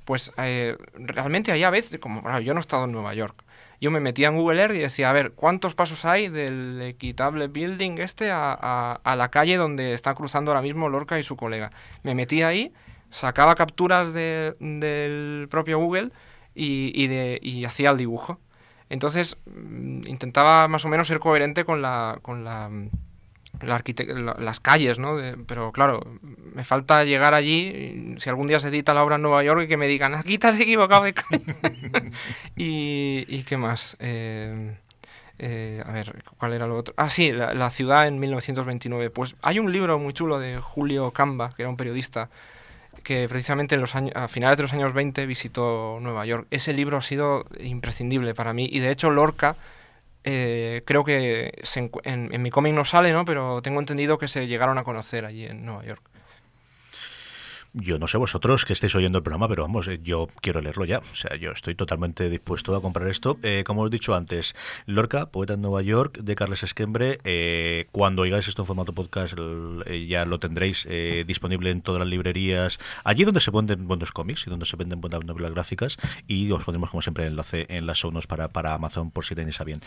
Pues 0.05 0.33
eh, 0.37 0.77
realmente 0.95 1.53
hay 1.53 1.63
a 1.63 1.71
veces, 1.71 1.99
como 2.01 2.23
bueno, 2.23 2.41
yo 2.41 2.55
no 2.55 2.59
he 2.59 2.61
estado 2.61 2.85
en 2.87 2.93
Nueva 2.93 3.15
York, 3.15 3.45
yo 3.81 3.91
me 3.91 4.01
metía 4.01 4.29
en 4.29 4.37
Google 4.37 4.61
Earth 4.61 4.75
y 4.75 4.79
decía, 4.79 5.11
a 5.11 5.13
ver, 5.13 5.33
¿cuántos 5.33 5.75
pasos 5.75 6.05
hay 6.05 6.29
del 6.29 6.81
equitable 6.83 7.49
building 7.49 7.99
este 7.99 8.31
a, 8.33 9.01
la 9.05 9.29
calle 9.31 9.57
donde 9.57 9.95
está 9.95 10.15
cruzando 10.15 10.51
ahora 10.51 10.63
mismo 10.63 10.89
Lorca 10.89 11.19
y 11.19 11.23
su 11.23 11.37
colega? 11.37 11.71
Me 12.03 12.15
metía 12.15 12.49
ahí, 12.49 12.73
sacaba 13.11 13.55
capturas 13.55 14.13
de- 14.13 14.57
del 14.61 15.47
propio 15.51 15.79
Google 15.79 16.11
y, 16.55 16.93
y 17.43 17.65
hacía 17.65 17.91
el 17.91 17.97
dibujo. 17.97 18.39
Entonces 18.93 19.37
mm, 19.47 20.07
intentaba 20.07 20.69
más 20.69 20.85
o 20.85 20.89
menos 20.89 21.07
ser 21.09 21.19
coherente 21.19 21.65
con 21.65 21.81
la, 21.83 22.19
con 22.23 22.43
mm, 22.45 22.91
la 23.63 23.83
las 24.39 24.61
calles, 24.61 24.99
¿no? 24.99 25.17
De- 25.17 25.37
pero 25.37 25.73
claro, 25.73 26.01
me 26.55 26.63
falta 26.63 27.03
llegar 27.05 27.33
allí, 27.35 28.15
si 28.19 28.29
algún 28.29 28.47
día 28.49 28.61
se 28.61 28.69
edita 28.69 28.93
la 28.95 29.03
obra 29.03 29.17
en 29.17 29.23
Nueva 29.23 29.43
York 29.45 29.63
y 29.63 29.69
que 29.69 29.77
me 29.77 29.87
digan, 29.89 30.15
aquí 30.15 30.37
te 30.39 30.49
has 30.49 30.61
equivocado 30.61 31.05
de 31.05 31.15
calle". 31.15 31.43
y, 32.57 33.25
¿Y 33.29 33.43
qué 33.45 33.57
más? 33.57 33.97
Eh, 34.01 34.77
eh, 35.39 35.83
a 35.87 35.93
ver, 35.93 36.23
¿cuál 36.39 36.53
era 36.53 36.67
lo 36.67 36.77
otro? 36.77 36.95
Ah, 36.97 37.09
sí, 37.11 37.33
la, 37.33 37.55
la 37.55 37.71
ciudad 37.71 38.07
en 38.07 38.19
1929. 38.21 39.11
Pues 39.11 39.35
hay 39.43 39.59
un 39.59 39.73
libro 39.73 39.99
muy 39.99 40.13
chulo 40.13 40.39
de 40.39 40.59
Julio 40.61 41.11
Camba, 41.13 41.51
que 41.57 41.63
era 41.63 41.71
un 41.71 41.77
periodista, 41.77 42.29
que 43.03 43.29
precisamente 43.29 43.75
en 43.75 43.81
los 43.81 43.95
años, 43.95 44.13
a 44.15 44.29
finales 44.29 44.57
de 44.57 44.63
los 44.63 44.73
años 44.73 44.93
20 44.93 45.27
visitó 45.27 45.99
Nueva 46.01 46.25
York. 46.27 46.47
Ese 46.51 46.73
libro 46.73 46.97
ha 46.97 47.03
sido 47.03 47.47
imprescindible 47.61 48.35
para 48.35 48.53
mí 48.53 48.69
y 48.71 48.81
de 48.81 48.91
hecho 48.91 49.11
Lorca 49.11 49.57
eh, 50.25 50.83
creo 50.87 51.05
que 51.05 51.59
se 51.63 51.91
en, 52.05 52.33
en 52.33 52.43
mi 52.43 52.51
cómic 52.51 52.75
no 52.75 52.85
sale, 52.85 53.13
¿no? 53.13 53.25
Pero 53.25 53.61
tengo 53.63 53.81
entendido 53.81 54.19
que 54.19 54.29
se 54.29 54.47
llegaron 54.47 54.79
a 54.79 54.85
conocer 54.85 55.25
allí 55.25 55.47
en 55.47 55.65
Nueva 55.65 55.85
York. 55.85 56.12
Yo 57.75 57.99
no 57.99 58.07
sé 58.07 58.19
vosotros 58.19 58.67
que 58.67 58.75
estéis 58.75 58.95
oyendo 58.95 59.19
el 59.19 59.25
programa, 59.25 59.49
pero 59.49 59.63
vamos, 59.63 59.89
eh, 59.89 59.99
yo 60.03 60.29
quiero 60.43 60.61
leerlo 60.61 60.85
ya. 60.85 60.99
O 60.99 61.17
sea, 61.17 61.37
yo 61.37 61.53
estoy 61.53 61.75
totalmente 61.75 62.29
dispuesto 62.29 62.77
a 62.77 62.83
comprar 62.83 63.09
esto. 63.09 63.39
Eh, 63.43 63.65
como 63.67 63.81
os 63.83 63.89
he 63.89 63.91
dicho 63.91 64.15
antes, 64.15 64.55
Lorca, 64.85 65.27
Poeta 65.31 65.55
en 65.55 65.63
Nueva 65.63 65.81
York, 65.81 66.19
de 66.19 66.35
Carles 66.35 66.63
Esquembre. 66.63 67.19
Eh, 67.25 67.87
cuando 67.91 68.23
oigáis 68.23 68.47
esto 68.47 68.61
en 68.63 68.67
formato 68.67 68.93
podcast, 68.93 69.33
el- 69.39 69.83
eh, 69.87 70.07
ya 70.07 70.27
lo 70.27 70.39
tendréis 70.39 70.87
eh, 70.91 71.25
disponible 71.27 71.71
en 71.71 71.81
todas 71.81 72.01
las 72.01 72.09
librerías, 72.09 72.79
allí 73.05 73.25
donde 73.25 73.41
se 73.41 73.51
venden 73.51 73.89
buenos 73.89 74.13
cómics 74.13 74.47
y 74.47 74.51
donde 74.51 74.67
se 74.67 74.77
venden 74.77 75.01
buenas 75.01 75.25
novelas 75.25 75.53
gráficas. 75.53 75.97
Y 76.27 76.51
os 76.53 76.65
pondremos, 76.65 76.91
como 76.91 77.01
siempre, 77.01 77.25
el 77.25 77.31
enlace 77.33 77.65
en 77.71 77.87
las 77.87 77.97
show 77.97 78.11
notes 78.11 78.27
para, 78.27 78.49
para 78.49 78.75
Amazon, 78.75 79.11
por 79.11 79.25
si 79.25 79.35
tenéis 79.35 79.59
a 79.61 79.65
bien. 79.65 79.81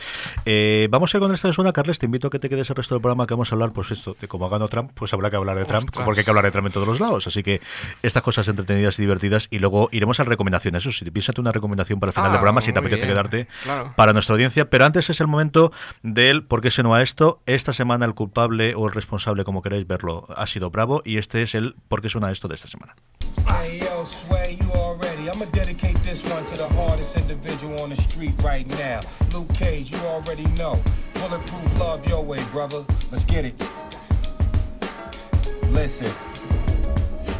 Eh, 0.45 0.87
vamos 0.89 1.13
a 1.13 1.17
ir 1.17 1.21
con 1.21 1.33
esta 1.33 1.53
zona, 1.53 1.71
Carles. 1.71 1.99
Te 1.99 2.07
invito 2.07 2.27
a 2.27 2.31
que 2.31 2.39
te 2.39 2.49
quedes 2.49 2.67
el 2.69 2.75
resto 2.75 2.95
del 2.95 3.01
programa 3.03 3.27
que 3.27 3.35
vamos 3.35 3.51
a 3.51 3.55
hablar, 3.55 3.71
pues 3.73 3.91
esto, 3.91 4.15
de 4.19 4.27
cómo 4.27 4.47
ha 4.47 4.49
ganado 4.49 4.69
Trump, 4.69 4.91
pues 4.95 5.13
habrá 5.13 5.29
que 5.29 5.35
hablar 5.35 5.55
de 5.57 5.65
Trump, 5.65 5.85
Ostras. 5.89 6.03
porque 6.05 6.21
hay 6.21 6.23
que 6.25 6.31
hablar 6.31 6.45
de 6.45 6.51
Trump 6.51 6.65
en 6.67 6.73
todos 6.73 6.87
los 6.87 6.99
lados. 6.99 7.27
Así 7.27 7.43
que 7.43 7.61
estas 8.01 8.23
cosas 8.23 8.47
entretenidas 8.47 8.97
y 8.99 9.01
divertidas 9.01 9.47
y 9.49 9.59
luego 9.59 9.89
iremos 9.91 10.19
a 10.19 10.23
recomendaciones. 10.23 10.85
Eso 10.85 10.91
sí, 10.91 11.09
piénsate 11.09 11.41
una 11.41 11.51
recomendación 11.51 11.99
para 11.99 12.09
el 12.09 12.13
final 12.13 12.29
Ah, 12.29 12.31
del 12.31 12.39
programa 12.39 12.61
si 12.61 12.73
te 12.73 12.79
apetece 12.79 13.03
bien, 13.03 13.13
quedarte 13.13 13.47
claro. 13.63 13.93
para 13.95 14.13
nuestra 14.13 14.33
audiencia. 14.33 14.69
Pero 14.69 14.85
antes 14.85 15.09
es 15.09 15.19
el 15.19 15.27
momento 15.27 15.71
del 16.03 16.43
por 16.43 16.61
qué 16.61 16.71
se 16.71 16.83
no 16.83 16.93
a 16.93 17.01
esto. 17.01 17.41
Esta 17.45 17.73
semana 17.73 18.05
el 18.05 18.13
culpable 18.13 18.75
o 18.75 18.87
el 18.87 18.93
responsable, 18.93 19.43
como 19.43 19.61
queráis 19.61 19.87
verlo, 19.87 20.25
ha 20.35 20.47
sido 20.47 20.69
Bravo 20.71 21.01
y 21.05 21.17
este 21.17 21.43
es 21.43 21.55
el 21.55 21.75
por 21.87 22.01
qué 22.01 22.09
suena 22.09 22.31
esto 22.31 22.47
de 22.47 22.55
esta 22.55 22.67
semana. 22.67 22.95
Bulletproof 31.15 31.79
love 31.79 32.05
your 32.07 32.23
way, 32.23 32.43
brother. 32.51 32.85
Let's 33.11 33.23
get 33.23 33.45
it. 33.45 33.55
Listen. 35.71 36.34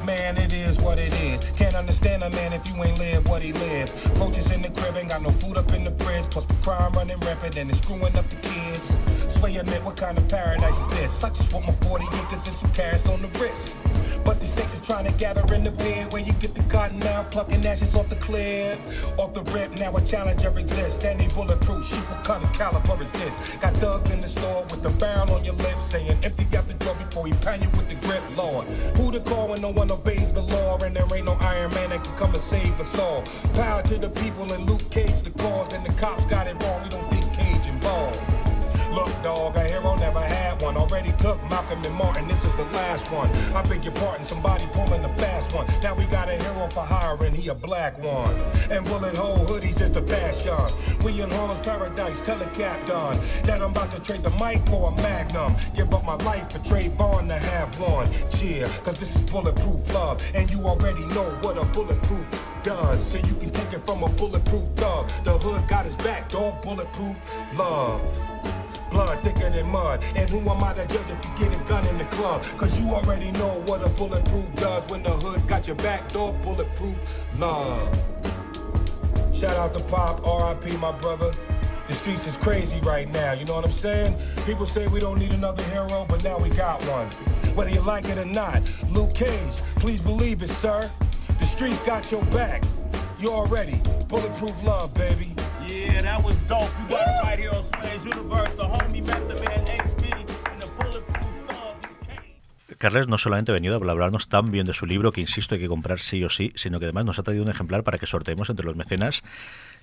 Man, 0.06 0.38
it 0.38 0.54
is 0.54 0.78
what 0.82 1.00
it 1.00 1.12
is. 1.16 1.44
Can't 1.58 1.74
understand 1.74 2.24
a 2.24 2.30
man 2.30 2.54
if 2.54 2.68
you 2.70 2.84
ain't 2.84 3.00
live 3.00 3.28
what 3.28 3.42
he 3.42 3.54
lived. 3.54 3.92
Roaches 4.20 4.52
in 4.52 4.62
the 4.62 4.70
crib, 4.70 4.96
ain't 4.98 5.10
got 5.10 5.24
no 5.24 5.32
food 5.32 5.58
up 5.58 5.74
in 5.74 5.84
the 5.84 5.90
fridge. 6.04 6.26
Plus 6.30 6.46
the 6.46 6.54
crime 6.62 6.92
running 6.94 7.18
rampant 7.22 7.58
and 7.58 7.72
it's 7.72 7.80
screwing 7.82 8.16
up 8.16 8.30
the 8.30 8.36
kids. 8.36 8.98
Sway 9.40 9.58
admit, 9.58 9.84
what 9.84 9.98
kind 9.98 10.18
of 10.18 10.28
paradise 10.30 10.78
is 10.80 10.88
this? 10.88 11.24
I 11.24 11.30
just 11.30 11.54
want 11.54 11.68
my 11.68 11.74
40 11.88 12.06
niggas 12.06 12.48
and 12.48 12.56
some 12.56 12.72
carrots 12.72 13.08
on 13.10 13.22
the 13.22 13.28
wrist. 13.40 13.76
But 14.24 14.40
these 14.40 14.52
snakes 14.54 14.74
is 14.74 14.82
trying 14.82 15.06
to 15.06 15.12
gather 15.14 15.44
in 15.54 15.64
the 15.64 15.72
bed 15.72 16.12
where 16.14 16.22
you 16.22 16.34
get 16.34 16.56
the 16.56 16.64
cotton 16.64 17.04
out, 17.04 17.32
plucking 17.32 17.66
ashes 17.66 17.94
off 17.96 18.10
the 18.10 18.16
clip. 18.16 18.80
Off 19.18 19.34
the 19.34 19.44
rip, 19.52 19.78
now 19.78 19.96
a 19.96 20.02
challenger 20.02 20.58
exists. 20.58 21.04
And 21.04 21.20
they 21.20 21.28
bulletproof, 21.28 21.86
what 22.10 22.24
kind 22.24 22.44
of 22.44 22.54
caliber 22.54 23.04
is 23.04 23.12
this? 23.12 23.56
Got 23.58 23.76
thugs 23.78 24.10
in 24.12 24.22
the 24.22 24.28
store 24.28 24.64
with 24.64 24.82
the 24.82 24.90
barrel 24.90 25.32
on 25.34 25.46
your 25.46 25.56
lips, 25.56 25.88
saying 25.88 26.18
empty 26.24 26.48
out 26.58 26.68
the 26.68 26.74
door 26.76 26.96
before 26.96 27.28
he 27.28 27.34
pound 27.34 27.62
you 27.62 27.70
with 27.72 27.90
the 27.90 27.96
grip, 28.08 28.24
Lord. 28.36 28.68
Who 28.98 29.12
to 29.12 29.20
call 29.20 29.50
when 29.50 29.62
no 29.62 29.70
one 29.70 29.92
obeys 29.92 30.32
the 30.32 30.42
law? 30.42 30.78
And 30.84 30.96
there 30.96 31.06
ain't 31.14 31.26
no 31.26 31.38
Iron 31.42 31.74
Man 31.74 31.90
that 31.90 32.04
can 32.04 32.16
come 32.16 32.34
and 32.34 32.44
save 32.44 32.80
us 32.80 33.00
all. 33.00 33.22
Power 33.54 33.84
to 33.84 33.98
the 33.98 34.10
people 34.10 34.52
and 34.52 34.66
Luke 34.66 34.90
Cage 34.90 35.22
the 35.24 35.32
cause, 35.32 35.74
and 35.74 35.86
the 35.86 35.94
cops 36.02 36.26
got 36.26 36.48
it 36.48 36.56
wrong. 36.64 36.84
We 36.84 36.90
don't 36.90 37.10
think 37.12 37.34
Cage 37.34 37.68
involved. 37.68 38.15
Look, 38.96 39.12
dog, 39.22 39.58
a 39.58 39.64
hero 39.68 39.94
never 39.96 40.22
had 40.22 40.62
one. 40.62 40.78
Already 40.78 41.12
took 41.18 41.38
Malcolm 41.50 41.84
and 41.84 41.94
Martin, 41.96 42.30
this 42.30 42.42
is 42.46 42.56
the 42.56 42.64
last 42.72 43.12
one. 43.12 43.30
I 43.54 43.62
beg 43.64 43.84
your 43.84 43.94
pardon, 43.94 44.26
somebody 44.26 44.66
pulling 44.72 45.02
the 45.02 45.10
fast 45.22 45.54
one. 45.54 45.68
Now 45.84 45.96
we 45.96 46.06
got 46.06 46.30
a 46.30 46.42
hero 46.42 46.70
for 46.70 46.80
hire, 46.80 47.22
and 47.26 47.36
he 47.36 47.50
a 47.50 47.54
black 47.54 48.02
one. 48.02 48.34
And 48.72 48.86
bullet 48.86 49.18
hole 49.18 49.46
hoodies 49.46 49.82
is 49.82 49.92
the 49.92 50.02
fashion. 50.02 50.56
We 51.04 51.22
in 51.22 51.30
Harlem's 51.30 51.68
paradise, 51.68 52.22
tell 52.22 52.38
the 52.38 52.46
cap 52.58 52.88
done. 52.88 53.20
That 53.44 53.62
I'm 53.62 53.72
about 53.72 53.92
to 53.92 54.00
trade 54.00 54.24
the 54.24 54.30
mic 54.42 54.66
for 54.70 54.90
a 54.90 55.02
magnum. 55.02 55.58
Give 55.76 55.94
up 55.94 56.06
my 56.06 56.16
life 56.16 56.54
for 56.54 56.60
Trayvon 56.60 57.28
to 57.28 57.36
have 57.50 57.78
one. 57.78 58.08
Cheer, 58.32 58.70
cause 58.86 58.98
this 58.98 59.14
is 59.14 59.30
bulletproof 59.30 59.94
love. 59.94 60.24
And 60.34 60.50
you 60.50 60.62
already 60.62 61.04
know 61.08 61.30
what 61.42 61.58
a 61.58 61.66
bulletproof 61.66 62.26
does. 62.64 63.12
So 63.12 63.18
you 63.18 63.36
can 63.42 63.50
take 63.50 63.74
it 63.74 63.86
from 63.86 64.04
a 64.04 64.10
bulletproof 64.10 64.70
thug. 64.78 65.10
The 65.26 65.38
hood 65.38 65.68
got 65.68 65.84
his 65.84 65.98
back, 65.98 66.30
dog, 66.30 66.62
bulletproof 66.62 67.20
love. 67.58 68.02
Blood 68.96 69.20
thicker 69.24 69.50
than 69.50 69.70
mud. 69.70 70.02
And 70.16 70.30
who 70.30 70.40
am 70.50 70.64
I 70.64 70.74
to 70.74 70.88
judge 70.88 71.10
if 71.10 71.20
you 71.26 71.46
get 71.46 71.62
a 71.62 71.64
gun 71.66 71.86
in 71.88 71.98
the 71.98 72.06
club? 72.06 72.44
Cause 72.58 72.80
you 72.80 72.88
already 72.90 73.30
know 73.32 73.62
what 73.66 73.86
a 73.86 73.90
bulletproof 73.90 74.56
does 74.56 74.90
when 74.90 75.04
the 75.04 75.12
hood 75.12 75.46
got 75.48 75.68
your 75.68 75.76
back 75.76 76.08
door 76.08 76.34
bulletproof 76.44 76.96
love. 77.38 77.94
Shout 79.34 79.58
out 79.58 79.78
to 79.78 79.84
Pop, 79.86 80.24
RIP, 80.24 80.80
my 80.80 80.94
brother. 80.94 81.32
The 81.90 81.94
streets 81.94 82.26
is 82.26 82.38
crazy 82.38 82.80
right 82.82 83.12
now, 83.12 83.34
you 83.34 83.46
know 83.46 83.56
what 83.56 83.66
I'm 83.66 83.72
saying? 83.72 84.16
People 84.46 84.66
say 84.66 84.88
we 84.88 85.00
don't 85.00 85.20
need 85.20 85.34
another 85.34 85.62
hero, 85.64 86.06
but 86.10 86.24
now 86.24 86.40
we 86.40 86.50
got 86.50 86.82
one. 86.86 87.08
Whether 87.54 87.72
you 87.72 87.82
like 87.82 88.06
it 88.06 88.18
or 88.18 88.26
not, 88.26 88.62
Luke 88.90 89.14
Cage, 89.14 89.58
please 89.76 90.00
believe 90.00 90.42
it, 90.42 90.50
sir. 90.50 90.90
The 91.38 91.46
streets 91.46 91.82
got 91.82 92.12
your 92.12 92.24
back. 92.26 92.64
You 93.20 93.30
already 93.30 93.82
bulletproof 94.08 94.56
love, 94.64 94.94
baby. 94.96 95.36
Yeah. 95.86 96.16
Carles 102.86 103.08
no 103.08 103.18
solamente 103.18 103.52
ha 103.52 103.54
venido 103.54 103.74
a 103.74 103.92
hablarnos 103.92 104.28
tan 104.28 104.52
bien 104.52 104.68
de 104.68 104.74
su 104.74 104.86
libro, 104.86 105.12
que 105.12 105.20
insisto 105.20 105.56
hay 105.56 105.62
que 105.62 105.68
comprar 105.68 106.00
sí 106.00 106.24
o 106.24 106.30
sí, 106.30 106.52
sino 106.56 106.80
que 106.80 106.86
además 106.86 107.06
nos 107.06 107.18
ha 107.18 107.24
traído 107.24 107.44
un 107.44 107.50
ejemplar 107.50 107.84
para 107.84 107.98
que 107.98 108.06
sorteemos 108.06 108.50
entre 108.52 108.64
los 108.64 108.76
mecenas 108.76 109.24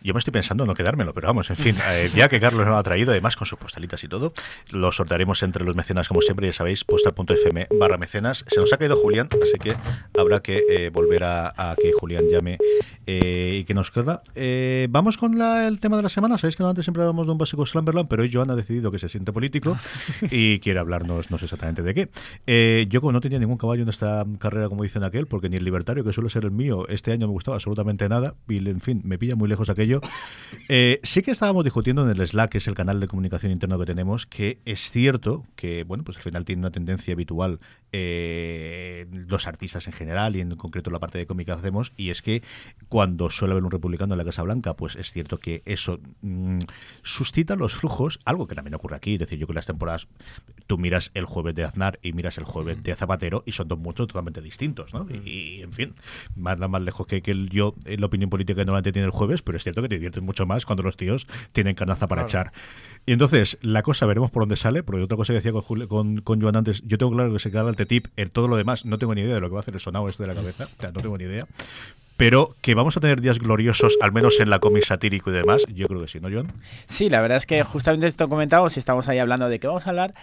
yo 0.03 0.15
me 0.15 0.19
estoy 0.19 0.33
pensando 0.33 0.67
no 0.67 0.75
quedármelo, 0.75 1.15
pero 1.15 1.29
vamos, 1.29 1.51
en 1.51 1.57
fin, 1.57 1.77
eh, 1.93 2.09
ya 2.15 2.29
que 2.29 2.41
Carlos 2.41 2.61
nos 2.61 2.69
lo 2.69 2.77
ha 2.77 2.83
traído, 2.83 3.13
además 3.13 3.37
con 3.37 3.47
sus 3.47 3.59
postalitas 3.59 4.03
y 4.05 4.09
todo, 4.09 4.33
lo 4.71 4.93
sortearemos 4.93 5.43
entre 5.43 5.65
los 5.65 5.77
mecenas, 5.77 6.09
como 6.09 6.21
siempre, 6.21 6.47
ya 6.47 6.53
sabéis, 6.53 6.85
postal.fm 6.85 7.69
barra 7.79 7.99
mecenas. 7.99 8.45
Se 8.49 8.61
nos 8.61 8.73
ha 8.73 8.77
caído 8.77 8.97
Julián, 8.97 9.29
así 9.43 9.59
que 9.59 9.75
habrá 10.19 10.41
que 10.41 10.65
eh, 10.69 10.91
volver 10.91 11.25
a, 11.25 11.53
a, 11.57 11.77
que 11.77 11.93
Julián 11.93 12.25
llame 12.31 12.59
eh, 13.07 13.59
y 13.61 13.65
que 13.65 13.75
nos 13.75 13.91
queda. 13.91 14.23
Vamos 14.89 15.17
con 15.17 15.39
la, 15.39 15.67
el 15.69 15.81
tema 15.81 15.97
de 15.97 16.03
la 16.03 16.09
semana. 16.09 16.39
Sabéis 16.39 16.57
que 16.57 16.63
antes 16.63 16.85
siempre 16.85 17.03
hablamos 17.03 17.27
de 17.27 17.33
un 17.33 17.39
básico 17.39 17.65
Slamberland, 17.67 18.09
pero 18.09 18.23
hoy 18.23 18.31
Joan 18.33 18.51
ha 18.51 18.57
decidido 18.57 18.91
que 18.91 18.99
se 18.99 19.09
siente 19.09 19.33
político 19.33 19.77
y 20.31 20.59
quiere 20.61 20.81
hablarnos, 20.81 21.31
no 21.31 21.39
sé 21.39 21.47
exactamente 21.47 21.83
de 21.83 21.95
qué. 21.95 22.87
Yo, 22.89 23.01
como 23.01 23.13
no 23.13 23.21
tenía 23.21 23.39
ningún 23.39 23.59
caballo 23.59 23.83
en 23.83 23.89
esta 23.89 24.25
carrera, 24.39 24.69
como 24.69 24.83
dicen 24.83 25.05
aquel, 25.05 25.27
porque 25.27 25.49
ni 25.49 25.57
el 25.57 25.65
libertario, 25.65 26.05
que 26.05 26.13
suele 26.13 26.31
ser 26.31 26.45
el 26.45 26.53
mío, 26.53 26.87
este 26.89 27.13
año 27.13 27.27
me 27.27 27.33
gustaba 27.33 27.57
absolutamente 27.57 28.09
nada, 28.09 28.35
y 28.49 28.59
en 28.69 28.81
fin, 28.81 29.01
me 29.05 29.19
pilla 29.19 29.37
muy 29.37 29.49
lejos 29.49 29.69
aquello. 29.69 29.92
Eh, 30.69 31.01
sí 31.03 31.23
que 31.23 31.31
estábamos 31.31 31.65
discutiendo 31.65 32.03
en 32.03 32.11
el 32.11 32.27
Slack, 32.27 32.51
que 32.51 32.59
es 32.59 32.69
el 32.69 32.75
canal 32.75 33.01
de 33.01 33.09
comunicación 33.09 33.53
interno 33.53 33.79
que 33.79 33.87
tenemos, 33.87 34.27
que 34.27 34.59
es 34.65 34.91
cierto 34.91 35.45
que, 35.57 35.85
bueno, 35.85 36.05
pues 36.05 36.17
al 36.19 36.23
final 36.23 36.45
tiene 36.45 36.61
una 36.61 36.71
tendencia 36.71 37.15
habitual 37.15 37.61
eh, 37.93 39.07
los 39.13 39.47
artistas 39.47 39.87
en 39.87 39.93
general 39.93 40.35
y 40.37 40.41
en 40.41 40.55
concreto 40.57 40.91
la 40.91 40.99
parte 40.99 41.19
de 41.19 41.27
cómic 41.27 41.47
que 41.47 41.53
hacemos, 41.53 41.93
y 41.97 42.11
es 42.11 42.23
que 42.23 42.43
cuando 42.89 43.29
suele 43.31 43.53
haber 43.53 43.65
un 43.65 43.71
republicano 43.71 44.15
en 44.15 44.19
la 44.19 44.25
Casa 44.25 44.43
Blanca, 44.43 44.75
pues 44.75 44.97
es 44.97 45.13
cierto 45.13 45.39
que 45.39 45.63
eso 45.67 46.01
mmm, 46.23 46.59
suscita 47.03 47.57
los 47.57 47.75
flujos, 47.75 48.21
algo 48.25 48.47
que 48.47 48.55
también 48.55 48.75
ocurre 48.75 48.97
aquí, 48.97 49.15
es 49.15 49.21
decir, 49.21 49.39
yo 49.39 49.47
que 49.47 49.53
las 49.53 49.67
temporadas, 49.67 50.09
tú 50.67 50.79
miras 50.79 51.11
el 51.15 51.27
jueves 51.27 51.55
de 51.55 51.65
Aznar 51.65 51.99
y 52.03 52.13
miras 52.13 52.39
el 52.39 52.45
jueves 52.45 52.79
mm. 52.79 52.83
de 52.83 52.95
Zapatero 52.95 53.43
y 53.45 53.53
son 53.53 53.69
dos 53.69 53.79
mundos 53.79 54.09
totalmente 54.09 54.41
distintos, 54.41 54.95
¿no? 54.95 55.05
Mm. 55.05 55.11
Y, 55.27 55.31
y, 55.31 55.63
en 55.63 55.73
fin, 55.73 55.95
más, 56.35 56.59
más 56.59 56.81
lejos 56.81 57.07
que, 57.07 57.21
que 57.21 57.33
el, 57.33 57.51
yo, 57.51 57.75
la 57.85 58.07
opinión 58.07 58.31
política 58.31 58.61
que 58.61 58.65
normalmente 58.65 58.93
tiene 58.93 59.07
el 59.07 59.13
jueves, 59.13 59.43
pero 59.43 59.59
es 59.59 59.65
cierto 59.65 59.82
que 59.83 59.89
te 59.89 59.97
diviertes 59.97 60.23
mucho 60.23 60.47
más 60.47 60.65
cuando 60.65 60.83
los 60.83 60.97
tíos 60.97 61.27
tienen 61.53 61.75
carnaza 61.75 62.07
para 62.07 62.27
claro. 62.27 62.49
echar. 62.49 62.53
Y 63.05 63.13
entonces, 63.13 63.59
la 63.63 63.83
cosa 63.83 64.07
veremos 64.07 64.31
por 64.31 64.43
dónde 64.43 64.57
sale, 64.57 64.83
porque 64.83 65.03
otra 65.03 65.17
cosa 65.17 65.33
que 65.33 65.39
decía 65.39 65.53
con, 65.53 65.63
Julio, 65.63 65.89
con, 65.89 66.21
con 66.21 66.41
Joan 66.41 66.57
antes, 66.57 66.83
yo 66.87 66.99
tengo 66.99 67.13
claro 67.13 67.33
que 67.33 67.41
se 67.41 67.51
queda 67.51 67.69
el 67.69 67.77
T-tip, 67.77 68.07
en 68.17 68.31
todo 68.31 68.47
lo 68.47 68.57
demás 68.57 68.85
no 68.85 68.97
tengo 68.97 69.15
ni 69.15 69.23
idea 69.23 69.35
de 69.35 69.41
lo 69.41 69.49
que 69.49 69.55
va 69.55 69.61
a 69.61 69.63
hacer 69.63 69.75
el 69.75 69.81
sonado 69.81 70.07
este 70.07 70.23
de 70.23 70.29
la 70.29 70.35
cabeza, 70.35 70.65
o 70.65 70.81
sea, 70.81 70.93
no 70.93 71.01
tengo 71.01 71.19
ni 71.19 71.25
idea. 71.25 71.45
Pero 72.17 72.55
que 72.61 72.75
vamos 72.75 72.97
a 72.97 73.01
tener 73.01 73.21
días 73.21 73.41
gloriosos, 73.41 73.97
al 74.01 74.13
menos 74.13 74.39
en 74.39 74.51
la 74.51 74.61
cómic 74.61 74.85
satírico 74.85 75.31
y 75.31 75.33
demás, 75.33 75.65
yo 75.75 75.89
creo 75.89 76.01
que 76.03 76.07
sí, 76.07 76.21
¿no, 76.21 76.29
John? 76.33 76.53
Sí, 76.87 77.09
la 77.11 77.21
verdad 77.21 77.39
es 77.39 77.47
que 77.47 77.65
justamente 77.65 78.07
esto 78.07 78.29
comentamos 78.29 78.77
y 78.77 78.79
estamos 78.79 79.09
ahí 79.09 79.19
hablando 79.19 79.49
de 79.49 79.59
qué 79.59 79.67
vamos 79.67 79.87
a 79.89 79.91
hablar 79.91 80.15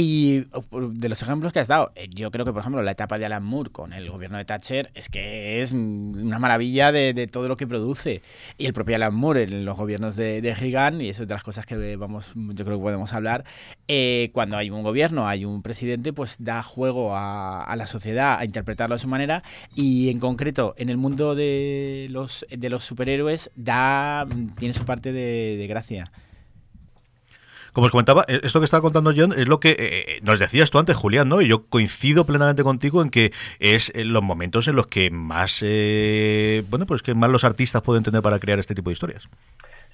y 0.00 0.44
de 0.70 1.08
los 1.08 1.20
ejemplos 1.22 1.52
que 1.52 1.58
has 1.58 1.66
dado. 1.66 1.90
Eh, 1.96 2.08
Yo 2.08 2.30
creo 2.30 2.44
que, 2.44 2.52
por 2.52 2.60
ejemplo, 2.60 2.80
la 2.84 2.92
etapa 2.92 3.18
de 3.18 3.26
Alan 3.26 3.42
Moore 3.42 3.70
con 3.70 3.92
el 3.92 4.08
gobierno 4.08 4.38
de 4.38 4.44
Thatcher 4.44 4.92
es 4.94 5.08
que 5.08 5.60
es 5.60 5.72
una 5.72 6.38
maravilla 6.38 6.92
de, 6.92 7.12
de 7.14 7.26
todo 7.26 7.48
lo 7.48 7.56
que 7.56 7.66
produce. 7.66 8.22
Y 8.58 8.66
el 8.66 8.72
propio 8.72 8.94
Alan 8.94 9.12
Moore 9.12 9.42
en 9.42 9.64
los 9.64 9.76
gobiernos 9.76 10.14
de, 10.14 10.40
de 10.40 10.54
Reagan, 10.54 11.00
y 11.00 11.08
es 11.08 11.16
otra 11.16 11.26
de 11.26 11.34
las 11.34 11.42
cosas 11.42 11.66
que 11.66 11.96
vamos, 11.96 12.30
yo 12.36 12.64
creo 12.64 12.78
que 12.78 12.82
podemos 12.82 13.12
hablar, 13.12 13.42
eh, 13.88 14.30
cuando 14.32 14.56
hay 14.56 14.70
un 14.70 14.84
gobierno, 14.84 15.26
hay 15.26 15.44
un 15.44 15.62
presidente, 15.62 16.12
pues 16.12 16.36
da 16.38 16.62
juego 16.62 17.16
a, 17.16 17.64
a 17.64 17.74
la 17.74 17.88
sociedad 17.88 18.38
a 18.38 18.44
interpretarlo 18.44 18.94
a 18.94 18.98
su 18.98 19.08
manera 19.08 19.42
y 19.74 20.10
en 20.10 20.20
concreto 20.20 20.74
en 20.78 20.90
el 20.90 20.96
mundo 20.96 21.34
de 21.34 22.06
los, 22.10 22.46
de 22.50 22.70
los 22.70 22.84
superhéroes 22.84 23.50
da 23.56 24.26
tiene 24.58 24.74
su 24.74 24.84
parte 24.84 25.12
de, 25.12 25.56
de 25.56 25.66
gracia. 25.66 26.04
Como 27.78 27.86
os 27.86 27.92
comentaba, 27.92 28.24
esto 28.26 28.58
que 28.58 28.64
estaba 28.64 28.80
contando 28.80 29.12
John 29.16 29.32
es 29.32 29.46
lo 29.46 29.60
que 29.60 29.76
eh, 29.78 30.18
nos 30.22 30.40
decías 30.40 30.68
tú 30.68 30.80
antes, 30.80 30.96
Julián, 30.96 31.28
¿no? 31.28 31.40
Y 31.40 31.46
yo 31.46 31.68
coincido 31.68 32.26
plenamente 32.26 32.64
contigo 32.64 33.02
en 33.02 33.08
que 33.08 33.30
es 33.60 33.94
en 33.94 34.12
los 34.12 34.20
momentos 34.20 34.66
en 34.66 34.74
los 34.74 34.88
que 34.88 35.10
más, 35.10 35.60
eh, 35.64 36.64
bueno, 36.70 36.86
pues 36.86 37.02
que 37.02 37.14
más 37.14 37.30
los 37.30 37.44
artistas 37.44 37.80
pueden 37.82 38.02
tener 38.02 38.20
para 38.20 38.40
crear 38.40 38.58
este 38.58 38.74
tipo 38.74 38.90
de 38.90 38.94
historias. 38.94 39.28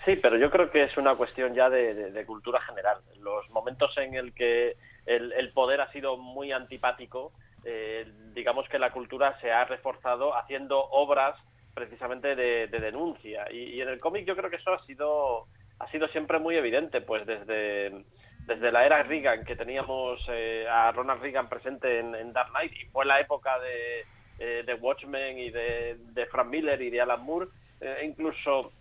Sí, 0.06 0.16
pero 0.16 0.38
yo 0.38 0.50
creo 0.50 0.70
que 0.70 0.84
es 0.84 0.96
una 0.96 1.14
cuestión 1.14 1.54
ya 1.54 1.68
de, 1.68 2.24
cultura 2.26 2.58
general. 2.62 2.96
Los 3.20 3.50
momentos 3.50 3.94
en 3.98 4.14
el 4.14 4.32
que 4.32 4.76
el, 5.04 5.50
poder 5.52 5.82
ha 5.82 5.92
sido 5.92 6.16
muy 6.16 6.52
antipático, 6.52 7.32
eh, 7.66 8.10
digamos 8.34 8.66
que 8.70 8.78
la 8.78 8.92
cultura 8.92 9.38
se 9.42 9.52
ha 9.52 9.66
reforzado 9.66 10.34
haciendo 10.34 10.78
obras 10.78 11.36
precisamente 11.74 12.34
de, 12.34 12.66
de 12.66 12.78
denuncia. 12.78 13.44
Y, 13.52 13.78
en 13.82 13.90
el 13.90 14.00
cómic 14.00 14.24
yo 14.24 14.34
creo 14.36 14.48
que 14.48 14.56
eso 14.56 14.72
ha 14.72 14.82
sido, 14.86 15.48
ha 15.78 15.90
sido 15.90 16.08
siempre 16.08 16.38
muy 16.38 16.56
evidente, 16.56 17.00
pues 17.00 17.26
desde, 17.26 18.04
desde 18.46 18.72
la 18.72 18.86
era 18.86 19.02
Reagan, 19.02 19.44
que 19.44 19.56
teníamos 19.56 20.20
eh, 20.28 20.66
a 20.68 20.92
Ronald 20.92 21.22
Reagan 21.22 21.48
presente 21.48 21.98
en, 21.98 22.32
Dark 22.32 22.50
Knight, 22.50 22.72
y 22.72 22.84
fue 22.86 23.04
la 23.04 23.20
época 23.20 23.58
de, 23.58 24.04
eh, 24.38 24.62
de 24.64 24.74
Watchmen 24.74 25.38
y 25.38 25.50
de, 25.50 25.96
de, 25.98 26.26
Frank 26.26 26.48
Miller 26.48 26.80
y 26.80 26.90
de 26.90 27.00
Alan 27.00 27.24
Moore, 27.24 27.48
eh, 27.80 28.02
incluso 28.04 28.72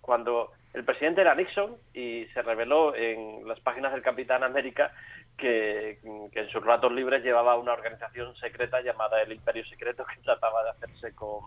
cuando 0.00 0.50
el 0.72 0.84
presidente 0.84 1.20
era 1.20 1.36
Nixon 1.36 1.76
y 1.92 2.26
se 2.34 2.42
reveló 2.42 2.96
en 2.96 3.46
las 3.46 3.60
páginas 3.60 3.92
del 3.92 4.02
Capitán 4.02 4.42
América 4.42 4.92
que, 5.38 6.00
que, 6.32 6.40
en 6.40 6.48
sus 6.48 6.64
ratos 6.64 6.90
libres 6.90 7.22
llevaba 7.22 7.56
una 7.56 7.72
organización 7.72 8.34
secreta 8.34 8.80
llamada 8.80 9.22
el 9.22 9.30
Imperio 9.30 9.64
Secreto 9.66 10.04
que 10.04 10.20
trataba 10.22 10.64
de 10.64 10.70
hacerse 10.70 11.14
con 11.14 11.42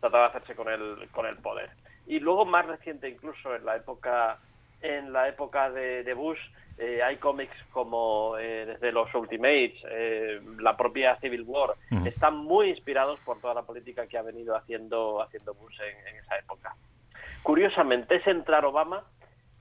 trataba 0.00 0.24
de 0.24 0.30
hacerse 0.30 0.56
con 0.56 0.68
el 0.68 1.08
con 1.12 1.24
el 1.26 1.36
poder 1.36 1.70
y 2.06 2.20
luego 2.20 2.44
más 2.44 2.66
reciente 2.66 3.08
incluso 3.08 3.54
en 3.54 3.64
la 3.64 3.76
época 3.76 4.38
en 4.80 5.12
la 5.12 5.28
época 5.28 5.70
de, 5.70 6.02
de 6.02 6.14
Bush 6.14 6.40
eh, 6.78 7.02
hay 7.02 7.16
cómics 7.16 7.54
como 7.70 8.36
eh, 8.38 8.66
desde 8.66 8.92
los 8.92 9.14
Ultimates 9.14 9.74
eh, 9.90 10.40
la 10.58 10.76
propia 10.76 11.16
Civil 11.20 11.44
War 11.46 11.74
están 12.04 12.36
muy 12.36 12.70
inspirados 12.70 13.20
por 13.20 13.40
toda 13.40 13.54
la 13.54 13.62
política 13.62 14.06
que 14.06 14.18
ha 14.18 14.22
venido 14.22 14.56
haciendo 14.56 15.22
haciendo 15.22 15.54
Bush 15.54 15.78
en, 15.80 16.08
en 16.08 16.16
esa 16.16 16.38
época. 16.38 16.74
Curiosamente 17.42 18.16
es 18.16 18.26
entrar 18.26 18.64
Obama 18.64 19.04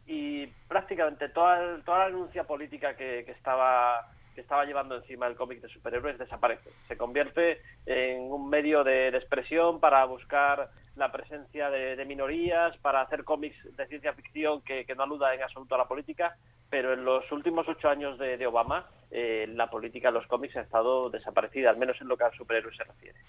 y 0.06 0.48
prácticamente 0.68 1.30
toda, 1.30 1.82
toda 1.84 2.00
la 2.00 2.06
denuncia 2.08 2.44
política 2.44 2.96
que, 2.96 3.24
que, 3.26 3.32
estaba 3.32 4.12
que 4.34 4.42
estaba 4.42 4.66
llevando 4.66 4.96
encima 4.96 5.28
el 5.28 5.36
cómic 5.36 5.62
de 5.62 5.70
superhéroes 5.70 6.18
desaparece. 6.18 6.70
Se 6.88 6.98
convierte 6.98 7.62
en 7.86 8.32
un 8.32 8.50
medio 8.50 8.84
de, 8.84 9.10
expresión 9.10 9.80
para 9.80 10.04
buscar 10.06 10.70
la 10.96 11.12
presencia 11.12 11.70
de, 11.70 12.04
minorías, 12.06 12.76
para 12.78 13.02
hacer 13.02 13.24
cómics 13.24 13.58
de 13.76 13.88
ciencia 13.88 14.14
ficción 14.14 14.62
que, 14.62 14.86
que, 14.86 14.96
no 14.96 15.04
aluda 15.04 15.34
en 15.34 15.44
absoluto 15.44 15.76
a 15.76 15.80
la 15.80 15.88
política, 15.88 16.36
pero 16.70 16.94
en 16.94 17.06
los 17.06 17.30
últimos 17.32 17.68
ocho 17.68 17.90
años 17.90 18.18
de, 18.18 18.46
Obama 18.46 18.88
eh, 19.10 19.46
la 19.54 19.70
política 19.70 20.10
de 20.10 20.14
los 20.14 20.28
cómics 20.28 20.56
ha 20.58 20.62
estado 20.62 21.10
desaparecida, 21.10 21.70
al 21.70 21.78
menos 21.78 22.00
en 22.02 22.08
lo 22.08 22.18
que 22.18 22.24
a 22.24 22.32
superhéroes 22.32 22.76
se 22.76 22.84
refiere. 22.84 23.20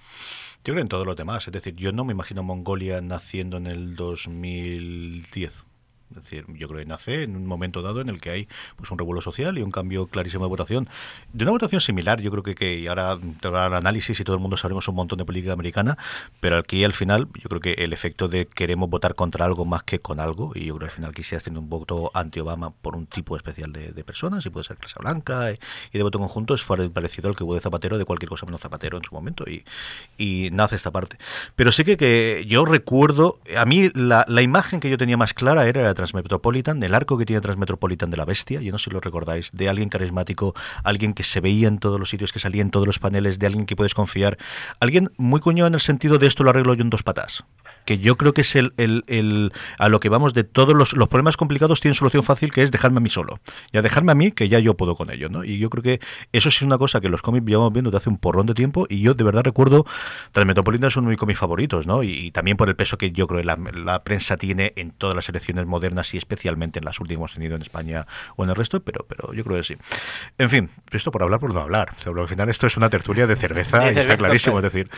Yo 0.64 0.72
creo 0.72 0.80
en 0.80 0.88
todo 0.88 1.04
lo 1.04 1.14
demás, 1.14 1.46
es 1.46 1.52
decir, 1.52 1.74
yo 1.74 1.92
no 1.92 2.04
me 2.04 2.12
imagino 2.12 2.42
Mongolia 2.42 3.00
naciendo 3.00 3.56
en 3.56 3.66
el 3.66 3.96
2010 3.96 5.71
es 6.16 6.24
decir, 6.24 6.44
yo 6.48 6.68
creo 6.68 6.80
que 6.80 6.86
nace 6.86 7.22
en 7.24 7.36
un 7.36 7.46
momento 7.46 7.82
dado 7.82 8.00
en 8.00 8.08
el 8.08 8.20
que 8.20 8.30
hay 8.30 8.48
pues 8.76 8.90
un 8.90 8.98
revuelo 8.98 9.20
social 9.20 9.58
y 9.58 9.62
un 9.62 9.70
cambio 9.70 10.06
clarísimo 10.06 10.44
de 10.44 10.50
votación. 10.50 10.88
De 11.32 11.44
una 11.44 11.52
votación 11.52 11.80
similar, 11.80 12.20
yo 12.20 12.30
creo 12.30 12.42
que, 12.42 12.54
que 12.54 12.88
ahora 12.88 13.18
te 13.40 13.48
el 13.48 13.56
análisis 13.56 14.18
y 14.18 14.24
todo 14.24 14.36
el 14.36 14.42
mundo 14.42 14.56
sabremos 14.56 14.86
un 14.88 14.94
montón 14.94 15.18
de 15.18 15.24
política 15.24 15.52
americana, 15.52 15.98
pero 16.40 16.58
aquí 16.58 16.84
al 16.84 16.92
final 16.92 17.28
yo 17.34 17.48
creo 17.48 17.60
que 17.60 17.72
el 17.84 17.92
efecto 17.92 18.28
de 18.28 18.46
queremos 18.46 18.88
votar 18.88 19.14
contra 19.14 19.44
algo 19.44 19.64
más 19.64 19.82
que 19.82 19.98
con 19.98 20.20
algo, 20.20 20.52
y 20.54 20.66
yo 20.66 20.76
creo 20.76 20.88
que 20.88 20.92
al 20.92 20.96
final 20.96 21.14
quisiera 21.14 21.40
hacer 21.40 21.56
un 21.56 21.68
voto 21.68 22.10
anti-Obama 22.14 22.70
por 22.70 22.96
un 22.96 23.06
tipo 23.06 23.36
especial 23.36 23.72
de, 23.72 23.92
de 23.92 24.04
personas, 24.04 24.44
y 24.46 24.50
puede 24.50 24.64
ser 24.64 24.76
clase 24.76 24.96
blanca, 24.98 25.52
y, 25.52 25.58
y, 25.92 25.98
de 25.98 26.02
voto 26.02 26.18
conjunto, 26.18 26.54
es 26.54 26.62
parecido 26.64 27.28
al 27.28 27.36
que 27.36 27.44
hubo 27.44 27.54
de 27.54 27.60
Zapatero, 27.60 27.98
de 27.98 28.04
cualquier 28.04 28.28
cosa 28.28 28.46
menos 28.46 28.60
Zapatero 28.60 28.96
en 28.96 29.04
su 29.04 29.14
momento, 29.14 29.44
y, 29.48 29.64
y 30.18 30.50
nace 30.52 30.76
esta 30.76 30.90
parte. 30.90 31.18
Pero 31.56 31.72
sí 31.72 31.84
que, 31.84 31.96
que 31.96 32.44
yo 32.48 32.64
recuerdo, 32.64 33.38
a 33.56 33.64
mí 33.64 33.90
la, 33.94 34.24
la 34.28 34.42
imagen 34.42 34.80
que 34.80 34.90
yo 34.90 34.98
tenía 34.98 35.16
más 35.16 35.34
clara 35.34 35.66
era 35.66 35.82
la 35.82 35.94
Transmetropolitan, 36.02 36.82
el 36.82 36.94
arco 36.94 37.16
que 37.16 37.24
tiene 37.24 37.40
Transmetropolitan 37.40 38.10
de 38.10 38.16
la 38.16 38.24
bestia, 38.24 38.60
yo 38.60 38.72
no 38.72 38.78
sé 38.78 38.84
si 38.84 38.90
lo 38.90 39.00
recordáis, 39.00 39.50
de 39.52 39.68
alguien 39.68 39.88
carismático, 39.88 40.52
alguien 40.82 41.14
que 41.14 41.22
se 41.22 41.40
veía 41.40 41.68
en 41.68 41.78
todos 41.78 42.00
los 42.00 42.10
sitios, 42.10 42.32
que 42.32 42.40
salía 42.40 42.60
en 42.60 42.72
todos 42.72 42.88
los 42.88 42.98
paneles, 42.98 43.38
de 43.38 43.46
alguien 43.46 43.66
que 43.66 43.76
puedes 43.76 43.94
confiar, 43.94 44.36
alguien 44.80 45.12
muy 45.16 45.38
cuñado 45.38 45.68
en 45.68 45.74
el 45.74 45.80
sentido 45.80 46.18
de 46.18 46.26
esto 46.26 46.42
lo 46.42 46.50
arreglo 46.50 46.74
yo 46.74 46.82
en 46.82 46.90
dos 46.90 47.04
patas 47.04 47.44
que 47.84 47.98
yo 47.98 48.16
creo 48.16 48.32
que 48.32 48.42
es 48.42 48.54
el, 48.54 49.52
a 49.78 49.88
lo 49.88 50.00
que 50.00 50.08
vamos 50.08 50.34
de 50.34 50.44
todos 50.44 50.74
los, 50.74 50.94
problemas 51.08 51.36
complicados 51.36 51.80
tienen 51.80 51.94
solución 51.94 52.22
fácil 52.22 52.50
que 52.50 52.62
es 52.62 52.70
dejarme 52.70 52.98
a 52.98 53.00
mí 53.00 53.08
solo. 53.08 53.40
Ya 53.72 53.82
dejarme 53.82 54.12
a 54.12 54.14
mí 54.14 54.32
que 54.32 54.48
ya 54.48 54.58
yo 54.58 54.76
puedo 54.76 54.94
con 54.94 55.10
ello, 55.10 55.28
¿no? 55.28 55.44
Y 55.44 55.58
yo 55.58 55.70
creo 55.70 55.82
que 55.82 56.00
eso 56.32 56.50
sí 56.50 56.58
es 56.58 56.62
una 56.62 56.78
cosa 56.78 57.00
que 57.00 57.08
los 57.08 57.22
cómics 57.22 57.46
llevamos 57.46 57.72
viendo 57.72 57.90
desde 57.90 58.02
hace 58.02 58.10
un 58.10 58.18
porrón 58.18 58.46
de 58.46 58.54
tiempo 58.54 58.86
y 58.88 59.00
yo 59.00 59.14
de 59.14 59.24
verdad 59.24 59.42
recuerdo 59.42 59.84
Transmetropolitan 60.32 60.88
es 60.88 60.96
uno 60.96 61.08
de 61.08 61.10
mis 61.10 61.18
cómics 61.18 61.38
favoritos, 61.38 61.86
¿no? 61.86 62.02
Y, 62.02 62.30
también 62.32 62.56
por 62.56 62.68
el 62.68 62.76
peso 62.76 62.96
que 62.96 63.10
yo 63.10 63.26
creo 63.26 63.40
que 63.40 63.44
la, 63.44 64.02
prensa 64.04 64.36
tiene 64.36 64.72
en 64.76 64.90
todas 64.90 65.14
las 65.14 65.28
elecciones 65.28 65.66
modernas 65.66 65.91
y 66.14 66.16
especialmente 66.16 66.78
en 66.78 66.84
las 66.84 67.00
últimas 67.00 67.32
tenido 67.32 67.56
en 67.56 67.62
España 67.62 68.06
o 68.36 68.44
en 68.44 68.50
el 68.50 68.56
resto, 68.56 68.82
pero, 68.82 69.04
pero 69.08 69.32
yo 69.32 69.44
creo 69.44 69.56
que 69.58 69.64
sí. 69.64 69.76
En 70.38 70.50
fin, 70.50 70.70
esto 70.90 71.10
por 71.10 71.22
hablar 71.22 71.40
por 71.40 71.52
no 71.52 71.60
hablar. 71.60 71.94
O 71.98 72.02
sea, 72.02 72.12
al 72.12 72.28
final 72.28 72.48
esto 72.48 72.66
es 72.66 72.76
una 72.76 72.90
tertulia 72.90 73.26
de 73.26 73.36
cerveza 73.36 73.90
y 73.92 73.98
está 73.98 74.16
clarísimo, 74.16 74.58
es 74.58 74.64
decir, 74.64 74.90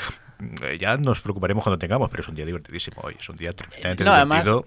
ya 0.81 0.97
nos 0.97 1.21
preocuparemos 1.21 1.63
cuando 1.63 1.79
tengamos, 1.79 2.11
pero 2.11 2.23
es 2.23 2.29
un 2.29 2.35
día 2.35 2.47
divertidísimo 2.47 3.01
hoy, 3.03 3.17
es 3.19 3.29
un 3.29 3.37
día 3.37 3.53
tremendamente 3.53 4.05
no, 4.05 4.13
divertido. 4.13 4.39
Además, 4.51 4.67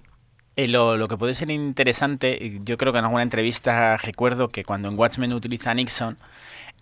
eh, 0.56 0.68
lo, 0.68 0.98
lo, 0.98 1.08
que 1.08 1.18
puede 1.18 1.36
ser 1.36 1.52
interesante, 1.52 2.60
yo 2.64 2.78
creo 2.78 2.92
que 2.92 3.00
en 3.00 3.06
alguna 3.06 3.24
entrevista 3.24 3.96
recuerdo 3.98 4.50
que 4.50 4.64
cuando 4.64 4.90
en 4.90 4.98
Watchmen 4.98 5.34
utiliza 5.34 5.72
a 5.72 5.74
Nixon, 5.76 6.18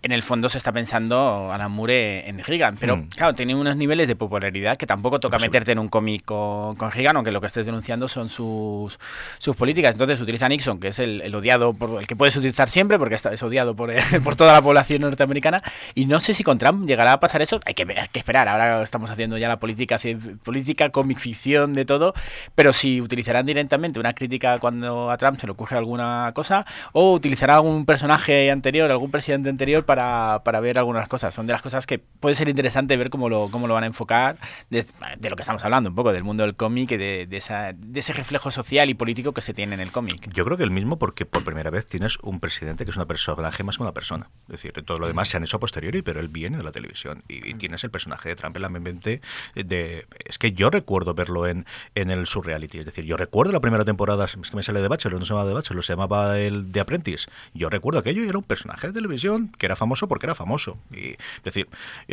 en 0.02 0.12
el 0.12 0.22
fondo 0.22 0.48
se 0.48 0.58
está 0.58 0.72
pensando 0.72 1.50
Alan 1.52 1.72
Moore 1.72 2.28
en 2.28 2.42
Reagan, 2.44 2.76
pero 2.78 2.96
mm. 2.96 3.08
claro, 3.08 3.34
tiene 3.34 3.54
unos 3.54 3.76
niveles 3.76 4.08
de 4.08 4.16
popularidad 4.16 4.76
que 4.76 4.86
tampoco 4.86 5.18
toca 5.20 5.38
meterte 5.38 5.72
en 5.72 5.78
un 5.78 5.88
cómic 5.88 6.24
con, 6.24 6.76
con 6.76 6.90
Reagan, 6.90 7.16
aunque 7.16 7.32
lo 7.32 7.40
que 7.40 7.48
estés 7.48 7.66
denunciando 7.66 8.08
son 8.08 8.28
sus, 8.28 8.98
sus 9.38 9.56
políticas. 9.56 9.92
Entonces 9.92 10.20
utiliza 10.20 10.46
a 10.46 10.48
Nixon, 10.48 10.78
que 10.78 10.88
es 10.88 10.98
el, 10.98 11.22
el, 11.22 11.34
odiado, 11.34 11.74
por, 11.74 12.00
el 12.00 12.06
que 12.06 12.14
puedes 12.14 12.36
utilizar 12.36 12.68
siempre, 12.68 12.98
porque 12.98 13.14
está, 13.14 13.32
es 13.32 13.42
odiado 13.42 13.74
por, 13.74 13.90
por 14.24 14.36
toda 14.36 14.52
la 14.52 14.62
población 14.62 15.02
norteamericana, 15.02 15.62
y 15.94 16.06
no 16.06 16.20
sé 16.20 16.34
si 16.34 16.44
con 16.44 16.58
Trump 16.58 16.86
llegará 16.86 17.14
a 17.14 17.20
pasar 17.20 17.42
eso, 17.42 17.60
hay 17.64 17.74
que, 17.74 17.82
hay 17.82 18.08
que 18.08 18.18
esperar, 18.18 18.48
ahora 18.48 18.82
estamos 18.82 19.10
haciendo 19.10 19.38
ya 19.38 19.48
la 19.48 19.58
política, 19.58 19.98
política, 20.44 20.90
cómic 20.90 21.18
ficción, 21.18 21.72
de 21.72 21.84
todo, 21.84 22.14
pero 22.54 22.72
si 22.72 23.00
utilizarán 23.00 23.46
directamente 23.46 23.98
una 23.98 24.14
crítica 24.14 24.58
cuando 24.58 25.10
a 25.10 25.16
Trump 25.16 25.40
se 25.40 25.46
le 25.46 25.52
ocurre 25.52 25.76
alguna 25.76 26.30
cosa, 26.34 26.66
o 26.92 27.12
utilizará 27.12 27.56
algún 27.56 27.86
personaje 27.86 28.50
anterior, 28.50 28.90
algún 28.90 29.10
presidente 29.10 29.48
anterior 29.48 29.84
para, 29.86 30.42
para, 30.44 30.60
ver 30.60 30.78
algunas 30.78 31.08
cosas. 31.08 31.34
Son 31.34 31.46
de 31.46 31.52
las 31.52 31.62
cosas 31.62 31.86
que 31.86 31.98
puede 31.98 32.34
ser 32.34 32.48
interesante 32.48 32.96
ver 32.96 33.10
cómo 33.10 33.28
lo, 33.28 33.48
cómo 33.50 33.66
lo 33.66 33.74
van 33.74 33.84
a 33.84 33.86
enfocar, 33.86 34.38
de, 34.70 34.84
de 35.18 35.30
lo 35.30 35.36
que 35.36 35.42
estamos 35.42 35.64
hablando 35.64 35.90
un 35.90 35.96
poco, 35.96 36.12
del 36.12 36.24
mundo 36.24 36.42
del 36.42 36.56
cómic 36.56 36.92
y 36.92 36.96
de, 36.96 37.26
de, 37.26 37.36
esa, 37.36 37.72
de 37.72 38.00
ese 38.00 38.12
reflejo 38.12 38.50
social 38.50 38.90
y 38.90 38.94
político 38.94 39.32
que 39.32 39.40
se 39.40 39.54
tiene 39.54 39.74
en 39.74 39.80
el 39.80 39.92
cómic. 39.92 40.28
Yo 40.34 40.44
creo 40.44 40.56
que 40.56 40.64
el 40.64 40.70
mismo 40.70 40.98
porque 40.98 41.24
por 41.24 41.44
primera 41.44 41.70
vez 41.70 41.86
tienes 41.86 42.18
un 42.22 42.40
presidente 42.40 42.84
que 42.84 42.90
es 42.90 42.96
una 42.96 43.06
personaje 43.06 43.62
más 43.62 43.76
que 43.76 43.82
una 43.82 43.92
persona. 43.92 44.28
Es 44.48 44.60
decir, 44.60 44.72
todo 44.84 44.98
lo 44.98 45.06
demás 45.06 45.28
se 45.28 45.36
han 45.36 45.44
hecho 45.44 45.56
a 45.56 45.60
posteriori, 45.60 46.02
pero 46.02 46.20
él 46.20 46.28
viene 46.28 46.58
de 46.58 46.62
la 46.62 46.72
televisión. 46.72 47.22
Y, 47.28 47.50
y 47.50 47.54
tienes 47.54 47.82
el 47.84 47.90
personaje 47.90 48.28
de 48.28 48.36
Trump 48.36 48.56
en 48.56 48.62
la 48.62 48.68
mente 48.68 49.20
de... 49.54 50.06
Es 50.24 50.38
que 50.38 50.52
yo 50.52 50.70
recuerdo 50.70 51.14
verlo 51.14 51.46
en, 51.46 51.66
en 51.94 52.10
el 52.10 52.26
Surreality. 52.26 52.78
Es 52.78 52.84
decir, 52.84 53.04
yo 53.04 53.16
recuerdo 53.16 53.52
la 53.52 53.60
primera 53.60 53.84
temporada, 53.84 54.24
es 54.24 54.32
que 54.32 54.56
me 54.56 54.62
sale 54.62 54.80
de 54.80 54.88
Bachelor, 54.88 55.18
no 55.18 55.26
se 55.26 55.30
llamaba 55.30 55.48
de 55.48 55.54
Bachelor, 55.54 55.84
se 55.84 55.92
llamaba 55.92 56.38
el 56.38 56.72
de 56.72 56.80
Apprentice. 56.80 57.28
Yo 57.54 57.70
recuerdo 57.70 58.00
aquello 58.00 58.24
y 58.24 58.28
era 58.28 58.38
un 58.38 58.44
personaje 58.44 58.88
de 58.88 58.92
televisión 58.92 59.52
que 59.58 59.66
era 59.66 59.75
famoso 59.76 60.08
porque 60.08 60.26
era 60.26 60.34
famoso. 60.34 60.78
Y, 60.90 61.12
es 61.12 61.44
decir, 61.44 61.68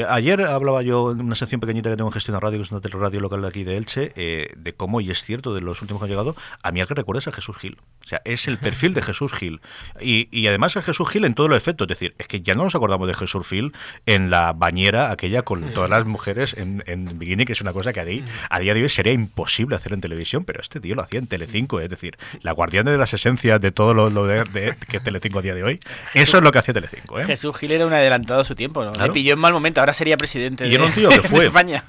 ayer 0.07 0.41
hablaba 0.41 0.81
yo 0.81 1.11
en 1.11 1.21
una 1.21 1.35
sección 1.35 1.61
pequeñita 1.61 1.89
que 1.89 1.97
tengo 1.97 2.09
en 2.09 2.13
Gestión 2.13 2.39
Radio, 2.39 2.59
que 2.59 2.63
es 2.63 2.71
una 2.71 2.81
teleradio 2.81 3.19
local 3.19 3.41
de 3.41 3.47
aquí 3.47 3.63
de 3.63 3.77
Elche, 3.77 4.13
eh, 4.15 4.53
de 4.55 4.73
cómo, 4.73 5.01
y 5.01 5.11
es 5.11 5.23
cierto, 5.23 5.53
de 5.53 5.61
los 5.61 5.81
últimos 5.81 6.01
que 6.01 6.05
han 6.05 6.09
llegado, 6.09 6.35
a 6.61 6.71
mí 6.71 6.81
al 6.81 6.87
que 6.87 6.93
recuerda 6.93 7.19
es 7.19 7.27
a 7.27 7.31
Jesús 7.31 7.57
Gil. 7.57 7.77
O 8.03 8.07
sea, 8.07 8.21
es 8.25 8.47
el 8.47 8.57
perfil 8.57 8.93
de 8.93 9.01
Jesús 9.01 9.31
Gil. 9.31 9.61
Y, 10.01 10.27
y 10.31 10.47
además 10.47 10.75
el 10.75 10.83
Jesús 10.83 11.09
Gil 11.09 11.23
en 11.25 11.35
todos 11.35 11.49
los 11.49 11.57
efectos. 11.57 11.85
Es 11.85 11.97
decir, 11.97 12.15
es 12.17 12.27
que 12.27 12.41
ya 12.41 12.53
no 12.53 12.63
nos 12.63 12.75
acordamos 12.75 13.07
de 13.07 13.13
Jesús 13.13 13.47
Gil 13.47 13.73
en 14.05 14.29
la 14.29 14.53
bañera 14.53 15.11
aquella 15.11 15.43
con 15.43 15.61
todas 15.73 15.89
las 15.89 16.05
mujeres 16.05 16.57
en, 16.57 16.83
en 16.85 17.17
bikini, 17.17 17.45
que 17.45 17.53
es 17.53 17.61
una 17.61 17.71
cosa 17.71 17.93
que 17.93 17.99
a 17.99 18.05
día, 18.05 18.23
a 18.49 18.59
día 18.59 18.73
de 18.73 18.83
hoy 18.83 18.89
sería 18.89 19.13
imposible 19.13 19.75
hacer 19.75 19.93
en 19.93 20.01
televisión, 20.01 20.43
pero 20.43 20.61
este 20.61 20.79
tío 20.79 20.95
lo 20.95 21.01
hacía 21.01 21.19
en 21.19 21.27
Telecinco, 21.27 21.79
es 21.79 21.89
decir, 21.89 22.17
la 22.41 22.51
guardiana 22.51 22.91
de 22.91 22.97
las 22.97 23.13
esencias 23.13 23.61
de 23.61 23.71
todo 23.71 23.93
lo, 23.93 24.09
lo 24.09 24.27
de, 24.27 24.43
de, 24.45 24.75
que 24.89 24.97
es 24.97 25.03
Telecinco 25.03 25.39
a 25.39 25.41
día 25.41 25.55
de 25.55 25.63
hoy. 25.63 25.79
Eso 26.13 26.37
es 26.37 26.43
lo 26.43 26.51
que 26.51 26.59
hacía 26.59 26.73
Telecinco. 26.73 27.19
¿eh? 27.19 27.25
Jesús 27.25 27.55
Gil 27.57 27.71
era 27.71 27.85
un 27.85 27.93
adelantado 27.93 28.41
a 28.41 28.43
su 28.43 28.55
tiempo, 28.55 28.83
¿no? 28.83 28.91
Claro. 28.91 29.07
Le 29.07 29.13
pilló 29.13 29.33
en 29.33 29.39
mal 29.39 29.53
momento, 29.53 29.79
ahora 29.79 29.93
sería 29.93 30.17
presidente 30.17 30.67
y 30.67 30.71
de, 30.71 30.77
un 30.77 30.91
tío 30.91 31.09
que 31.09 31.21
fue, 31.27 31.45
España. 31.45 31.83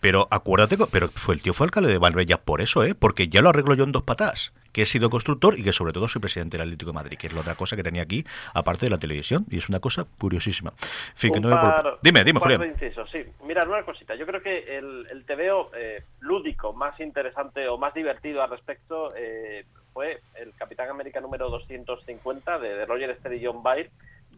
Pero 0.00 0.28
acuérdate, 0.30 0.76
pero 0.90 1.08
fue 1.08 1.34
el 1.34 1.42
tío 1.42 1.52
fue 1.52 1.66
alcalde 1.66 1.90
de 1.90 1.98
Valbella 1.98 2.38
por 2.38 2.60
eso, 2.60 2.84
¿eh? 2.84 2.94
Porque 2.94 3.28
ya 3.28 3.42
lo 3.42 3.50
arreglo 3.50 3.74
yo 3.74 3.84
en 3.84 3.92
dos 3.92 4.02
patas. 4.02 4.52
Que 4.72 4.82
he 4.82 4.86
sido 4.86 5.10
constructor 5.10 5.58
y 5.58 5.64
que 5.64 5.72
sobre 5.72 5.92
todo 5.92 6.08
soy 6.08 6.20
presidente 6.20 6.56
del 6.56 6.68
Atlético 6.68 6.92
de 6.92 6.94
Madrid, 6.94 7.18
que 7.18 7.26
es 7.26 7.32
la 7.32 7.40
otra 7.40 7.56
cosa 7.56 7.74
que 7.74 7.82
tenía 7.82 8.02
aquí, 8.02 8.24
aparte 8.54 8.86
de 8.86 8.90
la 8.90 8.98
televisión, 8.98 9.44
y 9.50 9.58
es 9.58 9.68
una 9.68 9.80
cosa 9.80 10.06
curiosísima. 10.18 10.70
En 10.70 11.16
fin, 11.16 11.32
que 11.32 11.40
no 11.40 11.50
par, 11.50 11.84
me... 11.84 11.90
Dime, 12.02 12.24
dime, 12.24 12.38
Julián. 12.38 12.76
Sí, 13.10 13.24
mira, 13.44 13.64
una 13.64 13.82
cosita. 13.82 14.14
Yo 14.14 14.26
creo 14.26 14.40
que 14.40 14.78
el, 14.78 15.06
el 15.10 15.24
TVO 15.24 15.72
eh, 15.76 16.04
lúdico 16.20 16.72
más 16.72 16.98
interesante 17.00 17.68
o 17.68 17.78
más 17.78 17.92
divertido 17.94 18.42
al 18.42 18.50
respecto 18.50 19.12
eh, 19.16 19.64
fue 19.92 20.20
el 20.36 20.54
Capitán 20.54 20.88
América 20.88 21.20
número 21.20 21.50
250 21.50 22.58
de, 22.58 22.68
de 22.76 22.86
Roger 22.86 23.16
Steady 23.18 23.36
y 23.36 23.46
John 23.46 23.62
Byrne, 23.62 23.90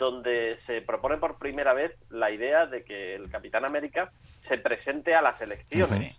donde 0.02 0.58
se 0.66 0.82
propone 0.82 1.18
por 1.18 1.38
primera 1.38 1.74
vez 1.74 1.92
la 2.10 2.32
idea 2.32 2.66
de 2.66 2.84
que 2.84 3.14
el 3.14 3.30
Capitán 3.30 3.64
América 3.64 4.10
se 4.48 4.58
presente 4.58 5.14
a 5.14 5.22
las 5.22 5.40
elecciones. 5.40 5.96
Sí. 5.96 6.16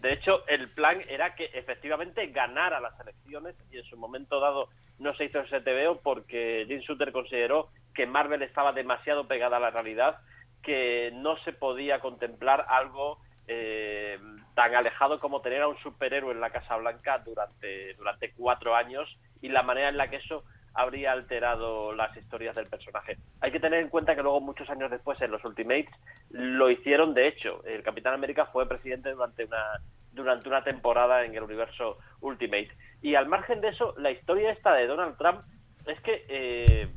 De 0.00 0.12
hecho, 0.12 0.46
el 0.46 0.68
plan 0.68 1.02
era 1.08 1.34
que 1.34 1.46
efectivamente 1.46 2.28
ganara 2.28 2.78
las 2.78 2.98
elecciones 3.00 3.56
y 3.72 3.78
en 3.78 3.84
su 3.84 3.96
momento 3.96 4.38
dado 4.38 4.68
no 5.00 5.12
se 5.14 5.24
hizo 5.24 5.40
ese 5.40 5.60
TVO 5.60 6.00
porque 6.00 6.64
Jim 6.68 6.78
Shooter 6.78 7.10
consideró 7.10 7.70
que 7.92 8.06
Marvel 8.06 8.42
estaba 8.42 8.72
demasiado 8.72 9.26
pegada 9.26 9.56
a 9.56 9.60
la 9.60 9.70
realidad, 9.70 10.18
que 10.62 11.10
no 11.14 11.36
se 11.38 11.52
podía 11.52 11.98
contemplar 11.98 12.66
algo 12.68 13.18
eh, 13.48 14.20
tan 14.54 14.76
alejado 14.76 15.18
como 15.18 15.40
tener 15.40 15.62
a 15.62 15.68
un 15.68 15.78
superhéroe 15.78 16.32
en 16.32 16.40
la 16.40 16.50
Casa 16.50 16.76
Blanca 16.76 17.18
durante, 17.18 17.94
durante 17.94 18.30
cuatro 18.30 18.76
años 18.76 19.08
y 19.42 19.48
la 19.48 19.64
manera 19.64 19.88
en 19.88 19.96
la 19.96 20.08
que 20.08 20.16
eso 20.16 20.44
habría 20.74 21.12
alterado 21.12 21.92
las 21.92 22.16
historias 22.16 22.54
del 22.56 22.66
personaje. 22.66 23.18
Hay 23.40 23.50
que 23.50 23.60
tener 23.60 23.80
en 23.80 23.88
cuenta 23.88 24.14
que 24.14 24.22
luego 24.22 24.40
muchos 24.40 24.68
años 24.70 24.90
después 24.90 25.20
en 25.20 25.30
los 25.30 25.44
Ultimates 25.44 25.94
lo 26.30 26.70
hicieron 26.70 27.14
de 27.14 27.28
hecho. 27.28 27.64
El 27.64 27.82
Capitán 27.82 28.14
América 28.14 28.46
fue 28.46 28.68
presidente 28.68 29.10
durante 29.10 29.44
una 29.44 29.80
durante 30.12 30.48
una 30.48 30.64
temporada 30.64 31.24
en 31.24 31.34
el 31.34 31.42
universo 31.42 31.98
Ultimate. 32.20 32.70
Y 33.02 33.14
al 33.14 33.28
margen 33.28 33.60
de 33.60 33.68
eso, 33.68 33.94
la 33.98 34.10
historia 34.10 34.50
esta 34.50 34.74
de 34.74 34.86
Donald 34.86 35.16
Trump 35.16 35.42
es 35.86 36.00
que 36.00 36.24
eh, 36.28 36.88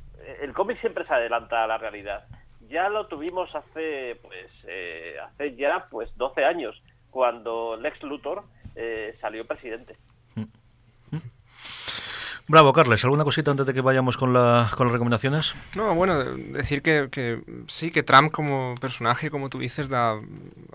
el 0.42 0.54
cómic 0.54 0.80
siempre 0.80 1.06
se 1.06 1.14
adelanta 1.14 1.64
a 1.64 1.68
la 1.68 1.78
realidad. 1.78 2.26
Ya 2.68 2.90
lo 2.90 3.08
tuvimos 3.08 3.54
hace 3.54 4.18
pues 4.22 4.50
eh, 4.68 5.18
hace 5.24 5.56
ya 5.56 5.88
pues 5.90 6.16
12 6.18 6.46
años 6.46 6.82
cuando 7.10 7.76
Lex 7.76 8.02
Luthor 8.04 8.44
eh, 8.76 9.16
salió 9.22 9.46
presidente. 9.46 9.98
Bravo, 12.48 12.74
Carles. 12.74 13.04
¿Alguna 13.04 13.24
cosita 13.24 13.52
antes 13.52 13.66
de 13.66 13.74
que 13.74 13.82
vayamos 13.82 14.18
con, 14.18 14.34
la, 14.34 14.72
con 14.76 14.88
las 14.88 14.92
recomendaciones? 14.92 15.54
No, 15.76 15.94
bueno, 15.96 16.24
decir 16.24 16.82
que, 16.82 17.08
que, 17.12 17.42
sí, 17.68 17.92
que 17.92 18.04
Trump 18.04 18.32
como 18.32 18.76
personaje, 18.80 19.30
como 19.30 19.50
tú 19.50 19.60
dices, 19.60 19.90
da, 19.90 20.20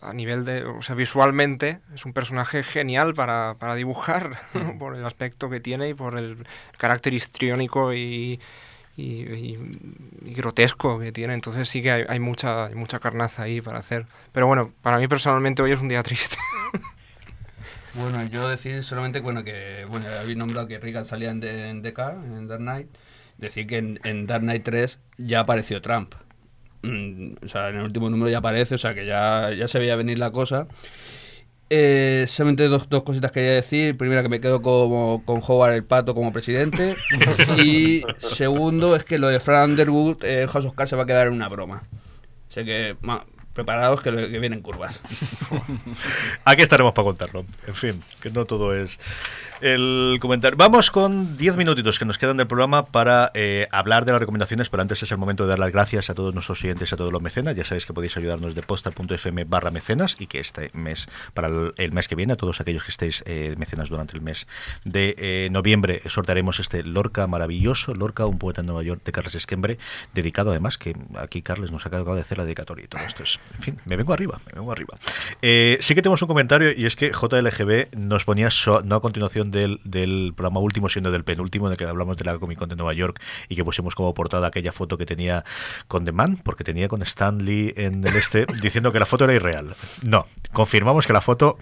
a 0.01 0.13
nivel 0.13 0.45
de, 0.45 0.65
o 0.65 0.83
sea, 0.83 0.95
visualmente 0.95 1.81
es 1.95 2.05
un 2.05 2.13
personaje 2.13 2.63
genial 2.63 3.15
para, 3.15 3.57
para 3.59 3.75
dibujar, 3.75 4.41
¿no? 4.55 4.79
por 4.79 4.95
el 4.95 5.05
aspecto 5.05 5.51
que 5.51 5.61
tiene 5.61 5.91
y 5.91 5.95
por 5.95 6.19
el 6.19 6.47
carácter 6.79 7.15
histriónico 7.15 7.93
y, 7.93 8.41
y, 8.97 9.05
y, 9.05 9.59
y, 10.25 10.35
grotesco 10.35 10.99
que 10.99 11.13
tiene. 11.13 11.35
Entonces 11.35 11.69
sí 11.69 11.83
que 11.83 11.91
hay, 11.91 12.05
hay, 12.09 12.21
mucha, 12.21 12.67
hay 12.67 12.75
mucha 12.75 12.99
carnaza 12.99 13.43
ahí 13.43 13.61
para 13.61 13.79
hacer. 13.79 14.07
Pero 14.33 14.47
bueno, 14.47 14.73
para 14.83 14.99
mí 14.99 15.09
personalmente 15.09 15.63
hoy 15.63 15.73
es 15.73 15.81
un 15.81 15.89
día 15.89 16.03
triste. 16.03 16.37
Bueno, 17.99 18.25
yo 18.27 18.49
decir 18.49 18.83
solamente 18.83 19.21
bueno, 19.21 19.43
que 19.43 19.87
bueno, 19.89 20.07
habéis 20.21 20.37
nombrado 20.37 20.69
que 20.69 20.79
Reagan 20.79 21.07
salía 21.07 21.31
en, 21.31 21.43
en 21.43 21.83
DK, 21.83 21.99
en 21.99 22.47
Dark 22.47 22.61
Knight. 22.61 22.89
Decir 23.39 23.67
que 23.67 23.79
en, 23.79 24.01
en 24.05 24.27
Dark 24.27 24.43
Knight 24.43 24.65
3 24.65 24.99
ya 25.19 25.41
apareció 25.41 25.81
Trump. 25.81 26.15
Mm, 26.83 27.33
o 27.43 27.49
sea, 27.49 27.69
en 27.71 27.77
el 27.77 27.83
último 27.83 28.11
número 28.11 28.31
ya 28.31 28.39
aparece, 28.39 28.75
o 28.75 28.79
sea 28.79 28.95
que 28.95 29.07
ya, 29.07 29.51
ya 29.53 29.67
se 29.67 29.79
veía 29.79 29.97
venir 29.97 30.19
la 30.19 30.31
cosa. 30.31 30.69
Eh, 31.69 32.27
solamente 32.29 32.69
dos, 32.69 32.89
dos 32.89 33.03
cositas 33.03 33.33
quería 33.33 33.53
decir. 33.53 33.97
Primera, 33.97 34.23
que 34.23 34.29
me 34.29 34.41
quedo 34.41 34.63
como, 34.63 35.25
con 35.25 35.43
Howard 35.47 35.75
el 35.75 35.85
Pato 35.85 36.15
como 36.15 36.33
presidente. 36.33 36.97
y 37.65 38.03
segundo, 38.19 38.95
es 38.95 39.05
que 39.05 39.19
lo 39.19 39.29
de 39.29 39.41
Frank 39.41 39.71
Underwood, 39.71 40.23
eh, 40.25 40.47
House 40.49 40.67
of 40.67 40.75
Cards 40.75 40.91
se 40.91 40.97
va 40.97 41.05
a 41.05 41.07
quedar 41.07 41.27
en 41.29 41.33
una 41.33 41.49
broma. 41.49 41.83
O 42.49 42.53
sea 42.53 42.65
que, 42.65 42.97
preparados 43.57 44.03
que, 44.03 44.11
vienen 44.11 44.61
curvas. 44.61 45.01
Aquí 46.45 46.63
estaremos 46.63 46.93
para 46.93 47.07
contarlo. 47.07 47.47
En 47.67 47.75
fin, 47.75 48.03
que 48.21 48.31
no 48.31 48.45
todo 48.45 48.75
es 48.75 48.99
el 49.61 50.19
comentario. 50.21 50.57
Vamos 50.57 50.91
con 50.91 51.37
10 51.37 51.57
minutitos 51.57 51.99
que 51.99 52.05
nos 52.05 52.19
quedan 52.19 52.37
del 52.37 52.47
programa 52.47 52.87
para 52.87 53.31
eh, 53.35 53.69
hablar 53.73 54.05
de 54.05 54.13
las 54.13 54.21
recomendaciones, 54.21 54.69
pero 54.69 54.83
antes 54.83 55.03
es 55.03 55.11
el 55.11 55.19
momento 55.19 55.45
de 55.45 55.51
dar 55.51 55.59
las 55.59 55.73
gracias 55.73 56.11
a 56.11 56.15
todos 56.15 56.35
nuestros 56.35 56.63
oyentes, 56.63 56.93
a 56.93 56.97
todos 56.97 57.13
los 57.13 57.23
mecenas. 57.23 57.55
Ya 57.57 57.65
sabéis 57.65 57.87
que 57.87 57.93
podéis 57.95 58.17
ayudarnos 58.17 58.55
de 58.55 58.63
posta.fm 58.63 59.45
barra 59.45 59.71
mecenas 59.71 60.17
y 60.21 60.27
que 60.27 60.41
este 60.41 60.71
mes, 60.75 61.09
para 61.35 61.49
el, 61.77 61.93
mes 61.93 62.09
que 62.09 62.15
viene, 62.15 62.35
a 62.35 62.37
todos 62.37 62.61
aquellos 62.61 62.85
que 62.85 62.91
estéis 62.91 63.23
eh, 63.27 63.55
mecenas 63.57 63.89
durante 63.89 64.15
el 64.17 64.23
mes 64.23 64.47
de 64.85 65.15
eh, 65.19 65.49
noviembre, 65.51 66.03
sortearemos 66.09 66.61
este 66.61 66.83
Lorca 66.83 67.27
maravilloso, 67.27 67.95
Lorca, 67.95 68.27
un 68.27 68.39
poeta 68.39 68.61
en 68.61 68.67
Nueva 68.67 68.83
York 68.83 69.03
de 69.05 69.13
Carles 69.13 69.35
Esquembre, 69.35 69.79
dedicado 70.15 70.51
además, 70.51 70.77
que 70.79 70.97
aquí 71.17 71.43
Carles 71.43 71.71
nos 71.71 71.87
acaba 71.87 72.15
de 72.15 72.21
hacer 72.21 72.39
la 72.39 72.45
dedicatoria 72.45 72.85
y 72.85 72.89
todo 72.89 73.03
esto. 73.03 73.23
Es, 73.23 73.39
en 73.57 73.63
fin, 73.63 73.79
me 73.87 73.97
vengo 73.97 74.13
arriba, 74.13 74.41
me 74.47 74.53
vengo 74.53 74.71
arriba. 74.73 74.97
Eh, 75.43 75.79
sí 75.81 75.95
que 75.95 76.03
tenemos 76.03 76.21
un 76.23 76.29
comentario 76.29 76.73
y 76.73 76.87
es 76.87 76.97
que 76.97 77.11
JLGB 77.13 77.97
nos 77.97 78.25
ponía, 78.25 78.51
so- 78.51 78.83
no 78.83 78.97
a 78.97 79.01
continuación 79.01 79.46
del, 79.51 79.81
del 79.85 80.33
programa 80.37 80.61
último, 80.61 80.89
sino 80.89 81.11
del 81.11 81.25
penúltimo, 81.25 81.67
en 81.67 81.73
el 81.73 81.79
que 81.79 81.85
hablamos 81.85 82.17
de 82.17 82.25
la 82.25 82.39
Comic 82.39 82.59
Con 82.59 82.69
de 82.69 82.77
Nueva 82.77 82.93
York 82.95 83.21
y 83.49 83.57
que 83.57 83.65
pusimos 83.65 83.95
como 83.95 84.15
portada 84.15 84.47
aquella 84.49 84.73
foto 84.73 84.97
que 84.99 85.07
tenía 85.07 85.45
con 85.89 86.05
The 86.05 86.13
Man, 86.13 86.39
porque 86.43 86.65
tenía 86.65 86.89
con 86.89 87.03
Stan 87.03 87.45
Lee 87.45 87.73
en 87.77 88.07
el 88.07 88.17
este, 88.17 88.47
diciendo 88.63 88.93
que 88.93 88.99
la 89.01 89.07
foto 89.07 89.25
era 89.25 89.35
irreal. 89.35 89.75
No, 90.03 90.27
confirmamos 90.53 91.07
que 91.07 91.13
la 91.13 91.21
foto 91.21 91.59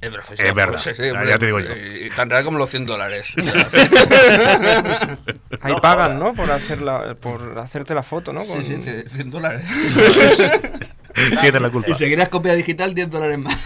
Es 0.00 0.10
verdad, 0.10 0.24
sí, 0.28 0.34
Es 0.38 0.54
verdad, 0.54 0.78
sí, 0.78 0.90
sí, 0.96 1.02
ya- 1.02 1.38
te 1.38 1.46
digo 1.46 1.60
yo. 1.60 1.72
y 1.74 2.10
Tan 2.10 2.30
real 2.30 2.44
como 2.44 2.58
los 2.58 2.70
100 2.70 2.86
dólares. 2.86 3.34
Ahí 5.60 5.74
pagan, 5.80 6.18
¿no? 6.18 6.34
Por, 6.34 6.50
hacer 6.50 6.82
la, 6.82 7.14
por 7.14 7.58
hacerte 7.58 7.94
la 7.94 8.02
foto, 8.02 8.32
¿no? 8.32 8.40
Sí, 8.42 8.62
sí, 8.62 8.82
sí, 8.82 9.02
100 9.08 9.30
dólares. 9.30 9.64
Tienes 11.40 11.62
la 11.62 11.70
culpa. 11.70 11.90
Y 11.90 11.94
si 11.94 12.08
querías 12.08 12.28
copia 12.28 12.54
digital, 12.54 12.94
10 12.94 13.10
dólares 13.10 13.38
más. 13.38 13.60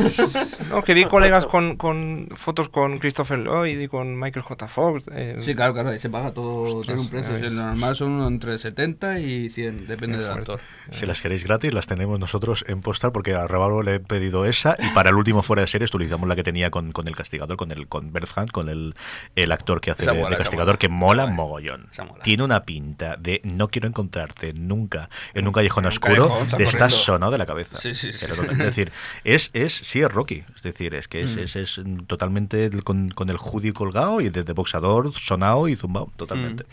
No, 0.68 0.82
que 0.82 0.94
vi 0.94 1.04
colegas 1.06 1.46
con, 1.46 1.76
con 1.76 2.28
fotos 2.34 2.68
con 2.68 2.98
Christopher 2.98 3.38
Lloyd 3.38 3.78
y 3.80 3.88
con 3.88 4.18
Michael 4.18 4.42
J. 4.42 4.68
Fox. 4.68 5.04
eh, 5.12 5.36
Sí, 5.40 5.54
claro, 5.54 5.72
claro, 5.72 5.90
ahí 5.90 5.98
se 5.98 6.10
paga 6.10 6.32
todo, 6.32 6.62
Ostras, 6.78 6.86
tiene 6.86 7.00
un 7.00 7.08
precio. 7.08 7.38
Lo 7.38 7.50
normal 7.50 7.96
son 7.96 8.20
entre 8.26 8.58
70 8.58 9.20
y 9.20 9.50
100, 9.50 9.86
depende 9.86 10.18
del 10.18 10.30
actor. 10.30 10.60
Si 10.90 11.06
las 11.06 11.20
queréis 11.20 11.44
gratis, 11.44 11.72
las 11.72 11.86
tenemos 11.86 12.18
nosotros 12.18 12.64
en 12.68 12.80
postal 12.80 13.12
porque 13.12 13.34
a 13.34 13.46
Revalvo 13.46 13.82
le 13.82 13.96
he 13.96 14.00
pedido 14.00 14.44
esa 14.46 14.76
y 14.78 14.88
para 14.94 15.10
el 15.10 15.16
último 15.16 15.42
fuera 15.42 15.62
de 15.62 15.68
series 15.68 15.92
utilizamos 15.94 16.28
la 16.28 16.36
que 16.36 16.42
tenía 16.42 16.70
con, 16.70 16.92
con 16.92 17.08
el 17.08 17.16
castigador, 17.16 17.56
con 17.56 17.72
el 17.72 17.88
con 17.88 18.12
Bert 18.12 18.28
Hunt, 18.36 18.50
con 18.50 18.68
el, 18.68 18.94
el 19.36 19.52
actor 19.52 19.80
que 19.80 19.90
hace 19.90 20.04
de, 20.06 20.12
mola, 20.12 20.28
de 20.30 20.34
esa 20.34 20.44
castigador, 20.44 20.74
mola. 20.74 20.78
que 20.78 20.88
mola 20.88 21.26
mogollón. 21.26 21.88
Mola. 21.98 22.22
Tiene 22.22 22.42
una 22.42 22.64
pinta 22.64 23.16
de 23.16 23.40
no 23.44 23.68
quiero 23.68 23.88
encontrarte 23.88 24.52
nunca 24.52 25.08
en 25.34 25.46
un 25.46 25.52
callejón 25.52 25.86
oscuro 25.86 26.28
callejón, 26.28 26.42
está 26.46 26.56
de 26.56 26.64
estás 26.64 26.94
sonado 26.94 27.37
de 27.38 27.44
la 27.44 27.46
cabeza. 27.46 27.78
Sí, 27.78 27.94
sí, 27.94 28.12
sí, 28.12 28.26
Es 28.28 28.58
decir, 28.58 28.92
es, 29.24 29.50
es 29.52 29.72
sí 29.72 30.00
es 30.00 30.12
Rocky, 30.12 30.42
es 30.56 30.62
decir, 30.62 30.94
es 30.94 31.08
que 31.08 31.22
es, 31.22 31.36
Mm. 31.36 31.38
es, 31.40 31.56
es 31.56 31.80
totalmente 32.06 32.70
con, 32.82 33.10
con 33.10 33.30
el 33.30 33.36
hoodie 33.38 33.72
colgado 33.72 34.20
y 34.20 34.28
desde 34.28 34.52
boxador 34.52 35.12
sonado 35.18 35.68
y 35.68 35.76
zumbado, 35.76 36.12
totalmente. 36.16 36.64
Mm. 36.64 36.66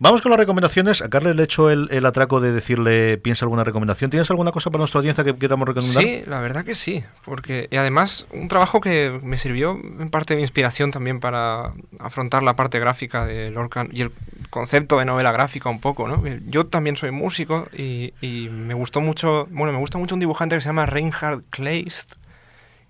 Vamos 0.00 0.22
con 0.22 0.30
las 0.30 0.38
recomendaciones. 0.38 1.02
A 1.02 1.08
Carles 1.08 1.34
le 1.34 1.42
he 1.42 1.44
hecho 1.44 1.70
el, 1.70 1.88
el 1.90 2.06
atraco 2.06 2.40
de 2.40 2.52
decirle, 2.52 3.18
piensa 3.18 3.44
alguna 3.44 3.64
recomendación. 3.64 4.10
¿Tienes 4.10 4.30
alguna 4.30 4.52
cosa 4.52 4.70
para 4.70 4.78
nuestra 4.78 4.98
audiencia 4.98 5.24
que 5.24 5.36
queramos 5.36 5.66
recomendar? 5.66 6.02
Sí, 6.04 6.22
la 6.24 6.40
verdad 6.40 6.64
que 6.64 6.76
sí, 6.76 7.02
porque 7.24 7.66
y 7.72 7.76
además 7.76 8.28
un 8.32 8.46
trabajo 8.46 8.80
que 8.80 9.18
me 9.24 9.38
sirvió 9.38 9.72
en 9.72 10.08
parte 10.08 10.36
de 10.36 10.40
inspiración 10.40 10.92
también 10.92 11.18
para 11.18 11.72
afrontar 11.98 12.44
la 12.44 12.54
parte 12.54 12.78
gráfica 12.78 13.26
de 13.26 13.50
Lorca 13.50 13.88
y 13.90 14.02
el 14.02 14.12
concepto 14.50 15.00
de 15.00 15.04
novela 15.04 15.32
gráfica 15.32 15.68
un 15.68 15.80
poco, 15.80 16.06
¿no? 16.06 16.22
Yo 16.46 16.66
también 16.66 16.96
soy 16.96 17.10
músico 17.10 17.66
y, 17.76 18.12
me 18.52 18.74
gustó 18.74 19.00
mucho, 19.00 19.48
bueno, 19.50 19.72
me 19.72 19.78
gusta 19.80 19.98
mucho 19.98 20.14
un 20.14 20.20
dibujante 20.20 20.54
que 20.54 20.60
se 20.60 20.68
llama 20.68 20.86
Reinhard 20.86 21.42
Kleist, 21.50 22.14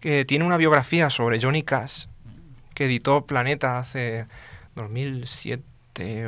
que 0.00 0.26
tiene 0.26 0.44
una 0.44 0.58
biografía 0.58 1.08
sobre 1.08 1.40
Johnny 1.40 1.62
Cash, 1.62 2.04
que 2.74 2.84
editó 2.84 3.24
Planeta 3.24 3.78
hace 3.78 4.26
2007 4.74 5.77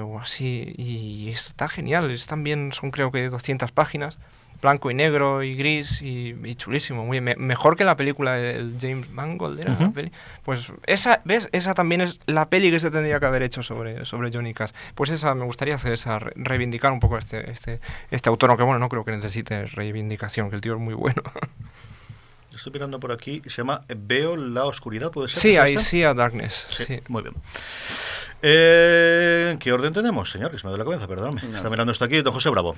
o 0.01 0.19
así, 0.21 0.75
y 0.77 1.29
está 1.31 1.69
genial, 1.69 2.11
es 2.11 2.27
también, 2.27 2.73
son 2.73 2.91
creo 2.91 3.11
que 3.13 3.29
200 3.29 3.73
páginas, 3.73 4.19
blanco 4.63 4.91
y 4.91 4.95
negro 4.95 5.43
y 5.43 5.55
gris 5.55 6.03
y, 6.03 6.37
y 6.45 6.55
chulísimo, 6.55 7.07
muy 7.07 7.21
me- 7.23 7.35
mejor 7.37 7.77
que 7.77 7.85
la 7.85 7.97
película 7.97 8.35
del 8.35 8.77
James 8.79 9.09
Mangold, 9.11 9.59
¿era 9.59 9.75
la 9.79 9.91
peli? 9.91 10.13
Pues 10.45 10.71
esa, 10.87 11.23
¿ves? 11.25 11.49
Esa 11.53 11.73
también 11.73 12.03
es 12.03 12.21
la 12.27 12.51
peli 12.51 12.71
que 12.71 12.79
se 12.79 12.91
tendría 12.91 13.19
que 13.21 13.25
haber 13.27 13.43
hecho 13.43 13.63
sobre, 13.63 14.05
sobre 14.05 14.31
Johnny 14.31 14.53
Cash. 14.53 14.73
Pues 14.95 15.09
esa, 15.09 15.35
me 15.35 15.47
gustaría 15.47 15.77
hacer 15.77 15.93
esa, 15.93 16.19
re- 16.19 16.33
reivindicar 16.37 16.93
un 16.93 17.01
poco 17.01 17.17
este, 17.17 17.51
este, 17.51 17.81
este 18.11 18.29
autor, 18.29 18.51
aunque 18.51 18.65
bueno, 18.65 18.79
no 18.79 18.91
creo 18.91 19.03
que 19.05 19.13
necesite 19.13 19.65
reivindicación, 19.65 20.51
que 20.51 20.57
el 20.57 20.61
tío 20.61 20.75
es 20.75 20.81
muy 20.81 20.93
bueno. 20.95 21.23
Estoy 22.55 22.73
mirando 22.73 23.01
por 23.01 23.13
aquí. 23.13 23.41
Se 23.47 23.59
llama 23.63 23.85
Veo 23.89 24.37
la 24.37 24.65
oscuridad, 24.67 25.11
¿puede 25.11 25.29
ser? 25.29 25.39
Sí, 25.39 25.53
¿Es 25.55 25.61
ahí 25.61 25.75
esta? 25.77 25.89
sí 25.89 26.03
a 26.03 26.13
Darkness. 26.13 26.67
sí. 26.87 27.01
Muy 27.09 27.23
bien. 27.23 27.35
Eh, 28.43 29.57
¿Qué 29.61 29.73
orden 29.73 29.93
tenemos, 29.93 30.31
señor? 30.31 30.51
Que 30.51 30.59
se 30.59 30.67
me 30.67 30.73
da 30.73 30.79
la 30.79 30.85
cabeza, 30.85 31.07
perdóname. 31.07 31.43
Está 31.57 31.69
mirando 31.71 31.93
esto 31.93 32.05
aquí, 32.05 32.21
don 32.23 32.33
José 32.33 32.49
Bravo. 32.51 32.75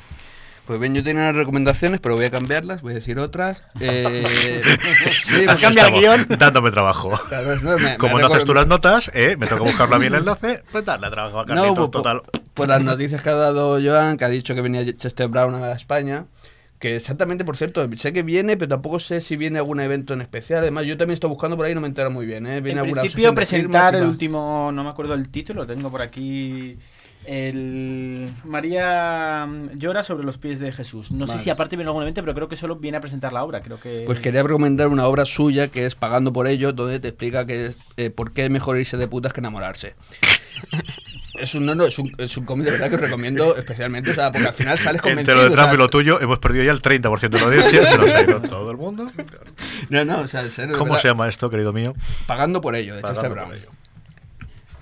Pues 0.66 0.78
bien, 0.78 0.94
yo 0.94 1.02
tenía 1.02 1.22
unas 1.22 1.34
recomendaciones, 1.34 1.98
pero 2.00 2.14
voy 2.14 2.24
a 2.26 2.30
cambiarlas, 2.30 2.82
voy 2.82 2.92
a 2.92 2.94
decir 2.94 3.18
otras. 3.18 3.64
Eh, 3.80 4.62
sí, 5.10 5.44
Así 5.48 5.66
porque- 5.66 5.66
estamos, 6.06 6.38
Dándome 6.38 6.70
trabajo. 6.70 7.10
Claro, 7.28 7.56
no, 7.56 7.76
me- 7.78 7.82
me 7.90 7.98
Como 7.98 8.16
ha 8.16 8.20
no 8.20 8.26
haces 8.28 8.44
tú 8.44 8.54
las 8.54 8.68
notas, 8.68 9.10
¿eh? 9.12 9.36
me 9.36 9.48
toca 9.48 9.62
buscarlo 9.62 9.96
a 9.96 9.98
mí 9.98 10.06
el 10.06 10.14
enlace, 10.14 10.62
pues 10.70 10.84
darle 10.84 11.10
trabajo 11.10 11.40
a 11.40 11.44
No, 11.46 11.54
Carlitos, 11.54 11.76
pues, 11.78 11.90
total. 11.90 12.22
por, 12.22 12.40
por 12.54 12.68
las 12.68 12.80
noticias 12.80 13.20
que 13.22 13.30
ha 13.30 13.34
dado 13.34 13.78
Joan, 13.82 14.16
que 14.16 14.24
ha 14.24 14.28
dicho 14.28 14.54
que 14.54 14.60
venía 14.60 14.84
Chester 14.96 15.26
Brown 15.26 15.54
a 15.64 15.72
España. 15.72 16.26
Que 16.82 16.96
exactamente, 16.96 17.44
por 17.44 17.56
cierto, 17.56 17.88
sé 17.94 18.12
que 18.12 18.24
viene, 18.24 18.56
pero 18.56 18.70
tampoco 18.70 18.98
sé 18.98 19.20
si 19.20 19.36
viene 19.36 19.60
algún 19.60 19.78
evento 19.78 20.14
en 20.14 20.20
especial. 20.20 20.62
Además, 20.62 20.84
yo 20.84 20.96
también 20.96 21.14
estoy 21.14 21.30
buscando 21.30 21.56
por 21.56 21.64
ahí 21.64 21.70
y 21.70 21.74
no 21.76 21.80
me 21.80 21.86
entero 21.86 22.10
muy 22.10 22.26
bien. 22.26 22.44
¿eh? 22.44 22.60
Viene 22.60 22.80
En 22.80 22.90
principio 22.90 23.32
presentar 23.32 23.94
el 23.94 24.04
último, 24.04 24.72
no 24.72 24.82
me 24.82 24.90
acuerdo 24.90 25.14
el 25.14 25.30
título, 25.30 25.64
tengo 25.64 25.92
por 25.92 26.02
aquí 26.02 26.76
el 27.24 28.28
María 28.44 29.46
mm, 29.46 29.78
llora 29.78 30.02
sobre 30.02 30.24
los 30.24 30.38
pies 30.38 30.58
de 30.58 30.72
Jesús. 30.72 31.12
No 31.12 31.26
Vale. 31.26 31.38
sé 31.38 31.44
si 31.44 31.50
aparte 31.50 31.76
viene 31.76 31.88
algún 31.88 32.02
evento, 32.02 32.20
pero 32.22 32.34
creo 32.34 32.48
que 32.48 32.56
solo 32.56 32.76
viene 32.76 32.98
a 32.98 33.00
presentar 33.00 33.32
la 33.32 33.44
obra, 33.44 33.62
creo 33.62 33.78
que 33.78 34.02
Pues 34.06 34.18
quería 34.18 34.42
recomendar 34.42 34.88
una 34.88 35.06
obra 35.06 35.24
suya 35.26 35.68
que 35.68 35.86
es 35.86 35.94
Pagando 35.94 36.32
por 36.32 36.46
ello, 36.46 36.72
donde 36.72 37.00
te 37.00 37.08
explica 37.08 37.46
que 37.46 37.66
es, 37.66 37.78
eh, 37.96 38.10
por 38.10 38.32
qué 38.32 38.44
es 38.44 38.50
mejor 38.50 38.78
irse 38.78 38.96
de 38.96 39.08
putas 39.08 39.32
que 39.32 39.40
enamorarse. 39.40 39.94
Es 41.38 41.54
un, 41.54 41.64
no, 41.64 41.74
no, 41.74 41.84
es 41.84 41.98
un, 41.98 42.14
es 42.18 42.36
un 42.36 42.44
cómic 42.44 42.66
de 42.66 42.72
verdad 42.72 42.90
que 42.90 42.96
os 42.96 43.00
recomiendo 43.00 43.56
especialmente, 43.56 44.10
o 44.10 44.14
sea, 44.14 44.30
porque 44.30 44.48
al 44.48 44.52
final 44.52 44.78
sales 44.78 45.00
convencido. 45.00 45.32
Entre 45.32 45.34
lo 45.34 45.40
de 45.40 45.48
o 45.48 45.52
Trump 45.52 45.66
sea, 45.68 45.74
y 45.74 45.78
lo 45.78 45.88
tuyo, 45.88 46.20
hemos 46.20 46.38
perdido 46.38 46.64
ya 46.64 46.72
el 46.72 46.82
30% 46.82 47.30
de 47.30 47.38
la 47.40 47.46
audiencia, 47.46 47.86
se 47.86 48.14
ha 48.14 48.20
ido 48.22 48.42
todo 48.42 48.70
el 48.70 48.76
mundo. 48.76 49.10
No, 49.88 50.04
no, 50.04 50.20
o 50.20 50.28
sea, 50.28 50.42
en 50.42 50.50
serio, 50.50 50.76
¿Cómo 50.76 50.92
verdad, 50.92 51.02
se 51.02 51.08
llama 51.08 51.28
esto, 51.28 51.48
querido 51.48 51.72
mío? 51.72 51.94
Pagando 52.26 52.60
por 52.60 52.76
ello, 52.76 52.94
de 52.94 53.00
Pagando 53.00 53.22
Chester 53.22 53.36
por 53.36 53.48
Brown. 53.48 53.81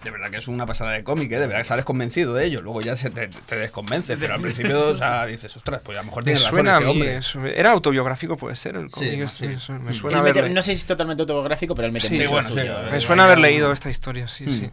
De 0.05 0.11
verdad 0.11 0.31
que 0.31 0.39
es 0.39 0.49
una 0.49 0.65
pasada 0.65 0.93
de 0.93 1.05
cómic, 1.05 1.31
¿eh? 1.33 1.39
de 1.39 1.47
verdad 1.47 1.59
que 1.61 1.65
sales 1.67 1.85
convencido 1.85 2.33
de 2.33 2.47
ello, 2.47 2.63
luego 2.63 2.81
ya 2.81 2.97
se 2.97 3.11
te, 3.11 3.29
te 3.29 3.57
desconvence, 3.57 4.17
pero 4.17 4.33
al 4.35 4.41
principio, 4.41 4.89
o 4.89 4.97
sea, 4.97 5.27
dices, 5.27 5.55
ostras, 5.55 5.83
pues 5.85 5.99
a 5.99 6.01
lo 6.01 6.07
mejor 6.07 6.23
Me 6.25 6.33
tiene 6.33 6.39
razón 6.41 6.55
suena 6.55 6.71
a 6.71 6.75
este 6.79 6.85
mí, 6.87 6.91
hombre. 6.93 7.17
eso- 7.17 7.45
era 7.47 7.73
autobiográfico, 7.73 8.37
puede 8.39 8.57
ser 8.57 8.77
el 8.77 8.91
cómic. 8.91 9.11
Sí, 9.13 9.21
es- 9.21 9.33
sí. 9.33 9.47
me 9.47 9.59
suena- 9.59 9.91
Él 9.91 9.95
suena 9.97 10.23
mete- 10.23 10.49
no 10.49 10.63
sé 10.63 10.73
si 10.75 10.81
es 10.81 10.87
totalmente 10.87 11.21
autobiográfico, 11.23 11.75
pero 11.75 11.87
él 11.87 11.93
mete 11.93 12.09
Sí, 12.09 12.15
mucho 12.19 12.31
bueno, 12.31 12.49
suyo. 12.49 12.63
sí, 12.63 12.69
Eh, 12.69 12.91
me 12.93 13.01
suena 13.03 13.25
haber 13.25 13.39
leído 13.41 13.73
esta 13.73 13.91
historia, 13.91 14.27
sí, 14.27 14.45
Hmm. 14.47 14.51
sí. 14.61 14.71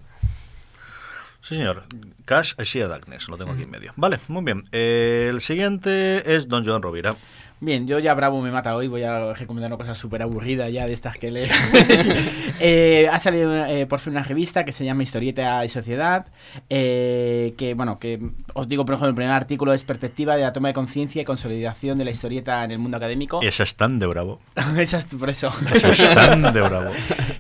Sí, 1.42 1.56
señor. 1.56 1.84
Cash 2.26 2.54
Asia 2.58 2.88
Darkness, 2.88 3.30
lo 3.30 3.38
tengo 3.38 3.52
aquí 3.54 3.64
en 3.64 3.70
medio. 3.70 3.94
Vale, 3.96 4.20
muy 4.28 4.44
bien. 4.44 4.66
Eh, 4.74 5.28
el 5.30 5.40
siguiente 5.42 6.36
es 6.36 6.48
Don 6.50 6.66
Joan 6.66 6.82
Rovira. 6.82 7.16
Bien, 7.60 7.88
yo 7.88 7.98
ya 7.98 8.14
Bravo 8.14 8.40
me 8.40 8.52
mata 8.52 8.76
hoy, 8.76 8.88
voy 8.88 9.02
a 9.02 9.34
recomendar 9.34 9.72
una 9.72 9.80
cosa 9.80 9.96
súper 9.96 10.22
aburrida 10.22 10.70
ya 10.70 10.86
de 10.86 10.94
estas 10.94 11.18
que 11.18 11.32
leo. 11.32 11.48
Eh, 12.60 13.08
ha 13.12 13.20
salido 13.20 13.54
eh, 13.68 13.86
por 13.86 14.00
fin 14.00 14.14
una 14.14 14.24
revista 14.24 14.66
que 14.66 14.72
se 14.72 14.84
llama 14.84 15.04
Historieta 15.04 15.64
y 15.64 15.70
Sociedad, 15.70 16.26
eh, 16.70 17.54
que 17.56 17.76
bueno, 17.76 18.00
que 18.00 18.20
os 18.56 18.68
digo 18.68 18.84
por 18.84 18.96
ejemplo, 18.96 19.10
el 19.10 19.16
primer 19.16 19.32
artículo 19.32 19.74
es 19.74 19.84
Perspectiva 19.84 20.36
de 20.36 20.42
la 20.42 20.54
toma 20.54 20.70
de 20.70 20.74
conciencia 20.74 21.22
y 21.22 21.26
consolidación 21.26 22.00
de 22.00 22.06
la 22.06 22.12
historieta 22.12 22.64
en 22.64 22.72
el 22.72 22.80
mundo 22.80 22.98
académico. 22.98 23.42
Esa 23.44 23.62
es 23.62 23.76
tan 23.76 24.00
de 24.00 24.08
bravo. 24.08 24.40
Esa 24.78 24.98
es 24.98 25.06
por 25.06 25.30
eso. 25.30 25.52
Esa 25.72 25.90
es 25.92 26.16
tan 26.16 26.42
de 26.42 26.62
bravo. 26.62 26.92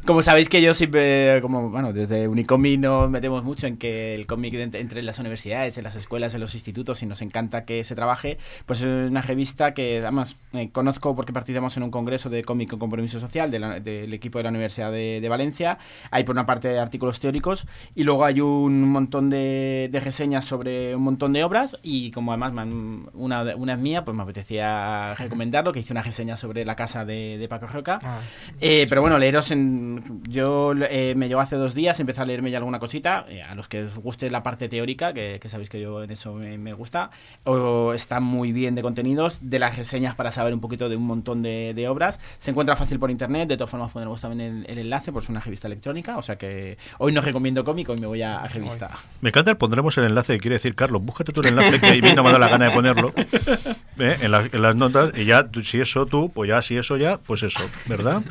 Como 0.05 0.21
sabéis 0.21 0.49
que 0.49 0.61
yo 0.61 0.73
siempre, 0.73 1.41
como 1.41 1.69
bueno, 1.69 1.93
desde 1.93 2.27
Unicomic 2.27 2.79
nos 2.79 3.09
metemos 3.09 3.43
mucho 3.43 3.65
en 3.65 3.77
que 3.77 4.13
el 4.13 4.27
cómic 4.27 4.53
entre 4.53 4.81
entre 4.81 4.99
en 4.99 5.05
las 5.07 5.17
universidades, 5.19 5.77
en 5.77 5.83
las 5.83 5.95
escuelas, 5.95 6.33
en 6.35 6.41
los 6.41 6.53
institutos 6.53 7.01
y 7.01 7.07
nos 7.07 7.21
encanta 7.21 7.65
que 7.65 7.83
se 7.83 7.95
trabaje, 7.95 8.37
pues 8.65 8.81
es 8.81 9.09
una 9.09 9.21
revista 9.21 9.73
que 9.73 10.06
además 10.07 10.35
eh, 10.53 10.69
conozco 10.71 11.15
porque 11.15 11.33
participamos 11.33 11.77
en 11.77 11.83
un 11.83 11.91
congreso 11.91 12.29
de 12.29 12.43
cómic 12.43 12.69
con 12.69 12.79
compromiso 12.79 13.19
social 13.19 13.51
de 13.51 13.59
la- 13.59 13.79
del 13.79 14.13
equipo 14.13 14.39
de 14.39 14.43
la 14.43 14.49
Universidad 14.49 14.91
de, 14.91 15.21
de 15.21 15.29
Valencia. 15.29 15.77
Hay 16.11 16.23
por 16.23 16.33
una 16.35 16.45
parte 16.45 16.79
artículos 16.79 17.19
teóricos 17.19 17.65
y 17.95 18.03
luego 18.03 18.25
hay 18.25 18.41
un 18.41 18.89
montón 18.89 19.29
de, 19.29 19.89
de 19.91 19.99
reseñas 19.99 20.45
sobre 20.45 20.95
un 20.95 21.03
montón 21.03 21.33
de 21.33 21.43
obras 21.43 21.77
y 21.83 22.11
como 22.11 22.31
además 22.31 22.53
me 22.53 22.61
han- 22.61 23.09
una, 23.13 23.43
una 23.55 23.73
es 23.73 23.79
mía, 23.79 24.03
pues 24.05 24.15
me 24.17 24.23
apetecía 24.23 25.13
recomendarlo, 25.15 25.71
que 25.71 25.79
hice 25.81 25.93
una 25.93 26.01
reseña 26.01 26.37
sobre 26.37 26.65
la 26.65 26.75
casa 26.75 27.05
de, 27.05 27.37
de 27.37 27.47
Paco 27.47 27.67
Roca. 27.67 27.99
Ah. 28.03 28.19
Eh, 28.61 28.85
pero 28.89 29.01
bueno, 29.01 29.19
leeros 29.19 29.51
en. 29.51 30.21
Yo 30.27 30.73
eh, 30.89 31.13
me 31.15 31.27
llegó 31.27 31.39
hace 31.41 31.55
dos 31.55 31.73
días, 31.73 31.99
empecé 31.99 32.21
a 32.21 32.25
leerme 32.25 32.51
ya 32.51 32.57
alguna 32.57 32.79
cosita. 32.79 33.25
eh, 33.29 33.41
a 33.41 33.55
los 33.55 33.67
que 33.67 33.83
os 33.83 33.97
guste 33.97 34.29
la 34.29 34.43
parte 34.43 34.69
teórica, 34.69 35.13
que, 35.13 35.39
que 35.41 35.49
sabéis 35.49 35.69
que 35.69 35.79
yo 35.81 36.03
en 36.03 36.11
eso 36.11 36.33
me, 36.33 36.57
me 36.57 36.73
gusta. 36.73 37.09
O 37.43 37.93
está 37.93 38.19
muy 38.19 38.51
bien 38.51 38.75
de 38.75 38.81
contenidos. 38.81 39.39
De 39.49 39.59
las 39.59 39.77
reseñas 39.77 39.96
para 40.15 40.31
saber 40.31 40.53
un 40.53 40.59
poquito 40.59 40.89
de 40.89 40.95
un 40.95 41.05
montón 41.05 41.41
de, 41.41 41.73
de 41.73 41.87
obras. 41.89 42.19
Se 42.37 42.51
encuentra 42.51 42.75
fácil 42.75 42.99
por 42.99 43.11
internet, 43.11 43.49
de 43.49 43.57
todas 43.57 43.69
formas 43.69 43.91
pondremos 43.91 44.21
también 44.21 44.65
el, 44.67 44.77
enlace, 44.77 45.11
por 45.11 45.23
es 45.23 45.29
una 45.29 45.39
revista 45.39 45.67
electrónica, 45.67 46.17
o 46.17 46.21
sea 46.21 46.37
que 46.37 46.77
hoy 46.99 47.11
no 47.11 47.21
recomiendo 47.21 47.63
cómic, 47.63 47.89
hoy 47.89 47.99
me 47.99 48.07
voy 48.07 48.21
a, 48.21 48.47
revista. 48.47 48.91
Me 49.21 49.29
encanta 49.29 49.51
el 49.51 49.57
pondremos 49.57 49.97
el 49.97 50.05
enlace, 50.05 50.37
quiere 50.39 50.55
decir, 50.55 50.75
Carlos, 50.75 51.03
búscate 51.03 51.33
tú 51.33 51.41
el 51.41 51.47
enlace, 51.47 51.79
que 51.79 51.87
a 51.87 51.93
mí 51.93 52.13
no 52.15 52.23
me 52.23 52.31
da 52.31 52.39
la 52.39 52.47
gana 52.47 52.65
de 52.65 52.71
ponerlo 52.71 53.13
¿eh? 53.17 54.17
en, 54.21 54.33
en 54.33 54.61
las 54.61 54.75
notas, 54.75 55.11
y 55.15 55.25
ya, 55.25 55.47
si 55.63 55.79
eso 55.79 56.05
tú, 56.05 56.31
pues 56.33 56.49
ya, 56.49 56.61
si 56.61 56.77
eso 56.77 56.97
ya, 56.97 57.17
pues 57.17 57.43
eso, 57.43 57.59
¿verdad? 57.87 58.21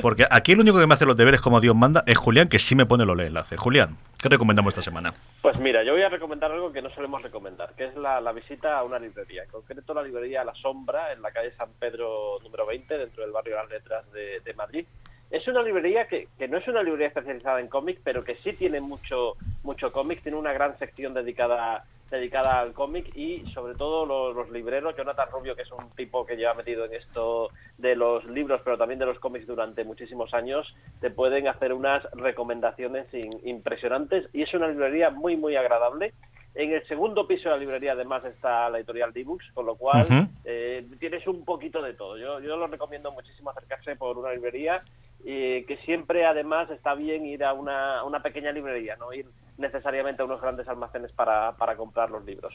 Porque 0.00 0.26
aquí 0.30 0.52
el 0.52 0.60
único 0.60 0.78
que 0.78 0.86
me 0.86 0.94
hace 0.94 1.06
los 1.06 1.16
deberes 1.16 1.40
como 1.40 1.60
Dios 1.60 1.76
manda 1.76 2.02
es 2.06 2.18
Julián, 2.18 2.48
que 2.48 2.58
sí 2.58 2.74
me 2.74 2.86
pone 2.86 3.04
los 3.04 3.18
enlaces. 3.18 3.58
Julián, 3.58 3.96
¿qué 4.22 4.28
recomendamos 4.28 4.70
esta 4.70 4.82
semana? 4.82 5.12
Pues 5.42 5.58
mira, 5.58 5.82
yo 5.82 5.92
voy 5.92 6.02
a 6.02 6.08
recomendar 6.08 6.52
algo 6.52 6.72
que 6.72 6.80
no 6.80 6.90
solemos 6.90 7.20
recomendar, 7.22 7.74
que 7.74 7.86
es 7.86 7.96
la, 7.96 8.20
visita 8.32 8.78
a 8.78 8.84
una 8.84 8.98
librería, 8.98 9.42
en 9.42 9.50
concreto 9.50 9.92
la 9.92 10.02
librería 10.02 10.44
La 10.44 10.54
Sombra, 10.54 11.12
en 11.12 11.20
la 11.20 11.32
calle 11.32 11.52
San 11.56 11.72
Pedro 11.78 12.38
número 12.42 12.64
20, 12.64 12.98
dentro 12.98 13.22
del 13.22 13.32
barrio 13.32 13.56
Las 13.56 13.68
Letras 13.68 14.04
de, 14.12 14.54
Madrid. 14.54 14.86
Es 15.30 15.48
una 15.48 15.62
librería 15.62 16.06
que, 16.06 16.28
que 16.38 16.46
no 16.46 16.58
es 16.58 16.68
una 16.68 16.82
librería 16.82 17.08
especializada 17.08 17.58
en 17.58 17.66
cómic, 17.66 18.00
pero 18.04 18.22
que 18.22 18.36
sí 18.36 18.52
tiene 18.52 18.80
mucho, 18.80 19.34
mucho 19.64 19.90
cómic, 19.90 20.22
tiene 20.22 20.38
una 20.38 20.52
gran 20.52 20.78
sección 20.78 21.14
dedicada 21.14 21.84
dedicada 22.16 22.60
al 22.60 22.72
cómic 22.72 23.16
y 23.16 23.44
sobre 23.52 23.74
todo 23.74 24.06
los, 24.06 24.36
los 24.36 24.50
libreros, 24.50 24.94
Jonathan 24.96 25.28
Rubio, 25.32 25.56
que 25.56 25.62
es 25.62 25.72
un 25.72 25.90
tipo 25.96 26.24
que 26.24 26.36
lleva 26.36 26.54
metido 26.54 26.84
en 26.84 26.94
esto 26.94 27.50
de 27.78 27.96
los 27.96 28.24
libros, 28.26 28.60
pero 28.64 28.78
también 28.78 28.98
de 28.98 29.06
los 29.06 29.18
cómics 29.18 29.46
durante 29.46 29.84
muchísimos 29.84 30.32
años, 30.34 30.74
te 31.00 31.10
pueden 31.10 31.48
hacer 31.48 31.72
unas 31.72 32.04
recomendaciones 32.12 33.06
impresionantes 33.44 34.28
y 34.32 34.42
es 34.42 34.54
una 34.54 34.68
librería 34.68 35.10
muy, 35.10 35.36
muy 35.36 35.56
agradable. 35.56 36.12
En 36.54 36.70
el 36.70 36.86
segundo 36.86 37.26
piso 37.26 37.48
de 37.48 37.54
la 37.54 37.56
librería 37.56 37.92
además 37.92 38.24
está 38.26 38.68
la 38.68 38.78
editorial 38.78 39.12
D-Books, 39.12 39.52
con 39.54 39.64
lo 39.64 39.76
cual 39.76 40.06
eh, 40.44 40.86
tienes 41.00 41.26
un 41.26 41.46
poquito 41.46 41.80
de 41.80 41.94
todo. 41.94 42.18
Yo, 42.18 42.40
yo 42.40 42.56
lo 42.56 42.66
recomiendo 42.66 43.10
muchísimo 43.10 43.50
acercarse 43.50 43.96
por 43.96 44.18
una 44.18 44.32
librería 44.32 44.82
eh, 45.24 45.64
que 45.68 45.76
siempre 45.78 46.26
además 46.26 46.70
está 46.70 46.94
bien 46.94 47.24
ir 47.26 47.44
a 47.44 47.52
una, 47.52 47.98
a 47.98 48.04
una 48.04 48.22
pequeña 48.22 48.52
librería, 48.52 48.96
no 48.96 49.12
ir 49.12 49.26
necesariamente 49.58 50.22
a 50.22 50.24
unos 50.24 50.40
grandes 50.40 50.66
almacenes 50.68 51.12
para, 51.12 51.52
para 51.52 51.76
comprar 51.76 52.10
los 52.10 52.24
libros. 52.24 52.52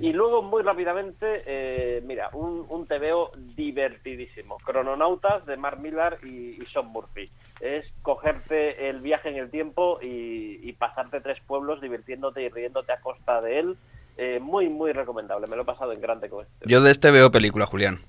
Y 0.00 0.12
luego, 0.12 0.42
muy 0.42 0.62
rápidamente, 0.62 1.42
eh, 1.46 2.02
mira, 2.04 2.30
un, 2.32 2.66
un 2.68 2.86
TVO 2.86 3.32
divertidísimo. 3.54 4.56
Crononautas 4.58 5.46
de 5.46 5.56
Mark 5.56 5.78
Millar 5.78 6.18
y, 6.22 6.60
y 6.60 6.66
Sean 6.72 6.86
Murphy. 6.86 7.30
Es 7.60 7.84
cogerte 8.02 8.88
el 8.88 9.00
viaje 9.00 9.28
en 9.28 9.36
el 9.36 9.50
tiempo 9.50 9.98
y, 10.02 10.60
y 10.62 10.72
pasarte 10.72 11.20
tres 11.20 11.38
pueblos 11.46 11.80
divirtiéndote 11.80 12.42
y 12.42 12.48
riéndote 12.48 12.92
a 12.92 13.00
costa 13.00 13.40
de 13.40 13.58
él. 13.58 13.76
Eh, 14.16 14.40
muy, 14.40 14.68
muy 14.68 14.92
recomendable. 14.92 15.46
Me 15.46 15.54
lo 15.54 15.62
he 15.62 15.64
pasado 15.64 15.92
en 15.92 16.00
grande 16.00 16.28
con 16.28 16.44
este. 16.44 16.68
Yo 16.68 16.80
de 16.80 16.90
este 16.90 17.12
veo 17.12 17.30
película, 17.30 17.66
Julián. 17.66 18.00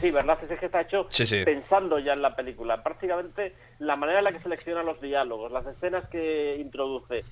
Sí, 0.00 0.10
¿verdad? 0.10 0.38
Es 0.48 0.58
que 0.58 0.66
está 0.66 0.80
hecho 0.80 1.06
Sí, 1.10 1.26
sí. 1.26 1.44
pensando 1.44 1.98
ya 1.98 2.14
en 2.14 2.22
la 2.22 2.34
película. 2.34 2.82
Prácticamente 2.82 3.54
la 3.80 3.96
manera 3.96 4.18
en 4.20 4.24
la 4.24 4.32
que 4.32 4.40
selecciona 4.40 4.82
los 4.82 5.00
diálogos, 5.00 5.52
las 5.52 5.66
escenas 5.66 6.08
que 6.08 6.56
introduce, 6.58 7.22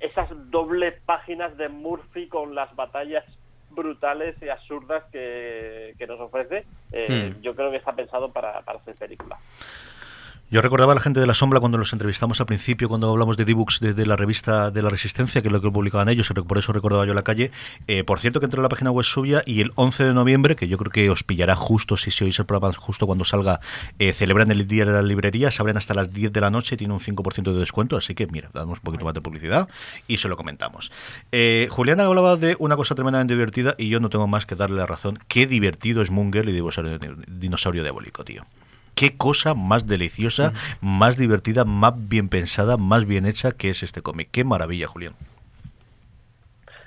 esas 0.00 0.28
dobles 0.50 0.94
páginas 1.04 1.56
de 1.56 1.68
Murphy 1.68 2.28
con 2.28 2.54
las 2.54 2.74
batallas 2.76 3.24
brutales 3.70 4.36
y 4.40 4.48
absurdas 4.48 5.02
que, 5.10 5.94
que 5.98 6.06
nos 6.06 6.20
ofrece, 6.20 6.64
eh, 6.92 7.32
Hmm. 7.36 7.40
yo 7.42 7.56
creo 7.56 7.72
que 7.72 7.78
está 7.78 7.92
pensado 7.92 8.30
para, 8.32 8.60
para 8.62 8.78
hacer 8.78 8.94
película. 8.94 9.36
Yo 10.54 10.62
recordaba 10.62 10.92
a 10.92 10.94
la 10.94 11.00
gente 11.00 11.18
de 11.18 11.26
La 11.26 11.34
Sombra 11.34 11.58
cuando 11.58 11.78
los 11.78 11.92
entrevistamos 11.92 12.38
al 12.38 12.46
principio, 12.46 12.88
cuando 12.88 13.10
hablamos 13.10 13.36
de 13.36 13.44
D-Books 13.44 13.80
de, 13.80 14.06
la 14.06 14.14
revista 14.14 14.70
de 14.70 14.82
la 14.82 14.88
Resistencia, 14.88 15.42
que 15.42 15.48
es 15.48 15.52
lo 15.52 15.60
que 15.60 15.68
publicaban 15.68 16.08
ellos, 16.08 16.32
por 16.46 16.58
eso 16.58 16.72
recordaba 16.72 17.04
yo 17.04 17.12
la 17.12 17.24
calle. 17.24 17.50
Eh, 17.88 18.04
por 18.04 18.20
cierto, 18.20 18.38
que 18.38 18.46
entré 18.46 18.60
a 18.60 18.62
la 18.62 18.68
página 18.68 18.92
web 18.92 19.04
suya 19.04 19.42
y 19.46 19.62
el 19.62 19.72
11 19.74 20.04
de 20.04 20.14
noviembre, 20.14 20.54
que 20.54 20.68
yo 20.68 20.78
creo 20.78 20.92
que 20.92 21.10
os 21.10 21.24
pillará 21.24 21.56
justo, 21.56 21.96
si 21.96 22.12
se 22.12 22.24
oís 22.24 22.38
el 22.38 22.46
programa 22.46 22.72
justo 22.72 23.04
cuando 23.04 23.24
salga, 23.24 23.58
eh, 23.98 24.12
celebran 24.12 24.48
el 24.52 24.68
Día 24.68 24.84
de 24.84 24.92
la 24.92 25.02
Librería, 25.02 25.50
se 25.50 25.60
abren 25.60 25.76
hasta 25.76 25.92
las 25.92 26.12
10 26.12 26.32
de 26.32 26.40
la 26.40 26.50
noche, 26.50 26.76
tiene 26.76 26.94
un 26.94 27.00
5% 27.00 27.52
de 27.52 27.58
descuento, 27.58 27.96
así 27.96 28.14
que 28.14 28.28
mira, 28.28 28.48
damos 28.54 28.78
un 28.78 28.84
poquito 28.84 29.04
más 29.04 29.14
de 29.14 29.22
publicidad 29.22 29.68
y 30.06 30.18
se 30.18 30.28
lo 30.28 30.36
comentamos. 30.36 30.92
Eh, 31.32 31.66
Juliana 31.68 32.04
hablaba 32.04 32.36
de 32.36 32.54
una 32.60 32.76
cosa 32.76 32.94
tremendamente 32.94 33.34
divertida 33.34 33.74
y 33.76 33.88
yo 33.88 33.98
no 33.98 34.08
tengo 34.08 34.28
más 34.28 34.46
que 34.46 34.54
darle 34.54 34.76
la 34.76 34.86
razón. 34.86 35.18
Qué 35.26 35.48
divertido 35.48 36.00
es 36.00 36.12
Munger 36.12 36.48
y 36.48 36.52
Dinosaurio, 36.52 37.00
dinosaurio 37.26 37.82
Diabólico, 37.82 38.22
tío. 38.22 38.46
Qué 38.94 39.16
cosa 39.16 39.54
más 39.54 39.86
deliciosa, 39.86 40.52
más 40.80 41.16
divertida, 41.16 41.64
más 41.64 41.94
bien 42.08 42.28
pensada, 42.28 42.76
más 42.76 43.06
bien 43.06 43.26
hecha 43.26 43.52
que 43.52 43.70
es 43.70 43.82
este 43.82 44.02
cómic. 44.02 44.28
Qué 44.30 44.44
maravilla, 44.44 44.86
Julián. 44.86 45.14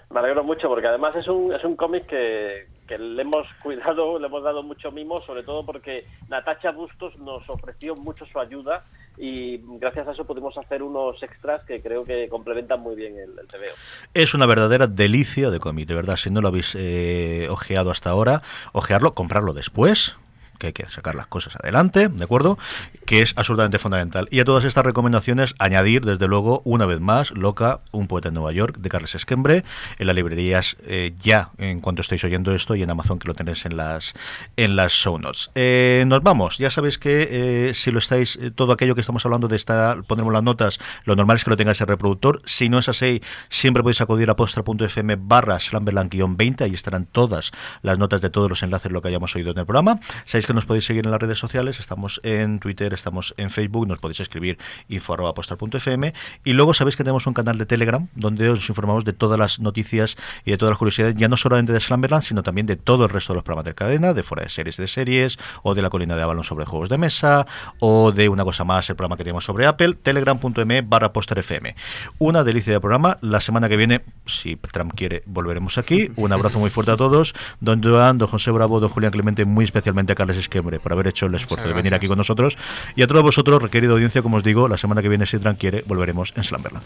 Me 0.10 0.20
alegro 0.20 0.44
mucho 0.44 0.70
porque 0.70 0.88
además 0.88 1.16
es 1.16 1.28
un, 1.28 1.54
es 1.54 1.64
un 1.66 1.76
cómic 1.76 2.06
que, 2.08 2.68
que 2.88 2.98
le 2.98 3.22
hemos 3.22 3.46
cuidado, 3.62 4.18
le 4.18 4.28
hemos 4.28 4.42
dado 4.42 4.64
mucho 4.64 4.92
mimo, 4.92 5.22
sobre 5.22 5.44
todo 5.44 5.66
porque 5.66 6.06
Natacha 6.30 6.72
Bustos 6.72 7.18
nos 7.20 7.48
ofreció 7.50 7.94
mucho 7.96 8.26
su 8.26 8.40
ayuda 8.40 8.86
y 9.18 9.60
gracias 9.80 10.08
a 10.08 10.12
eso 10.12 10.26
pudimos 10.26 10.58
hacer 10.58 10.82
unos 10.82 11.22
extras 11.22 11.64
que 11.66 11.82
creo 11.82 12.06
que 12.06 12.30
complementan 12.30 12.80
muy 12.80 12.96
bien 12.96 13.16
el, 13.18 13.38
el 13.38 13.48
TVO. 13.48 13.76
Es 14.14 14.34
una 14.34 14.46
verdadera 14.46 14.88
delicia 14.88 15.50
de 15.50 15.60
cómic, 15.60 15.88
de 15.88 15.96
verdad. 15.96 16.16
Si 16.16 16.30
no 16.30 16.40
lo 16.40 16.48
habéis 16.48 16.74
eh, 16.80 17.48
ojeado 17.50 17.92
hasta 17.92 18.10
ahora, 18.10 18.42
ojearlo, 18.72 19.12
comprarlo 19.12 19.54
después 19.54 20.16
que 20.58 20.68
hay 20.68 20.74
que 20.74 20.88
sacar 20.90 21.16
las 21.16 21.28
cosas 21.28 21.56
adelante, 21.56 22.10
¿de 22.10 22.24
acuerdo? 22.24 22.58
Que 23.06 23.22
es 23.22 23.34
absolutamente 23.36 23.80
fundamental. 23.80 24.28
Y 24.32 24.40
a 24.40 24.46
todas 24.46 24.66
estas 24.66 24.86
recomendaciones, 24.86 25.56
añadir, 25.60 26.06
desde 26.06 26.28
luego, 26.28 26.62
una 26.66 26.86
vez 26.86 27.00
más, 27.00 27.32
Loca, 27.32 27.82
un 27.92 28.08
poeta 28.08 28.30
en 28.30 28.34
Nueva 28.34 28.52
York, 28.52 28.78
de 28.78 28.90
Carles 28.90 29.16
Esquembre, 29.16 29.64
en 30.00 30.08
las 30.08 30.16
librerías 30.16 30.78
eh, 30.86 31.14
ya, 31.22 31.52
en 31.58 31.82
cuanto 31.82 32.02
estéis 32.02 32.24
oyendo 32.24 32.54
esto, 32.54 32.76
y 32.76 32.84
en 32.84 32.90
Amazon, 32.90 33.20
que 33.20 33.28
lo 33.28 33.34
tenéis 33.34 33.66
en 33.66 33.78
las, 33.78 34.14
en 34.56 34.76
las 34.76 34.92
show 34.92 35.18
notes. 35.18 35.52
Eh, 35.56 36.04
nos 36.08 36.24
vamos. 36.24 36.58
Ya 36.58 36.70
sabéis 36.70 36.98
que 36.98 37.28
eh, 37.30 37.74
si 37.74 37.92
lo 37.92 38.00
estáis, 38.00 38.40
todo 38.56 38.74
aquello 38.74 38.96
que 38.96 39.02
estamos 39.02 39.26
hablando 39.26 39.48
de 39.48 39.56
estar, 39.56 40.04
pondremos 40.04 40.34
las 40.34 40.44
notas, 40.44 40.80
lo 41.06 41.16
normal 41.16 41.38
es 41.38 41.44
que 41.44 41.50
lo 41.50 41.58
tengáis 41.58 41.80
el 41.82 41.88
reproductor. 41.88 42.42
Si 42.46 42.70
no 42.70 42.80
es 42.80 42.90
así, 42.90 43.22
siempre 43.50 43.84
podéis 43.84 44.02
acudir 44.02 44.30
a 44.30 44.36
postra.fm 44.36 45.18
barra 45.20 45.58
slamberland-20, 45.60 46.62
ahí 46.62 46.74
estarán 46.74 47.06
todas 47.06 47.52
las 47.82 47.98
notas 47.98 48.22
de 48.22 48.30
todos 48.30 48.50
los 48.50 48.64
enlaces, 48.64 48.92
lo 48.92 49.02
que 49.02 49.10
hayamos 49.10 49.36
oído 49.36 49.52
en 49.52 49.60
el 49.60 49.66
programa. 49.66 50.00
Sabéis 50.26 50.47
que 50.48 50.54
nos 50.54 50.66
podéis 50.66 50.86
seguir 50.86 51.06
en 51.06 51.12
las 51.12 51.20
redes 51.20 51.38
sociales, 51.38 51.80
estamos 51.80 52.20
en 52.24 52.60
Twitter, 52.60 52.94
estamos 52.94 53.36
en 53.38 53.52
Facebook, 53.52 53.88
nos 53.88 54.00
podéis 54.00 54.22
escribir 54.22 54.58
info 54.90 55.14
arroba 55.14 55.34
postal.fm 55.34 56.14
y 56.44 56.54
luego 56.54 56.74
sabéis 56.74 56.96
que 56.96 57.04
tenemos 57.04 57.28
un 57.28 57.34
canal 57.34 57.58
de 57.58 57.66
Telegram 57.66 58.08
donde 58.16 58.50
os 58.50 58.68
informamos 58.68 59.06
de 59.06 59.14
todas 59.14 59.38
las 59.38 59.60
noticias 59.60 60.18
y 60.46 60.52
de 60.52 60.58
todas 60.58 60.72
las 60.72 60.80
curiosidades, 60.80 61.16
ya 61.16 61.28
no 61.28 61.38
solamente 61.38 61.74
de 61.74 61.80
Slamberland, 61.80 62.24
sino 62.24 62.42
también 62.42 62.66
de 62.66 62.78
todo 62.78 63.04
el 63.04 63.10
resto 63.10 63.34
de 63.34 63.36
los 63.36 63.44
programas 63.44 63.66
de 63.66 63.76
cadena, 63.76 64.14
de 64.14 64.24
fuera 64.24 64.44
de 64.44 64.50
series 64.50 64.78
de 64.78 64.88
series, 64.88 65.38
o 65.64 65.76
de 65.76 65.82
la 65.82 65.90
colina 65.90 66.16
de 66.16 66.24
Avalon 66.24 66.44
sobre 66.44 66.66
juegos 66.66 66.90
de 66.90 66.98
mesa, 66.98 67.46
o 67.80 68.12
de 68.12 68.30
una 68.30 68.44
cosa 68.44 68.64
más, 68.64 68.90
el 68.90 68.96
programa 68.96 69.18
que 69.18 69.24
tenemos 69.24 69.44
sobre 69.44 69.66
Apple, 69.66 69.96
telegram.me 70.02 70.82
barra 70.82 71.12
FM. 71.14 71.76
Una 72.20 72.44
delicia 72.44 72.74
de 72.74 72.80
programa. 72.80 73.18
La 73.22 73.42
semana 73.42 73.68
que 73.70 73.78
viene, 73.78 74.02
si 74.26 74.56
Trump 74.56 74.94
quiere, 74.96 75.24
volveremos 75.26 75.78
aquí. 75.78 76.10
Un 76.16 76.32
abrazo 76.32 76.60
muy 76.60 76.70
fuerte 76.70 76.92
a 76.92 76.98
todos. 76.98 77.34
Don 77.60 77.84
Joan, 77.84 78.18
don 78.18 78.28
José 78.28 78.52
Bravo, 78.52 78.80
don 78.80 78.90
Julián 78.90 79.12
Clemente, 79.12 79.46
muy 79.46 79.66
especialmente 79.66 80.14
a 80.14 80.16
Carles 80.16 80.37
Esquembre 80.40 80.80
por 80.80 80.94
haber 80.94 81.08
hecho 81.08 81.26
el 81.26 81.36
esfuerzo 81.36 81.68
de 81.68 81.74
venir 81.74 81.92
gracias. 81.92 82.00
aquí 82.00 82.08
con 82.08 82.18
nosotros. 82.18 82.58
Y 82.96 83.02
a 83.02 83.08
todos 83.08 83.22
vosotros, 83.22 83.62
requerido 83.62 83.94
audiencia, 83.94 84.22
como 84.22 84.38
os 84.38 84.44
digo, 84.44 84.68
la 84.68 84.78
semana 84.78 85.02
que 85.02 85.10
viene, 85.10 85.26
si 85.26 85.38
Trump 85.40 85.60
quiere, 85.60 85.84
volveremos 85.88 86.34
en 86.36 86.44
Slamberland. 86.44 86.86